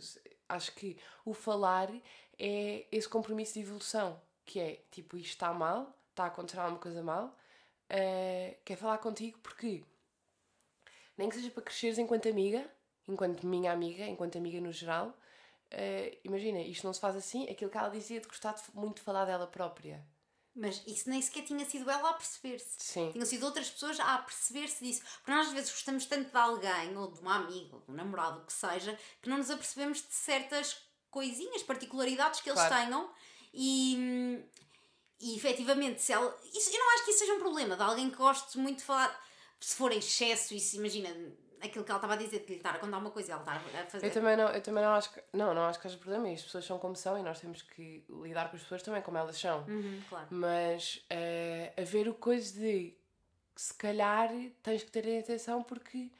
acho 0.49 0.73
que 0.75 0.97
o 1.25 1.35
falar 1.35 1.91
é 2.39 2.87
esse 2.91 3.09
compromisso 3.09 3.55
de 3.55 3.61
evolução, 3.61 4.21
que 4.45 4.59
é 4.59 4.83
tipo, 4.91 5.17
isto 5.17 5.31
está 5.31 5.53
mal, 5.53 5.95
está 6.11 6.25
a 6.25 6.27
acontecer 6.29 6.59
alguma 6.59 6.81
coisa 6.81 7.03
mal, 7.03 7.37
eh, 7.89 8.57
quer 8.65 8.77
falar 8.77 8.99
contigo 8.99 9.39
porque 9.43 9.85
nem 11.19 11.29
que 11.29 11.35
seja 11.37 11.51
para 11.51 11.63
cresceres 11.63 11.99
enquanto 11.99 12.29
amiga, 12.29 12.67
enquanto 13.07 13.47
minha 13.47 13.73
amiga, 13.73 14.05
enquanto 14.07 14.39
amiga 14.39 14.61
no 14.61 14.73
geral. 14.73 15.15
Eh, 15.71 16.19
imagina, 16.25 16.61
isto 16.61 16.85
não 16.87 16.93
se 16.93 17.01
faz 17.01 17.17
assim, 17.17 17.49
aquilo 17.49 17.71
que 17.71 17.79
ela 17.79 17.89
dizia 17.89 18.21
de 18.21 18.27
gostar 18.29 18.53
de, 18.55 18.63
muito 18.75 18.97
de 18.97 19.03
falar 19.03 19.25
dela 19.25 19.47
própria. 19.47 20.05
Mas 20.55 20.83
isso 20.87 21.09
nem 21.09 21.23
sequer 21.23 21.45
tinha 21.45 21.65
sido 21.65 21.89
ela 21.89 22.11
a 22.11 22.15
perceber-se. 22.15 22.75
Sim. 22.79 23.13
Tinham 23.13 23.25
sido 23.25 23.47
outras 23.47 23.71
pessoas 23.71 24.01
a 24.01 24.19
perceber-se 24.19 24.85
disso. 24.85 25.03
Porque 25.19 25.31
nós 25.31 25.47
às 25.47 25.53
vezes 25.53 25.71
gostamos 25.71 26.07
tanto 26.07 26.31
de 26.31 26.37
alguém, 26.37 26.97
ou 26.97 27.11
de 27.13 27.21
uma 27.21 27.37
amiga, 27.37 27.77
ou 27.77 27.81
de 27.83 27.91
um 27.91 27.95
namorado, 27.95 28.41
o 28.41 28.45
que 28.47 28.53
seja, 28.53 28.99
que 29.23 29.29
não 29.29 29.39
nos 29.39 29.49
apercebemos 29.51 29.99
de 29.99 30.13
certas 30.13 30.77
coisinhas, 31.09 31.63
particularidades 31.63 32.41
que 32.41 32.51
eles 32.51 32.61
Claro. 32.61 32.75
tenham. 32.85 33.11
E, 33.55 34.45
e 35.21 35.37
efetivamente, 35.37 36.03
se 36.03 36.13
ela. 36.13 36.37
Isso, 36.53 36.71
eu 36.75 36.79
não 36.79 36.95
acho 36.95 37.05
que 37.05 37.11
isso 37.13 37.21
seja 37.21 37.35
um 37.35 37.39
problema 37.39 37.77
de 37.77 37.83
alguém 37.83 38.11
que 38.11 38.17
goste 38.17 38.59
muito 38.59 38.79
de 38.79 38.85
falar. 38.85 39.25
Se 39.61 39.77
for 39.77 39.93
em 39.93 39.99
excesso, 39.99 40.53
isso, 40.55 40.77
imagina, 40.77 41.11
aquilo 41.63 41.85
que 41.85 41.91
ela 41.91 41.99
estava 41.99 42.15
a 42.15 42.17
dizer, 42.17 42.41
de 42.41 42.47
lhe 42.47 42.57
estar 42.57 42.75
a 42.75 42.79
contar 42.79 42.99
uma 42.99 43.11
coisa 43.11 43.31
e 43.31 43.33
ela 43.33 43.43
estar 43.43 43.57
a 43.57 43.87
fazer. 43.87 44.07
Eu 44.07 44.13
também 44.13 44.37
não, 44.37 44.49
eu 44.49 44.63
também 44.63 44.83
não 44.83 44.93
acho 44.93 45.13
que. 45.13 45.23
Não, 45.33 45.55
não 45.55 45.63
acho 45.63 45.81
que 45.81 45.87
haja 45.87 45.99
problema. 45.99 46.29
E 46.29 46.35
as 46.35 46.43
pessoas 46.43 46.65
são 46.65 46.79
como 46.79 46.97
são 46.97 47.19
e 47.19 47.23
nós 47.23 47.41
temos 47.41 47.63
que 47.63 48.05
lidar 48.09 48.51
com 48.51 48.57
as 48.57 48.63
pessoas 48.63 48.83
também 48.83 49.03
como 49.03 49.19
elas 49.19 49.39
são. 49.39 49.65
Uhum, 49.69 50.03
claro. 50.09 50.27
Mas 50.31 51.05
eh, 51.11 51.73
haver 51.77 52.09
o 52.09 52.15
coisa 52.15 52.59
de 52.59 52.95
se 53.57 53.75
calhar 53.75 54.31
tens 54.63 54.83
que 54.83 54.91
ter 54.91 55.19
atenção 55.19 55.63
porque 55.63 56.11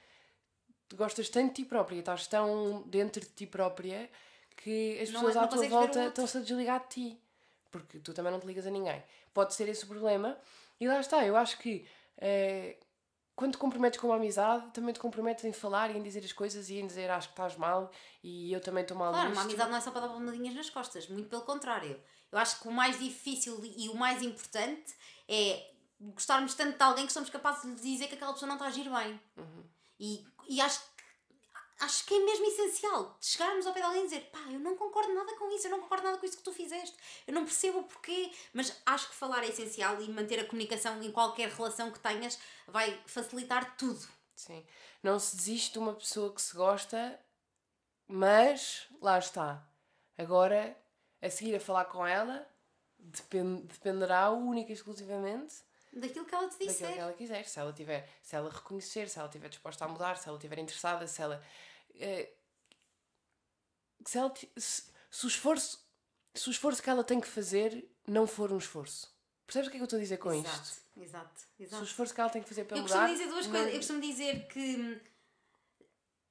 gostas 0.95 1.29
tanto 1.29 1.49
de 1.49 1.63
ti 1.63 1.65
própria 1.65 1.97
e 1.97 2.01
estás 2.01 2.27
tão 2.27 2.83
dentro 2.87 3.21
de 3.21 3.31
ti 3.31 3.47
própria 3.47 4.11
que 4.57 4.99
as 5.01 5.11
pessoas 5.11 5.35
não 5.35 5.43
à 5.43 5.49
tua 5.49 5.69
volta 5.69 6.07
estão-se 6.07 6.37
a 6.39 6.41
desligar 6.41 6.81
de 6.81 6.89
ti. 6.89 7.21
Porque 7.71 7.99
tu 8.01 8.13
também 8.13 8.33
não 8.33 8.41
te 8.41 8.47
ligas 8.47 8.67
a 8.67 8.71
ninguém. 8.71 9.03
Pode 9.33 9.55
ser 9.55 9.69
esse 9.69 9.85
o 9.85 9.89
problema. 9.89 10.37
E 10.79 10.89
lá 10.89 10.99
está, 10.99 11.25
eu 11.25 11.37
acho 11.37 11.59
que 11.59 11.87
eh, 12.19 12.77
quando 13.41 13.53
te 13.53 13.59
comprometes 13.59 13.99
com 13.99 14.09
uma 14.09 14.17
amizade, 14.17 14.71
também 14.75 14.93
te 14.93 15.01
comprometes 15.01 15.43
em 15.47 15.53
falar 15.53 15.91
e 15.91 15.97
em 15.97 16.03
dizer 16.03 16.23
as 16.23 16.31
coisas 16.31 16.69
e 16.69 16.79
em 16.79 16.87
dizer 16.87 17.11
acho 17.11 17.29
que 17.29 17.33
estás 17.33 17.57
mal 17.57 17.91
e 18.23 18.53
eu 18.53 18.61
também 18.61 18.83
estou 18.83 18.95
mal 18.95 19.11
Claro, 19.13 19.31
nisto. 19.31 19.39
uma 19.41 19.45
amizade 19.49 19.71
não 19.71 19.79
é 19.79 19.81
só 19.81 19.91
para 19.91 20.03
dar 20.03 20.09
palmadinhas 20.09 20.55
nas 20.55 20.69
costas, 20.69 21.09
muito 21.09 21.31
pelo 21.31 21.41
contrário. 21.41 21.99
Eu 22.31 22.39
acho 22.39 22.61
que 22.61 22.69
o 22.69 22.71
mais 22.71 22.99
difícil 22.99 23.59
e 23.65 23.89
o 23.89 23.95
mais 23.95 24.21
importante 24.23 24.95
é 25.27 25.71
gostarmos 25.99 26.53
tanto 26.55 26.77
de 26.77 26.83
alguém 26.83 27.07
que 27.07 27.15
somos 27.15 27.31
capazes 27.31 27.63
de 27.77 27.81
dizer 27.81 28.09
que 28.09 28.15
aquela 28.15 28.35
pessoa 28.35 28.47
não 28.47 28.57
está 28.57 28.67
a 28.67 28.69
agir 28.69 28.91
bem. 28.91 29.19
E, 29.99 30.23
e 30.47 30.61
acho, 30.61 30.83
acho 31.81 32.05
que 32.07 32.15
é 32.15 32.25
mesmo 32.25 32.47
essencial 32.47 33.17
chegarmos 33.21 33.67
ao 33.67 33.73
pé 33.73 33.81
de 33.81 33.87
alguém 33.87 34.03
e 34.03 34.05
dizer 34.05 34.31
pá, 34.31 34.39
eu 34.51 34.61
não 34.61 34.77
concordo 34.77 35.13
nada 35.15 35.35
com 35.37 35.51
isso, 35.55 35.67
eu 35.67 35.71
não 35.71 35.81
concordo 35.81 36.05
nada 36.05 36.19
com 36.19 36.27
isso 36.27 36.37
que 36.37 36.43
tu 36.43 36.53
fizeste, 36.53 36.97
eu 37.27 37.35
não 37.35 37.45
percebo 37.45 37.81
o 37.81 37.85
porquê, 37.85 38.31
mas 38.53 38.77
acho 38.87 39.09
que 39.09 39.15
falar 39.15 39.43
é 39.45 39.49
essencial 39.49 40.01
e 40.01 40.09
manter 40.09 40.39
a 40.41 40.45
comunicação 40.47 41.03
em 41.03 41.11
qualquer 41.11 41.49
relação 41.49 41.91
que 41.91 41.99
tenhas 41.99 42.39
vai 42.67 43.01
facilitar 43.07 43.77
tudo. 43.77 44.07
Sim. 44.35 44.65
Não 45.03 45.19
se 45.19 45.37
desiste 45.37 45.73
de 45.73 45.79
uma 45.79 45.95
pessoa 45.95 46.33
que 46.35 46.41
se 46.41 46.55
gosta, 46.55 47.19
mas 48.09 48.87
lá 49.01 49.19
está. 49.19 49.63
Agora, 50.17 50.77
a 51.23 51.31
seguir 51.31 51.55
a 51.57 51.61
falar 51.61 51.87
com 51.87 52.07
ela, 52.07 52.47
depend, 52.99 53.63
dependerá 53.67 54.31
única 54.31 54.71
e 54.71 54.75
exclusivamente 54.75 55.55
Daquilo 55.93 56.25
que 56.25 56.35
ela 56.35 56.47
te 56.49 56.53
daquilo 56.53 56.71
disser. 56.71 56.93
que 56.93 56.99
ela 57.01 57.13
quiser. 57.13 57.45
Se 57.49 57.59
ela 57.59 57.73
tiver, 57.73 58.09
se 58.23 58.37
ela 58.37 58.49
reconhecer, 58.51 59.09
se 59.09 59.19
ela 59.19 59.27
estiver 59.29 59.49
disposta 59.49 59.85
a 59.85 59.89
mudar, 59.89 60.17
se 60.17 60.29
ela 60.29 60.37
estiver 60.39 60.59
interessada, 60.59 61.07
se 61.07 61.21
ela. 61.21 61.43
Eh, 61.97 62.33
se, 64.07 64.19
ela 64.19 64.33
se, 64.57 64.83
se 65.11 65.25
o 65.25 65.29
esforço 65.29 65.89
se 66.35 66.49
o 66.49 66.53
esforço 66.53 66.81
que 66.83 66.89
ela 66.89 67.03
tem 67.03 67.21
que 67.21 67.27
fazer 67.27 67.91
não 68.07 68.25
for 68.27 68.53
um 68.53 68.59
esforço. 68.59 69.13
Percebes 69.47 69.67
o 69.67 69.71
que 69.73 69.77
é 69.77 69.79
que 69.79 69.83
eu 69.83 69.85
estou 69.85 69.97
a 69.99 70.03
dizer 70.03 70.17
com 70.19 70.33
isto? 70.33 70.47
Exato, 70.49 70.71
exato, 70.97 71.41
Se 71.41 71.47
o 71.59 71.63
exato. 71.65 71.85
esforço 71.85 72.15
que 72.15 72.21
ela 72.21 72.31
tem 72.31 72.41
que 72.43 72.49
fazer 72.49 72.65
para 72.65 72.77
Eu 72.77 72.83
mudar. 72.83 72.95
costumo 73.09 73.19
dizer 73.19 73.29
duas 73.31 73.47
não- 73.47 73.53
coisas. 73.53 73.71
Eu 73.73 73.77
costumo 73.79 74.01
dizer 74.01 74.47
que 74.47 74.61
hum, 74.61 75.01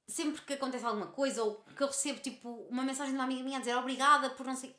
sempre 0.08 0.40
que 0.42 0.52
acontece 0.54 0.84
alguma 0.86 1.08
coisa 1.08 1.42
ou 1.44 1.62
que 1.64 1.82
eu 1.82 1.86
recebo 1.86 2.20
tipo 2.20 2.48
uma 2.70 2.82
mensagem 2.82 3.12
de 3.12 3.18
uma 3.18 3.24
amiga 3.24 3.42
minha 3.44 3.58
a 3.58 3.60
dizer 3.60 3.76
obrigada 3.76 4.30
por 4.30 4.46
não 4.46 4.56
sei. 4.56 4.74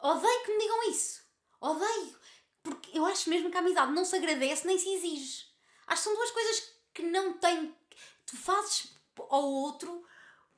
Odeio 0.00 0.44
que 0.44 0.52
me 0.52 0.58
digam 0.58 0.90
isso. 0.90 1.22
Odeio. 1.60 2.18
Porque 2.62 2.96
eu 2.98 3.04
acho 3.04 3.28
mesmo 3.28 3.50
que 3.50 3.56
a 3.56 3.60
amizade 3.60 3.92
não 3.92 4.04
se 4.06 4.16
agradece 4.16 4.66
nem 4.66 4.78
se 4.78 4.88
exige. 4.94 5.46
Acho 5.86 6.02
que 6.02 6.08
são 6.08 6.14
duas 6.16 6.30
coisas 6.30 6.72
que 6.94 7.02
não 7.02 7.34
têm. 7.38 7.76
Tu 8.24 8.36
fazes 8.38 8.96
ao 9.18 9.42
outro 9.44 10.04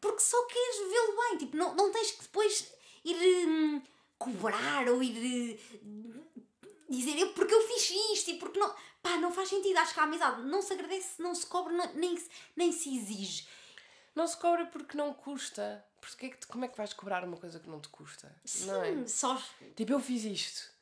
porque 0.00 0.20
só 0.20 0.42
queres 0.46 0.76
vê-lo 0.90 1.16
bem. 1.16 1.38
Tipo, 1.38 1.56
não, 1.56 1.74
não 1.74 1.90
tens 1.92 2.12
que 2.12 2.22
depois 2.22 2.72
ir 3.04 3.16
hum, 3.46 3.82
cobrar 4.18 4.88
ou 4.88 5.02
ir 5.02 5.61
hum, 5.82 6.22
dizer 6.88 7.18
eu 7.18 7.32
porque 7.32 7.54
eu 7.54 7.66
fiz 7.68 7.90
isto 8.12 8.30
e 8.30 8.38
porque 8.38 8.58
não. 8.58 8.74
Pá, 9.02 9.16
não 9.16 9.32
faz 9.32 9.48
sentido. 9.48 9.76
Acho 9.78 9.94
que 9.94 10.00
a 10.00 10.04
amizade 10.04 10.42
não 10.42 10.61
se 10.61 10.72
agradece, 10.72 11.20
não 11.22 11.34
se 11.34 11.46
cobra, 11.46 11.72
não- 11.72 11.94
nem, 11.94 12.16
se- 12.16 12.30
nem 12.56 12.72
se 12.72 12.96
exige. 12.96 13.48
Não 14.14 14.26
se 14.26 14.37
cobra 14.37 14.66
porque 14.66 14.96
não 14.96 15.14
custa. 15.14 15.84
Porque 16.00 16.26
é 16.26 16.28
que 16.30 16.46
como 16.46 16.64
é 16.64 16.68
que 16.68 16.76
vais 16.76 16.92
cobrar 16.92 17.24
uma 17.24 17.37
coisa 17.37 17.58
que 17.61 17.68
não 17.68 17.80
te 17.80 17.88
custa? 17.88 18.34
Não 18.66 18.82
é? 18.82 18.92
Sim, 18.92 19.06
só. 19.06 19.40
Tipo, 19.76 19.92
eu 19.92 20.00
fiz 20.00 20.24
isto. 20.24 20.72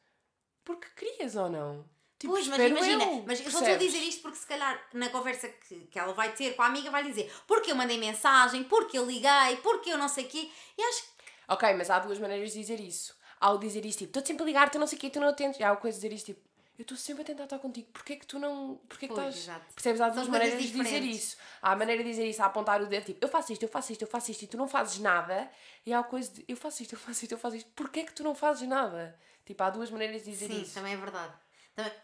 Porque 0.65 0.89
querias 0.97 1.37
ou 1.37 1.49
não? 1.51 1.85
Tipo, 2.19 2.33
pois, 2.33 2.47
mas 2.49 2.59
imagina, 2.59 3.05
eu, 3.05 3.25
mas 3.27 3.41
eu 3.41 3.51
só 3.51 3.59
estou 3.59 3.75
a 3.75 3.79
dizer 3.79 3.99
isto 3.99 4.23
porque 4.23 4.39
se 4.39 4.47
calhar 4.47 4.89
na 4.95 5.11
conversa 5.11 5.49
que, 5.49 5.81
que 5.87 5.99
ela 5.99 6.15
vai 6.15 6.33
ter 6.33 6.57
com 6.57 6.63
a 6.63 6.67
amiga 6.67 6.91
vai 6.91 7.05
dizer 7.05 7.31
porque 7.47 7.71
eu 7.71 7.77
mandei 7.77 7.99
mensagem, 7.99 8.65
porque 8.65 8.99
eu 8.99 9.05
liguei, 9.05 9.57
porque 9.63 9.91
eu 9.91 9.99
não 9.99 10.09
sei 10.09 10.25
o 10.25 10.29
quê. 10.29 10.51
E 10.79 10.83
acho 10.83 11.03
que 11.03 11.17
Ok, 11.49 11.75
mas 11.75 11.91
há 11.91 11.99
duas 11.99 12.19
maneiras 12.19 12.53
de 12.53 12.59
dizer 12.59 12.81
isso. 12.81 13.15
Há 13.41 13.53
o 13.53 13.59
dizer 13.59 13.85
isto, 13.85 14.01
tipo, 14.01 14.11
estou 14.11 14.27
sempre 14.27 14.43
a 14.43 14.47
ligar, 14.47 14.71
tu 14.71 14.79
não 14.79 14.87
sei 14.87 14.99
o 14.99 15.01
quê, 15.01 15.11
tu 15.11 15.21
não 15.21 15.29
atendes. 15.29 15.61
E 15.61 15.63
há 15.63 15.73
o 15.73 15.77
coisa 15.77 15.97
de 15.97 16.03
dizer 16.03 16.15
isto, 16.15 16.27
tipo, 16.27 16.41
eu 16.79 16.83
estou 16.83 16.97
sempre 16.97 17.23
a 17.23 17.25
tentar 17.25 17.45
estar 17.45 17.59
contigo, 17.59 17.89
porquê 17.93 18.15
é 18.15 18.17
que 18.17 18.27
tu 18.27 18.39
não. 18.39 18.81
Porquê 18.89 19.07
é 19.07 19.09
que 19.09 19.15
Pois, 19.15 19.37
estás. 19.37 19.45
exato. 19.45 19.75
Percebes? 19.75 20.01
Há 20.01 20.09
duas 20.09 20.29
maneiras 20.29 20.61
de 20.61 20.71
dizer 20.71 21.03
isso. 21.03 21.37
Há 21.63 21.73
a 21.73 21.77
maneira 21.77 22.03
de 22.03 22.11
dizer 22.11 22.27
isso, 22.27 22.43
a 22.43 22.47
apontar 22.47 22.83
o 22.83 22.87
dedo, 22.87 23.05
tipo, 23.05 23.25
eu 23.25 23.29
faço 23.29 23.53
isto, 23.53 23.63
eu 23.63 23.69
faço 23.69 23.93
isto, 23.93 24.03
eu 24.03 24.09
faço 24.09 24.31
isto 24.31 24.43
e 24.43 24.47
tu 24.47 24.57
não 24.57 24.67
fazes 24.67 24.99
nada. 24.99 25.49
E 25.85 25.93
há 25.93 26.01
a 26.01 26.05
coisa 26.05 26.33
de, 26.33 26.45
eu 26.49 26.57
faço 26.57 26.83
isto, 26.83 26.95
eu 26.95 26.99
faço 26.99 27.23
isto, 27.23 27.33
eu 27.33 27.39
faço 27.39 27.57
isto, 27.57 27.71
porquê 27.77 28.01
é 28.01 28.05
que 28.05 28.13
tu 28.13 28.25
não 28.25 28.35
fazes 28.35 28.67
nada? 28.69 29.19
Tipo, 29.45 29.63
há 29.63 29.71
duas 29.71 29.91
maneiras 29.91 30.25
de 30.25 30.31
dizer 30.31 30.49
sim, 30.49 30.63
isso. 30.63 30.75
também 30.75 30.95
é 30.95 30.97
verdade. 30.97 31.33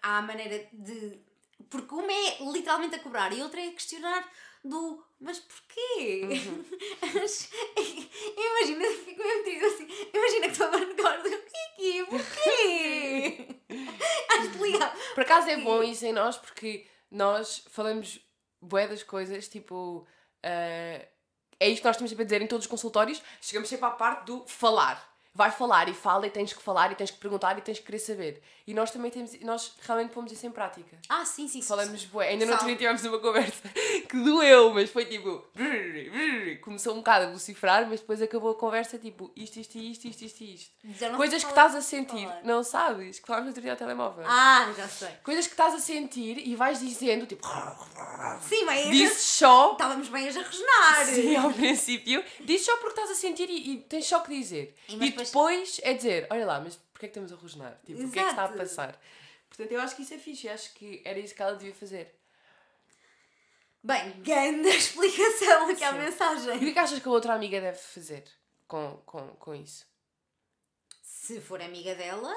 Há 0.02 0.18
a 0.18 0.22
maneira 0.22 0.68
de. 0.72 1.18
Porque 1.70 1.94
uma 1.94 2.12
é 2.12 2.38
literalmente 2.52 2.96
a 2.96 2.98
cobrar 2.98 3.32
e 3.32 3.42
outra 3.42 3.60
é 3.60 3.68
a 3.68 3.72
questionar 3.72 4.28
do 4.64 5.02
mas 5.20 5.38
porquê? 5.40 6.28
Uhum. 6.46 6.64
Imagina, 8.36 8.84
eu 8.84 9.04
fico 9.04 9.22
mesmo 9.22 9.44
triste 9.44 9.64
assim. 9.64 9.88
Imagina 10.12 10.46
que 10.46 10.52
estou 10.52 10.66
agora 10.66 10.84
no 10.86 10.94
quarto. 10.96 11.22
Porquê? 11.30 12.06
Porquê? 12.10 13.48
Acho 14.30 14.50
que 14.50 14.58
legal. 14.58 14.92
Por 15.14 15.22
acaso 15.22 15.48
é 15.48 15.56
bom 15.58 15.82
isso 15.82 16.04
em 16.04 16.12
nós 16.12 16.36
porque 16.36 16.86
nós 17.10 17.64
falamos 17.70 18.20
bué 18.60 18.86
das 18.88 19.02
coisas, 19.02 19.48
tipo. 19.48 20.06
eh, 20.42 21.08
é 21.60 21.68
isto 21.68 21.82
que 21.82 21.86
nós 21.86 21.96
temos 21.96 22.10
sempre 22.10 22.22
a 22.24 22.26
dizer 22.26 22.42
em 22.42 22.46
todos 22.48 22.66
os 22.66 22.70
consultórios. 22.70 23.22
Chegamos 23.40 23.68
sempre 23.68 23.86
à 23.86 23.90
parte 23.90 24.26
do 24.26 24.44
falar. 24.48 25.11
Vai 25.34 25.50
falar 25.50 25.88
e 25.88 25.94
fala 25.94 26.26
e 26.26 26.30
tens 26.30 26.52
que 26.52 26.62
falar 26.62 26.92
e 26.92 26.94
tens 26.94 27.10
que 27.10 27.16
perguntar 27.18 27.56
e 27.56 27.62
tens 27.62 27.78
que 27.78 27.86
querer 27.86 27.98
saber. 27.98 28.42
E 28.66 28.74
nós 28.74 28.90
também 28.90 29.10
temos. 29.10 29.38
Nós 29.40 29.72
realmente 29.80 30.12
pomos 30.12 30.30
isso 30.30 30.46
em 30.46 30.50
prática. 30.50 30.98
Ah, 31.08 31.24
sim, 31.24 31.48
sim. 31.48 31.62
sim. 31.62 31.66
Falamos 31.68 32.04
bué. 32.04 32.28
Ainda 32.28 32.44
não 32.44 32.58
Sabe. 32.58 32.76
tivemos 32.76 33.02
uma 33.04 33.18
conversa 33.18 33.68
que 34.08 34.16
doeu, 34.22 34.74
mas 34.74 34.90
foi 34.90 35.06
tipo. 35.06 35.42
Começou 36.60 36.92
um 36.92 36.98
bocado 36.98 37.26
a 37.26 37.30
vocifrar, 37.30 37.88
mas 37.88 38.00
depois 38.00 38.20
acabou 38.20 38.50
a 38.50 38.54
conversa 38.54 38.98
tipo 38.98 39.32
isto, 39.34 39.58
isto, 39.58 39.78
isto, 39.78 40.06
isto, 40.06 40.22
isto, 40.24 40.44
isto. 40.44 41.16
Coisas 41.16 41.42
que 41.42 41.50
estás 41.50 41.74
a 41.74 41.80
sentir. 41.80 42.26
falar. 42.26 42.42
Não 42.44 42.62
sabes? 42.62 43.18
Que 43.18 43.26
falámos 43.26 43.46
no 43.46 43.50
outro 43.50 43.62
dia 43.62 43.72
ao 43.72 43.76
telemóvel. 43.78 44.24
Ah, 44.26 44.72
já 44.76 44.86
sei. 44.86 45.08
Coisas 45.24 45.46
que 45.46 45.54
estás 45.54 45.74
a 45.74 45.78
sentir 45.78 46.38
e 46.46 46.54
vais 46.54 46.78
dizendo, 46.80 47.26
tipo, 47.26 47.46
Sim, 48.42 48.64
mas 48.64 48.90
dizes 48.90 49.22
só, 49.22 49.72
estávamos 49.72 50.08
bem 50.08 50.28
a 50.28 50.32
rosnar. 50.32 51.06
sim, 51.06 51.36
ao 51.36 51.50
princípio, 51.54 52.22
dizes 52.40 52.66
só 52.66 52.76
porque 52.76 53.00
estás 53.00 53.10
a 53.10 53.14
sentir 53.14 53.48
e, 53.48 53.72
e 53.72 53.76
tens 53.78 54.06
só 54.06 54.20
que 54.20 54.30
dizer. 54.30 54.74
E 54.88 55.10
depois- 55.28 55.80
é 55.82 55.94
dizer, 55.94 56.26
olha 56.30 56.46
lá, 56.46 56.60
mas 56.60 56.76
porquê 56.76 57.06
é 57.06 57.08
que 57.08 57.18
estamos 57.18 57.32
a 57.32 57.36
rosnar? 57.36 57.78
Tipo, 57.84 58.02
o 58.04 58.10
que 58.10 58.18
é 58.18 58.22
que 58.24 58.30
está 58.30 58.42
a 58.42 58.46
Exato. 58.46 58.58
passar? 58.58 59.00
Portanto, 59.48 59.72
eu 59.72 59.80
acho 59.80 59.96
que 59.96 60.02
isso 60.02 60.14
é 60.14 60.18
fixe. 60.18 60.46
Eu 60.46 60.54
acho 60.54 60.72
que 60.74 61.02
era 61.04 61.18
isso 61.18 61.34
que 61.34 61.42
ela 61.42 61.54
devia 61.56 61.74
fazer. 61.74 62.14
Bem, 63.84 64.12
grande 64.22 64.68
explicação 64.70 65.68
aqui 65.70 65.82
à 65.84 65.90
Sim. 65.90 65.96
E 65.96 65.98
o 65.98 66.02
mensagem. 66.02 66.58
que 66.60 66.68
é 66.68 66.72
que 66.72 66.78
achas 66.78 66.98
que 67.00 67.08
a 67.08 67.12
outra 67.12 67.34
amiga 67.34 67.60
deve 67.60 67.78
fazer 67.78 68.24
com, 68.68 68.96
com, 69.04 69.28
com 69.36 69.54
isso? 69.54 69.84
Se 71.02 71.40
for 71.40 71.60
amiga 71.60 71.94
dela, 71.94 72.32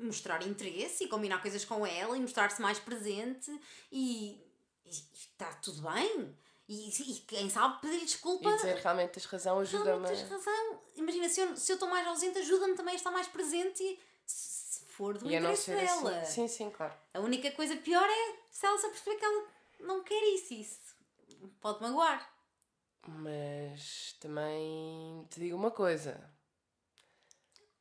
mostrar 0.00 0.46
interesse 0.46 1.04
e 1.04 1.08
combinar 1.08 1.40
coisas 1.40 1.64
com 1.64 1.86
ela 1.86 2.16
e 2.16 2.20
mostrar-se 2.20 2.60
mais 2.60 2.78
presente 2.78 3.50
e 3.90 4.40
está 4.84 5.52
tudo 5.54 5.82
bem. 5.82 6.36
E, 6.68 6.90
e 6.90 7.14
quem 7.20 7.48
sabe 7.48 7.80
pedir 7.80 8.04
desculpa. 8.04 8.48
E 8.48 8.56
dizer 8.56 8.76
realmente 8.76 9.12
tens 9.12 9.24
razão, 9.24 9.58
ajuda-me. 9.60 10.06
Tens 10.06 10.28
razão. 10.28 10.82
Imagina, 10.96 11.28
se 11.28 11.40
eu 11.40 11.56
se 11.56 11.72
eu 11.72 11.74
estou 11.74 11.88
mais 11.88 12.06
ausente, 12.06 12.38
ajuda-me 12.38 12.74
também 12.74 12.92
a 12.92 12.96
estar 12.96 13.10
mais 13.10 13.26
presente 13.26 13.82
e 13.82 13.98
se 14.26 14.84
for 14.84 15.16
do 15.16 15.30
E 15.30 15.34
interesse 15.34 15.62
ser 15.62 15.76
dela. 15.76 16.18
assim. 16.18 16.32
Sim, 16.32 16.48
sim, 16.48 16.70
claro. 16.70 16.92
A 17.14 17.20
única 17.20 17.50
coisa 17.52 17.74
pior 17.76 18.06
é 18.06 18.36
se 18.50 18.66
ela 18.66 18.76
se 18.76 18.84
aperceber 18.86 19.18
que 19.18 19.24
ela 19.24 19.46
não 19.80 20.02
quer 20.02 20.22
isso. 20.34 20.52
Isso 20.52 20.78
pode 21.60 21.80
magoar. 21.82 22.30
Mas 23.06 24.14
também 24.20 25.26
te 25.30 25.40
digo 25.40 25.56
uma 25.56 25.70
coisa. 25.70 26.20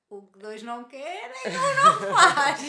O 0.09 0.21
que 0.21 0.39
dois 0.39 0.63
não 0.63 0.85
querem, 0.85 1.35
um 1.47 1.83
não 1.83 1.99
faz. 2.15 2.61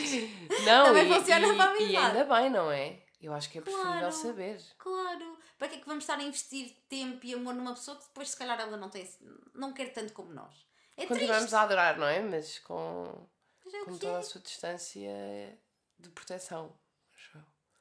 Não, 0.64 0.86
Também 0.86 1.08
e, 1.08 1.14
funciona 1.14 1.46
e, 1.46 1.56
para 1.56 1.70
a 1.70 1.76
e 1.80 1.96
ainda 1.96 2.24
bem, 2.24 2.50
não 2.50 2.72
é? 2.72 3.00
Eu 3.22 3.32
acho 3.32 3.48
que 3.48 3.58
é 3.58 3.60
preferível 3.60 3.92
Claro. 3.92 4.12
saber. 4.12 4.60
Claro. 4.76 5.37
Para 5.58 5.68
que 5.68 5.76
é 5.76 5.80
que 5.80 5.86
vamos 5.86 6.04
estar 6.04 6.18
a 6.18 6.22
investir 6.22 6.76
tempo 6.88 7.26
e 7.26 7.34
amor 7.34 7.52
numa 7.52 7.74
pessoa 7.74 7.96
que 7.96 8.04
depois 8.04 8.30
se 8.30 8.36
calhar 8.36 8.58
ela 8.60 8.76
não 8.76 8.88
tem 8.88 9.08
não 9.54 9.72
quer 9.72 9.92
tanto 9.92 10.12
como 10.12 10.32
nós? 10.32 10.54
É 10.96 11.04
Continuamos 11.04 11.44
triste. 11.46 11.54
a 11.56 11.62
adorar, 11.62 11.98
não 11.98 12.06
é? 12.06 12.20
Mas 12.20 12.58
com, 12.60 13.26
Mas 13.64 13.74
é 13.74 13.84
com 13.84 13.98
toda 13.98 14.18
é. 14.18 14.20
a 14.20 14.22
sua 14.22 14.40
distância 14.40 15.58
de 15.98 16.08
proteção. 16.10 16.77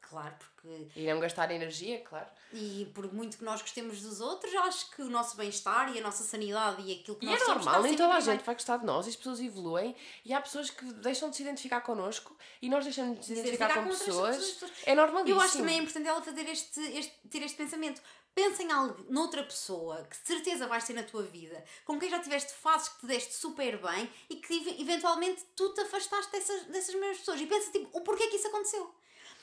Claro, 0.09 0.33
porque 0.39 0.87
E 0.95 1.05
não 1.11 1.19
gastar 1.19 1.51
energia, 1.51 1.99
claro. 2.01 2.27
e 2.53 2.89
por 2.95 3.13
muito 3.13 3.37
que 3.37 3.43
nós 3.43 3.61
gostemos 3.61 4.01
dos 4.01 4.21
outros, 4.21 4.53
acho 4.55 4.89
que 4.91 5.01
o 5.01 5.09
nosso 5.09 5.35
bem-estar 5.35 5.93
e 5.93 5.99
a 5.99 6.01
nossa 6.01 6.23
sanidade 6.23 6.81
e 6.81 6.93
aquilo 7.01 7.17
que 7.17 7.25
E 7.25 7.29
nós 7.29 7.41
é 7.41 7.45
somos 7.45 7.65
normal, 7.65 7.83
nem 7.83 7.95
toda 7.95 8.13
a 8.13 8.19
gente 8.21 8.41
vai 8.43 8.55
gostar 8.55 8.77
de 8.77 8.85
nós 8.85 9.05
e 9.05 9.09
as 9.09 9.15
pessoas 9.17 9.41
evoluem 9.41 9.93
e 10.23 10.33
há 10.33 10.39
pessoas 10.39 10.69
que 10.69 10.85
deixam 10.93 11.29
de 11.29 11.35
se 11.35 11.41
identificar 11.43 11.81
connosco 11.81 12.37
e 12.61 12.69
nós 12.69 12.85
deixamos 12.85 13.19
de 13.19 13.25
se 13.25 13.33
identificar 13.33 13.73
com 13.73 13.79
outras 13.81 13.99
pessoas. 14.03 14.37
pessoas. 14.37 14.71
É 14.85 14.95
normalíssimo. 14.95 15.37
Eu 15.39 15.41
acho 15.43 15.57
também 15.57 15.77
importante 15.79 16.07
ela 16.07 16.21
fazer 16.21 16.47
este, 16.49 16.79
este, 16.79 17.13
ter 17.29 17.41
este 17.43 17.57
pensamento. 17.57 18.01
Pensa 18.33 18.63
em 18.63 18.71
algo, 18.71 19.03
noutra 19.09 19.43
pessoa 19.43 20.03
que 20.09 20.21
de 20.21 20.27
certeza 20.27 20.67
vais 20.67 20.85
ter 20.85 20.93
na 20.93 21.03
tua 21.03 21.23
vida, 21.23 21.63
com 21.83 21.99
quem 21.99 22.09
já 22.09 22.19
tiveste 22.19 22.53
fases 22.53 22.87
que 22.89 22.99
te 23.01 23.07
deste 23.07 23.33
super 23.33 23.81
bem 23.81 24.09
e 24.29 24.35
que 24.37 24.53
ev- 24.55 24.79
eventualmente 24.79 25.43
tu 25.55 25.73
te 25.73 25.81
afastaste 25.81 26.31
dessas, 26.31 26.63
dessas 26.67 26.93
mesmas 26.95 27.17
pessoas. 27.17 27.41
E 27.41 27.47
pensa 27.47 27.71
tipo, 27.71 27.89
o 27.97 28.01
porquê 28.01 28.27
que 28.27 28.35
isso 28.37 28.47
aconteceu? 28.47 28.93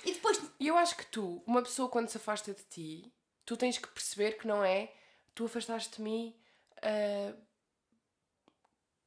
E 0.05 0.13
depois, 0.13 0.41
E 0.61 0.67
eu 0.69 0.77
acho 0.77 0.97
que 0.97 1.07
tu, 1.07 1.43
uma 1.47 1.63
pessoa 1.63 1.89
quando 1.89 2.09
se 2.09 2.17
afasta 2.17 2.53
de 2.53 2.63
ti, 2.65 3.13
tu 3.45 3.57
tens 3.57 3.79
que 3.79 3.89
perceber 3.89 4.39
que 4.39 4.47
não 4.47 4.65
é 4.65 4.93
tu 5.35 5.45
afastaste 5.47 5.97
de 5.97 6.03
mim, 6.03 6.35
ah, 6.83 7.35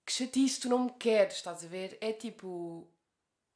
que 0.06 0.12
chatice, 0.14 0.60
tu 0.62 0.70
não 0.70 0.80
me 0.86 0.92
queres, 0.94 1.36
estás 1.36 1.64
a 1.64 1.68
ver? 1.68 1.98
É 2.02 2.14
tipo, 2.14 2.88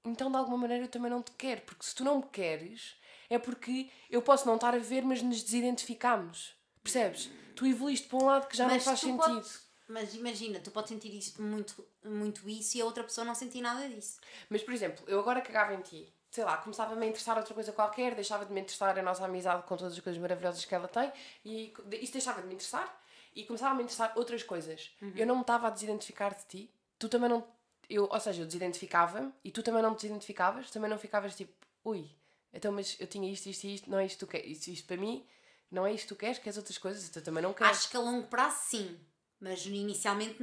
então 0.04 0.30
de 0.30 0.38
alguma 0.38 0.58
maneira 0.58 0.84
eu 0.86 0.90
também 0.90 1.10
não 1.10 1.22
te 1.22 1.32
quero, 1.32 1.62
porque 1.62 1.86
se 1.86 1.96
tu 1.96 2.04
não 2.04 2.18
me 2.20 2.26
queres, 2.28 2.96
é 3.30 3.40
porque 3.40 3.90
eu 4.10 4.22
posso 4.22 4.46
não 4.46 4.56
estar 4.56 4.74
a 4.76 4.80
ver, 4.80 5.04
mas 5.04 5.22
nos 5.22 5.42
desidentificamos. 5.44 6.54
Percebes? 6.84 7.30
Tu 7.56 7.66
evoluíste 7.68 8.08
para 8.08 8.18
um 8.20 8.26
lado 8.26 8.48
que 8.48 8.58
já 8.58 8.66
não 8.66 8.74
mas 8.74 8.84
faz 8.84 9.00
tu 9.00 9.06
sentido. 9.08 9.26
podes- 9.36 9.72
mas 9.88 10.16
imagina, 10.16 10.60
tu 10.60 10.72
podes 10.72 10.90
sentir 10.90 11.14
isso, 11.14 11.42
muito, 11.42 11.86
muito 12.04 12.50
isso 12.50 12.78
e 12.78 12.82
a 12.82 12.86
outra 12.86 13.04
pessoa 13.04 13.26
não 13.26 13.36
sentir 13.36 13.62
nada 13.62 13.88
disso. 13.90 14.20
Mas, 14.50 14.64
por 14.64 14.74
exemplo, 14.74 15.04
eu 15.08 15.20
agora 15.20 15.42
cagava 15.42 15.74
em 15.74 15.82
ti. 15.82 16.12
Sei 16.32 16.46
lá, 16.46 16.56
começava-me 16.58 17.06
a 17.06 17.10
interessar 17.10 17.38
outra 17.38 17.54
coisa 17.54 17.74
qualquer, 17.74 18.16
deixava 18.16 18.46
de 18.46 18.54
me 18.54 18.62
interessar 18.62 18.98
a 18.98 19.02
nossa 19.02 19.26
amizade 19.26 19.64
com 19.64 19.76
todas 19.76 19.92
as 19.94 20.00
coisas 20.00 20.20
maravilhosas 20.22 20.64
que 20.64 20.74
ela 20.74 20.88
tem 20.88 21.12
e 21.44 21.74
isso 22.00 22.14
deixava 22.14 22.42
de 22.42 22.48
me 22.48 22.54
interessar 22.54 23.02
e 23.36 23.44
começava 23.44 23.72
a 23.74 23.76
me 23.76 23.84
interessar 23.84 24.14
outras 24.16 24.42
coisas. 24.42 24.92
Eu 25.16 25.28
não 25.28 25.36
me 25.36 25.42
estava 25.42 25.68
a 25.68 25.70
desidentificar 25.70 26.34
de 26.34 26.46
ti, 26.46 26.74
tu 26.98 27.10
também 27.10 27.30
não. 27.30 27.46
Eu, 27.90 28.08
ou 28.10 28.20
seja, 28.22 28.42
eu 28.44 28.46
desidentificava-me 28.46 29.34
e 29.44 29.52
tu 29.52 29.62
também 29.62 29.82
não 29.82 29.94
te 29.94 30.04
desidentificavas, 30.04 30.72
também 30.72 30.90
não 30.90 30.98
ficavas 30.98 31.36
tipo, 31.36 31.52
ui, 31.84 32.10
então 32.54 32.72
mas 32.72 32.96
eu 32.98 33.08
tinha 33.08 33.30
isto, 33.30 33.48
isto 33.48 33.66
e 33.66 33.76
isto, 33.76 33.90
não 33.92 34.00
é 34.00 34.06
isto 34.06 34.20
que 34.20 34.26
tu 34.26 34.32
queres, 34.32 34.52
isto, 34.58 34.68
isto 34.70 34.88
para 34.88 34.96
mim, 34.96 35.28
não 35.70 35.86
é 35.86 35.92
isto 35.92 36.04
que 36.08 36.14
tu 36.16 36.18
queres, 36.18 36.40
queres 36.40 36.56
outras 36.56 36.78
coisas, 36.78 37.10
tu 37.10 37.22
também 37.22 37.44
não 37.44 37.54
queres. 37.54 37.78
Acho 37.78 37.90
que 37.90 37.98
a 37.98 38.00
longo 38.00 38.28
prazo 38.28 38.56
sim, 38.70 38.98
mas 39.38 39.66
inicialmente 39.66 40.38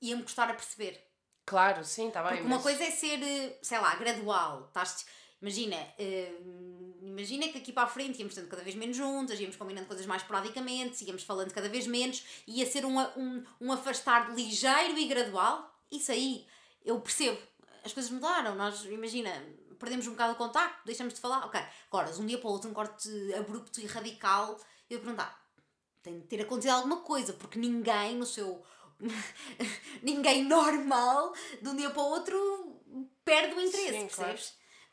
ia-me 0.00 0.22
custar 0.22 0.48
a 0.50 0.54
perceber. 0.54 0.98
Claro, 1.44 1.84
sim, 1.84 2.08
está 2.08 2.22
bem. 2.22 2.32
Porque 2.32 2.46
uma 2.46 2.56
mas- 2.56 2.62
coisa 2.62 2.82
é 2.84 2.90
ser, 2.90 3.22
eh, 3.22 3.58
sei 3.62 3.78
lá, 3.78 3.94
gradual. 3.96 4.64
Estás, 4.68 5.06
imagina, 5.40 5.76
eh, 5.98 6.34
imagina 7.02 7.48
que 7.48 7.58
daqui 7.58 7.72
para 7.72 7.84
a 7.84 7.88
frente 7.88 8.18
íamos 8.18 8.32
estando 8.32 8.48
cada 8.48 8.62
vez 8.62 8.74
menos 8.74 8.96
juntas, 8.96 9.38
íamos 9.38 9.56
combinando 9.56 9.86
coisas 9.86 10.06
mais 10.06 10.22
esporadicamente, 10.22 11.04
íamos 11.04 11.22
falando 11.22 11.52
cada 11.52 11.68
vez 11.68 11.86
menos, 11.86 12.24
ia 12.46 12.66
ser 12.66 12.84
um, 12.84 12.98
um, 12.98 13.44
um 13.60 13.72
afastar 13.72 14.34
ligeiro 14.34 14.98
e 14.98 15.06
gradual. 15.06 15.74
Isso 15.90 16.12
aí, 16.12 16.46
eu 16.84 17.00
percebo. 17.00 17.38
As 17.84 17.92
coisas 17.92 18.10
mudaram. 18.10 18.54
Nós, 18.54 18.84
imagina, 18.84 19.30
perdemos 19.78 20.06
um 20.06 20.12
bocado 20.12 20.32
o 20.32 20.36
contacto, 20.36 20.82
deixamos 20.84 21.14
de 21.14 21.20
falar. 21.20 21.44
Ok, 21.46 21.60
agora, 21.88 22.12
de 22.12 22.20
um 22.20 22.26
dia 22.26 22.38
para 22.38 22.48
o 22.48 22.52
outro, 22.52 22.70
um 22.70 22.74
corte 22.74 23.08
abrupto 23.34 23.80
e 23.80 23.86
radical, 23.86 24.58
eu 24.88 24.98
perguntar, 25.00 25.40
tem 26.02 26.20
de 26.20 26.26
ter 26.26 26.40
acontecido 26.42 26.72
alguma 26.72 26.98
coisa, 26.98 27.32
porque 27.32 27.58
ninguém 27.58 28.14
no 28.14 28.26
seu. 28.26 28.62
ninguém 30.02 30.44
normal, 30.44 31.34
de 31.60 31.68
um 31.68 31.76
dia 31.76 31.90
para 31.90 32.02
o 32.02 32.06
outro, 32.06 32.80
perde 33.24 33.54
o 33.54 33.60
interesse, 33.60 33.98
Sim, 33.98 34.08
claro. 34.08 34.38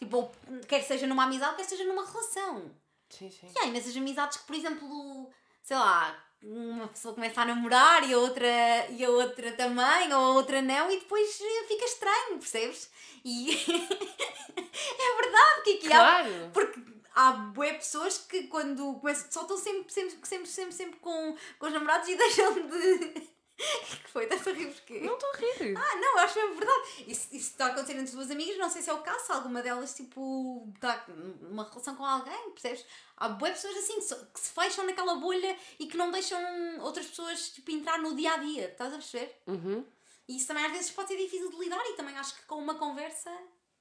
Tipo, 0.04 0.30
quer 0.68 0.84
seja 0.84 1.08
numa 1.08 1.24
amizade, 1.24 1.56
quer 1.56 1.64
seja 1.64 1.86
numa 1.86 2.06
relação. 2.06 2.70
Sim, 3.10 3.30
sim. 3.30 3.48
E 3.56 3.60
há 3.60 3.66
imensas 3.68 3.96
amizades 3.96 4.38
que, 4.38 4.46
por 4.48 4.56
exemplo, 4.56 5.30
sei 5.62 5.78
lá, 5.78 6.14
uma 6.42 6.88
pessoa 6.90 7.14
começa 7.14 7.42
a 7.42 7.46
namorar 7.46 8.08
e 8.08 8.14
a 8.14 8.18
outra, 8.18 8.88
e 8.90 9.06
a 9.06 9.10
outra 9.10 9.52
também, 9.54 10.14
ou 10.14 10.20
a 10.20 10.30
outra 10.34 10.62
não, 10.62 10.92
e 10.92 11.00
depois 11.00 11.40
eh, 11.42 11.68
fica 11.68 11.86
estranho, 11.86 12.38
percebes? 12.38 12.90
E 13.24 13.54
é 13.56 15.22
verdade 15.22 15.62
que 15.64 15.72
aqui 15.78 15.94
há 15.94 15.98
Claro! 15.98 16.52
porque 16.54 16.82
há 17.16 17.32
bué 17.32 17.74
pessoas 17.74 18.18
que 18.18 18.48
quando 18.48 18.96
começam, 18.96 19.32
só 19.32 19.42
estão 19.44 19.58
sempre, 19.58 19.94
sempre, 19.94 20.18
sempre, 20.24 20.48
sempre, 20.48 20.74
sempre 20.74 21.00
com, 21.00 21.38
com 21.58 21.68
os 21.68 21.74
namorados 21.74 22.10
e 22.10 22.16
deixam 22.18 22.54
de. 22.54 23.30
Que 24.04 24.10
foi? 24.12 24.24
Estás 24.24 24.48
a 24.48 24.52
rir 24.52 24.68
porquê? 24.68 25.00
Não 25.00 25.14
estou 25.14 25.30
a 25.30 25.38
rir. 25.38 25.78
Ah, 25.78 25.96
não, 25.96 26.18
acho 26.20 26.40
mesmo 26.40 26.56
verdade. 26.56 26.82
Isso, 27.08 27.28
isso 27.32 27.52
está 27.52 27.68
a 27.68 27.70
acontecer 27.70 27.96
entre 27.98 28.12
duas 28.12 28.30
amigas, 28.30 28.58
não 28.58 28.70
sei 28.70 28.82
se 28.82 28.90
é 28.90 28.94
o 28.94 29.02
caso, 29.02 29.26
se 29.26 29.32
alguma 29.32 29.62
delas, 29.62 29.94
tipo, 29.94 30.68
está 30.76 31.06
numa 31.08 31.68
relação 31.68 31.96
com 31.96 32.06
alguém, 32.06 32.52
percebes? 32.52 32.86
Há 33.18 33.30
bué 33.30 33.52
pessoas 33.52 33.78
assim 33.78 33.96
que, 33.96 34.40
se 34.40 34.54
fecham 34.54 34.86
naquela 34.86 35.16
bolha 35.16 35.58
e 35.80 35.88
que 35.88 35.98
não 35.98 36.12
deixam 36.12 36.40
outras 36.82 37.08
pessoas, 37.08 37.50
tipo, 37.50 37.72
entrar 37.72 38.00
no 38.00 38.16
dia 38.16 38.34
a 38.34 38.38
dia, 38.38 38.68
estás 38.70 38.94
a 38.94 38.98
perceber? 38.98 39.42
Uhum. 39.48 39.86
E 40.28 40.38
isso 40.38 40.48
também 40.48 40.66
às 40.66 40.72
vezes 40.72 40.92
pode 40.92 41.10
ser 41.10 41.18
difícil 41.18 41.50
de 41.50 41.58
lidar 41.58 41.84
e 41.86 41.94
também 41.94 42.18
acho 42.18 42.36
que 42.36 42.46
com 42.46 42.56
uma 42.56 42.76
conversa 42.76 43.32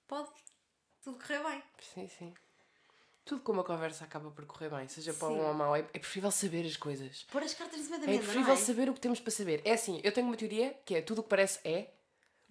pode 0.06 0.28
tudo 1.02 1.18
correr 1.18 1.42
bem. 1.42 1.62
Sim, 1.94 2.08
sim. 2.08 2.34
Tudo 3.24 3.40
com 3.42 3.52
uma 3.52 3.62
conversa 3.62 4.04
acaba 4.04 4.30
por 4.30 4.44
correr 4.46 4.68
bem, 4.68 4.88
seja 4.88 5.14
para 5.14 5.28
Sim. 5.28 5.36
bom 5.36 5.46
ou 5.46 5.54
mau. 5.54 5.76
É, 5.76 5.80
é 5.80 5.98
preferível 5.98 6.30
saber 6.30 6.66
as 6.66 6.76
coisas. 6.76 7.24
Pôr 7.30 7.42
as 7.42 7.54
cartas 7.54 7.78
em 7.78 7.84
cima 7.84 7.98
da 7.98 8.04
É 8.04 8.06
mesa, 8.08 8.18
preferível 8.22 8.54
não 8.54 8.60
é? 8.60 8.64
saber 8.64 8.88
o 8.90 8.94
que 8.94 9.00
temos 9.00 9.20
para 9.20 9.30
saber. 9.30 9.62
É 9.64 9.72
assim, 9.72 10.00
eu 10.02 10.10
tenho 10.12 10.26
uma 10.26 10.36
teoria 10.36 10.76
que 10.84 10.94
é 10.96 11.00
tudo 11.02 11.20
o 11.20 11.22
que 11.22 11.28
parece 11.28 11.60
é, 11.64 11.88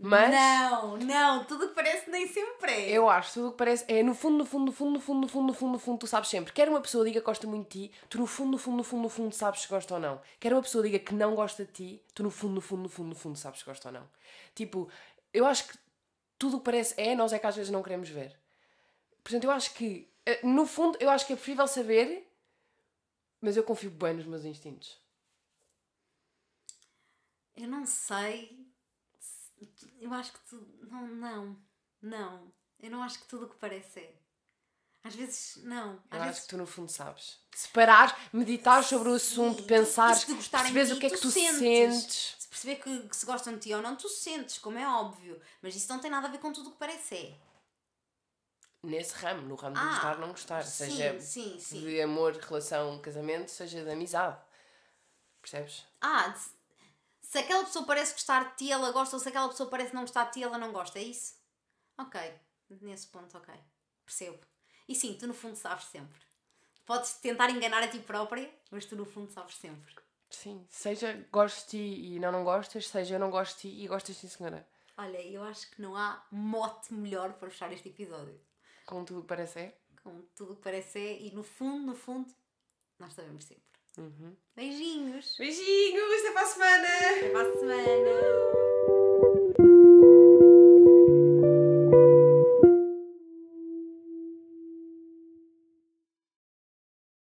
mas 0.03 0.31
Não, 0.31 0.97
não, 0.97 1.43
tudo 1.45 1.67
que 1.67 1.75
parece 1.75 2.09
nem 2.09 2.25
sempre 2.27 2.71
é. 2.71 2.89
eu 2.89 3.07
acho 3.07 3.33
tudo 3.33 3.47
o 3.49 3.51
que 3.51 3.57
parece 3.57 3.85
é 3.87 4.01
no 4.01 4.15
fundo, 4.15 4.37
no 4.37 4.45
fundo, 4.45 4.65
no 4.65 4.71
fundo, 4.71 4.91
no 4.93 4.99
fundo, 4.99 5.19
no 5.21 5.27
fundo, 5.27 5.47
no 5.47 5.53
fundo, 5.53 5.71
no 5.73 5.79
fundo, 5.79 5.97
tu 5.99 6.07
sabes 6.07 6.29
sempre. 6.29 6.51
Quer 6.53 6.69
uma 6.69 6.81
pessoa 6.81 7.05
diga 7.05 7.19
que 7.19 7.25
gosta 7.25 7.45
muito 7.45 7.69
de 7.77 7.87
ti, 7.89 7.93
tu 8.09 8.17
no 8.17 8.25
fundo, 8.25 8.51
no 8.51 8.57
fundo, 8.57 8.77
no 8.77 8.83
fundo, 8.83 9.03
no 9.03 9.09
fundo 9.09 9.35
sabes 9.35 9.61
se 9.61 9.67
gosta 9.67 9.93
ou 9.93 9.99
não. 9.99 10.19
Quer 10.39 10.53
uma 10.53 10.61
pessoa 10.63 10.83
diga 10.83 10.97
que 10.97 11.13
não 11.13 11.35
gosta 11.35 11.65
de 11.65 11.71
ti, 11.71 12.03
tu 12.15 12.23
no 12.23 12.31
fundo, 12.31 12.55
no 12.55 12.61
fundo, 12.61 12.81
no 12.83 12.89
fundo, 12.89 13.09
no 13.09 13.15
fundo 13.15 13.37
sabes 13.37 13.59
se 13.59 13.65
gosta 13.65 13.89
ou 13.89 13.93
não. 13.93 14.09
Tipo, 14.55 14.89
eu 15.33 15.45
acho 15.45 15.67
que 15.67 15.77
tudo 16.39 16.55
o 16.55 16.59
que 16.59 16.65
parece 16.65 16.93
é, 16.97 17.13
nós 17.13 17.31
é 17.33 17.37
que 17.37 17.45
às 17.45 17.55
vezes 17.55 17.69
não 17.71 17.83
queremos 17.83 18.09
ver. 18.09 18.35
Portanto, 19.23 19.43
eu 19.43 19.51
acho 19.51 19.75
que, 19.75 20.09
eh, 20.09 20.10
no 20.43 20.65
fundo, 20.65 20.97
eu 21.01 21.09
acho 21.09 21.25
que 21.25 21.33
é 21.33 21.35
preferível 21.35 21.67
saber, 21.67 22.27
mas 23.41 23.57
eu 23.57 23.63
confio 23.63 23.89
bem 23.91 24.13
nos 24.15 24.25
meus 24.25 24.45
instintos. 24.45 24.99
Eu 27.55 27.67
não 27.67 27.85
sei. 27.85 28.65
se- 29.19 29.51
Eu 29.99 30.13
acho 30.13 30.31
que 30.33 30.39
tu. 30.49 30.67
Não, 30.89 31.07
não, 31.07 31.57
não. 32.01 32.53
Eu 32.79 32.89
não 32.89 33.03
acho 33.03 33.19
que 33.19 33.27
tudo 33.27 33.45
o 33.45 33.49
que 33.49 33.55
parece 33.57 33.99
é. 33.99 34.13
Às 35.03 35.15
vezes, 35.15 35.63
não. 35.63 35.93
Às 36.09 36.19
Eu 36.19 36.19
vezes, 36.19 36.29
acho 36.37 36.41
que 36.43 36.47
tu 36.49 36.57
no 36.57 36.65
fundo 36.67 36.91
sabes. 36.91 37.39
Se 37.55 37.67
parares, 37.69 38.15
meditares 38.31 38.87
sobre 38.87 39.09
o 39.09 39.15
assunto, 39.15 39.61
Sim, 39.61 39.67
pensares, 39.67 40.23
ti, 40.25 40.31
o 40.31 40.99
que 40.99 41.05
é 41.07 41.09
que 41.09 41.15
tu 41.17 41.21
tu 41.23 41.31
sentes. 41.31 41.57
sentes. 41.57 42.35
se 42.39 42.47
perceber 42.47 42.75
que, 42.77 43.07
que 43.09 43.15
se 43.15 43.25
gostam 43.25 43.53
de 43.53 43.59
ti 43.59 43.73
ou 43.73 43.81
não, 43.81 43.95
tu 43.95 44.07
sentes, 44.07 44.57
como 44.59 44.77
é 44.77 44.87
óbvio. 44.87 45.39
Mas 45.61 45.75
isso 45.75 45.91
não 45.91 45.99
tem 45.99 46.09
nada 46.11 46.27
a 46.27 46.31
ver 46.31 46.37
com 46.39 46.51
tudo 46.53 46.69
o 46.69 46.71
que 46.73 46.77
parece 46.77 47.15
é. 47.15 47.39
Nesse 48.83 49.13
ramo, 49.15 49.43
no 49.43 49.55
ramo 49.55 49.75
de 49.75 49.81
Ah, 49.81 49.89
gostar, 49.89 50.17
não 50.17 50.29
gostar. 50.29 50.63
sim, 50.63 50.85
seja 50.89 51.19
sim, 51.19 51.59
sim. 51.59 51.81
de 51.81 52.01
amor, 52.01 52.33
relação, 52.33 52.99
casamento, 52.99 53.49
seja 53.49 53.83
de 53.83 53.91
amizade. 53.91 54.39
Percebes? 55.39 55.85
Ah, 56.01 56.33
se, 57.21 57.37
aquela 57.37 57.63
pessoa 57.63 57.85
parece 57.85 58.13
gostar 58.13 58.51
de 58.51 58.57
ti, 58.57 58.71
ela 58.71 58.91
gosta, 58.91 59.15
ou 59.15 59.19
se 59.21 59.29
aquela 59.29 59.47
pessoa 59.49 59.69
parece 59.69 59.93
não 59.93 60.01
gostar 60.01 60.25
de 60.25 60.33
ti, 60.33 60.43
ela 60.43 60.57
não 60.57 60.71
gosta, 60.71 60.97
é 60.97 61.03
isso? 61.03 61.35
Ok. 61.97 62.19
Nesse 62.81 63.07
ponto, 63.07 63.37
ok. 63.37 63.53
Percebo. 64.05 64.39
E 64.87 64.95
sim, 64.95 65.13
tu 65.13 65.27
no 65.27 65.33
fundo 65.33 65.55
sabes 65.55 65.85
sempre. 65.85 66.19
Podes 66.85 67.13
tentar 67.13 67.49
enganar 67.49 67.83
a 67.83 67.87
ti 67.87 67.99
própria, 67.99 68.51
mas 68.71 68.85
tu 68.85 68.95
no 68.95 69.05
fundo 69.05 69.31
sabes 69.31 69.55
sempre. 69.55 69.93
Sim, 70.29 70.65
seja 70.69 71.13
de 71.13 71.65
ti 71.67 71.77
e 71.77 72.19
não 72.19 72.31
não 72.31 72.43
gostas, 72.43 72.87
seja 72.87 73.15
eu 73.15 73.19
não 73.19 73.29
gosto 73.29 73.55
de 73.55 73.61
ti 73.61 73.83
e 73.83 73.87
gostas 73.87 74.17
sim 74.17 74.27
senhora. 74.27 74.67
Olha, 74.97 75.21
eu 75.21 75.43
acho 75.43 75.69
que 75.71 75.81
não 75.81 75.95
há 75.95 76.25
mote 76.31 76.93
melhor 76.93 77.33
para 77.33 77.49
fechar 77.49 77.71
este 77.71 77.89
episódio. 77.89 78.39
Como 78.91 79.05
tudo 79.05 79.23
parece 79.23 79.59
é. 79.59 79.77
Com 80.03 80.21
tudo 80.35 80.51
o 80.51 80.55
que 80.57 80.63
parece 80.63 80.99
e 80.99 81.31
no 81.31 81.43
fundo, 81.43 81.85
no 81.85 81.95
fundo, 81.95 82.29
nós 82.99 83.13
sabemos 83.13 83.45
sempre. 83.45 83.63
Uhum. 83.97 84.35
Beijinhos! 84.53 85.37
Beijinhos, 85.37 86.19
até 86.19 86.31
para 86.33 86.41
a 86.41 86.45
semana! 86.45 86.87
Até 86.87 87.29
para 87.29 87.49
a 87.49 87.53
semana! 87.53 89.00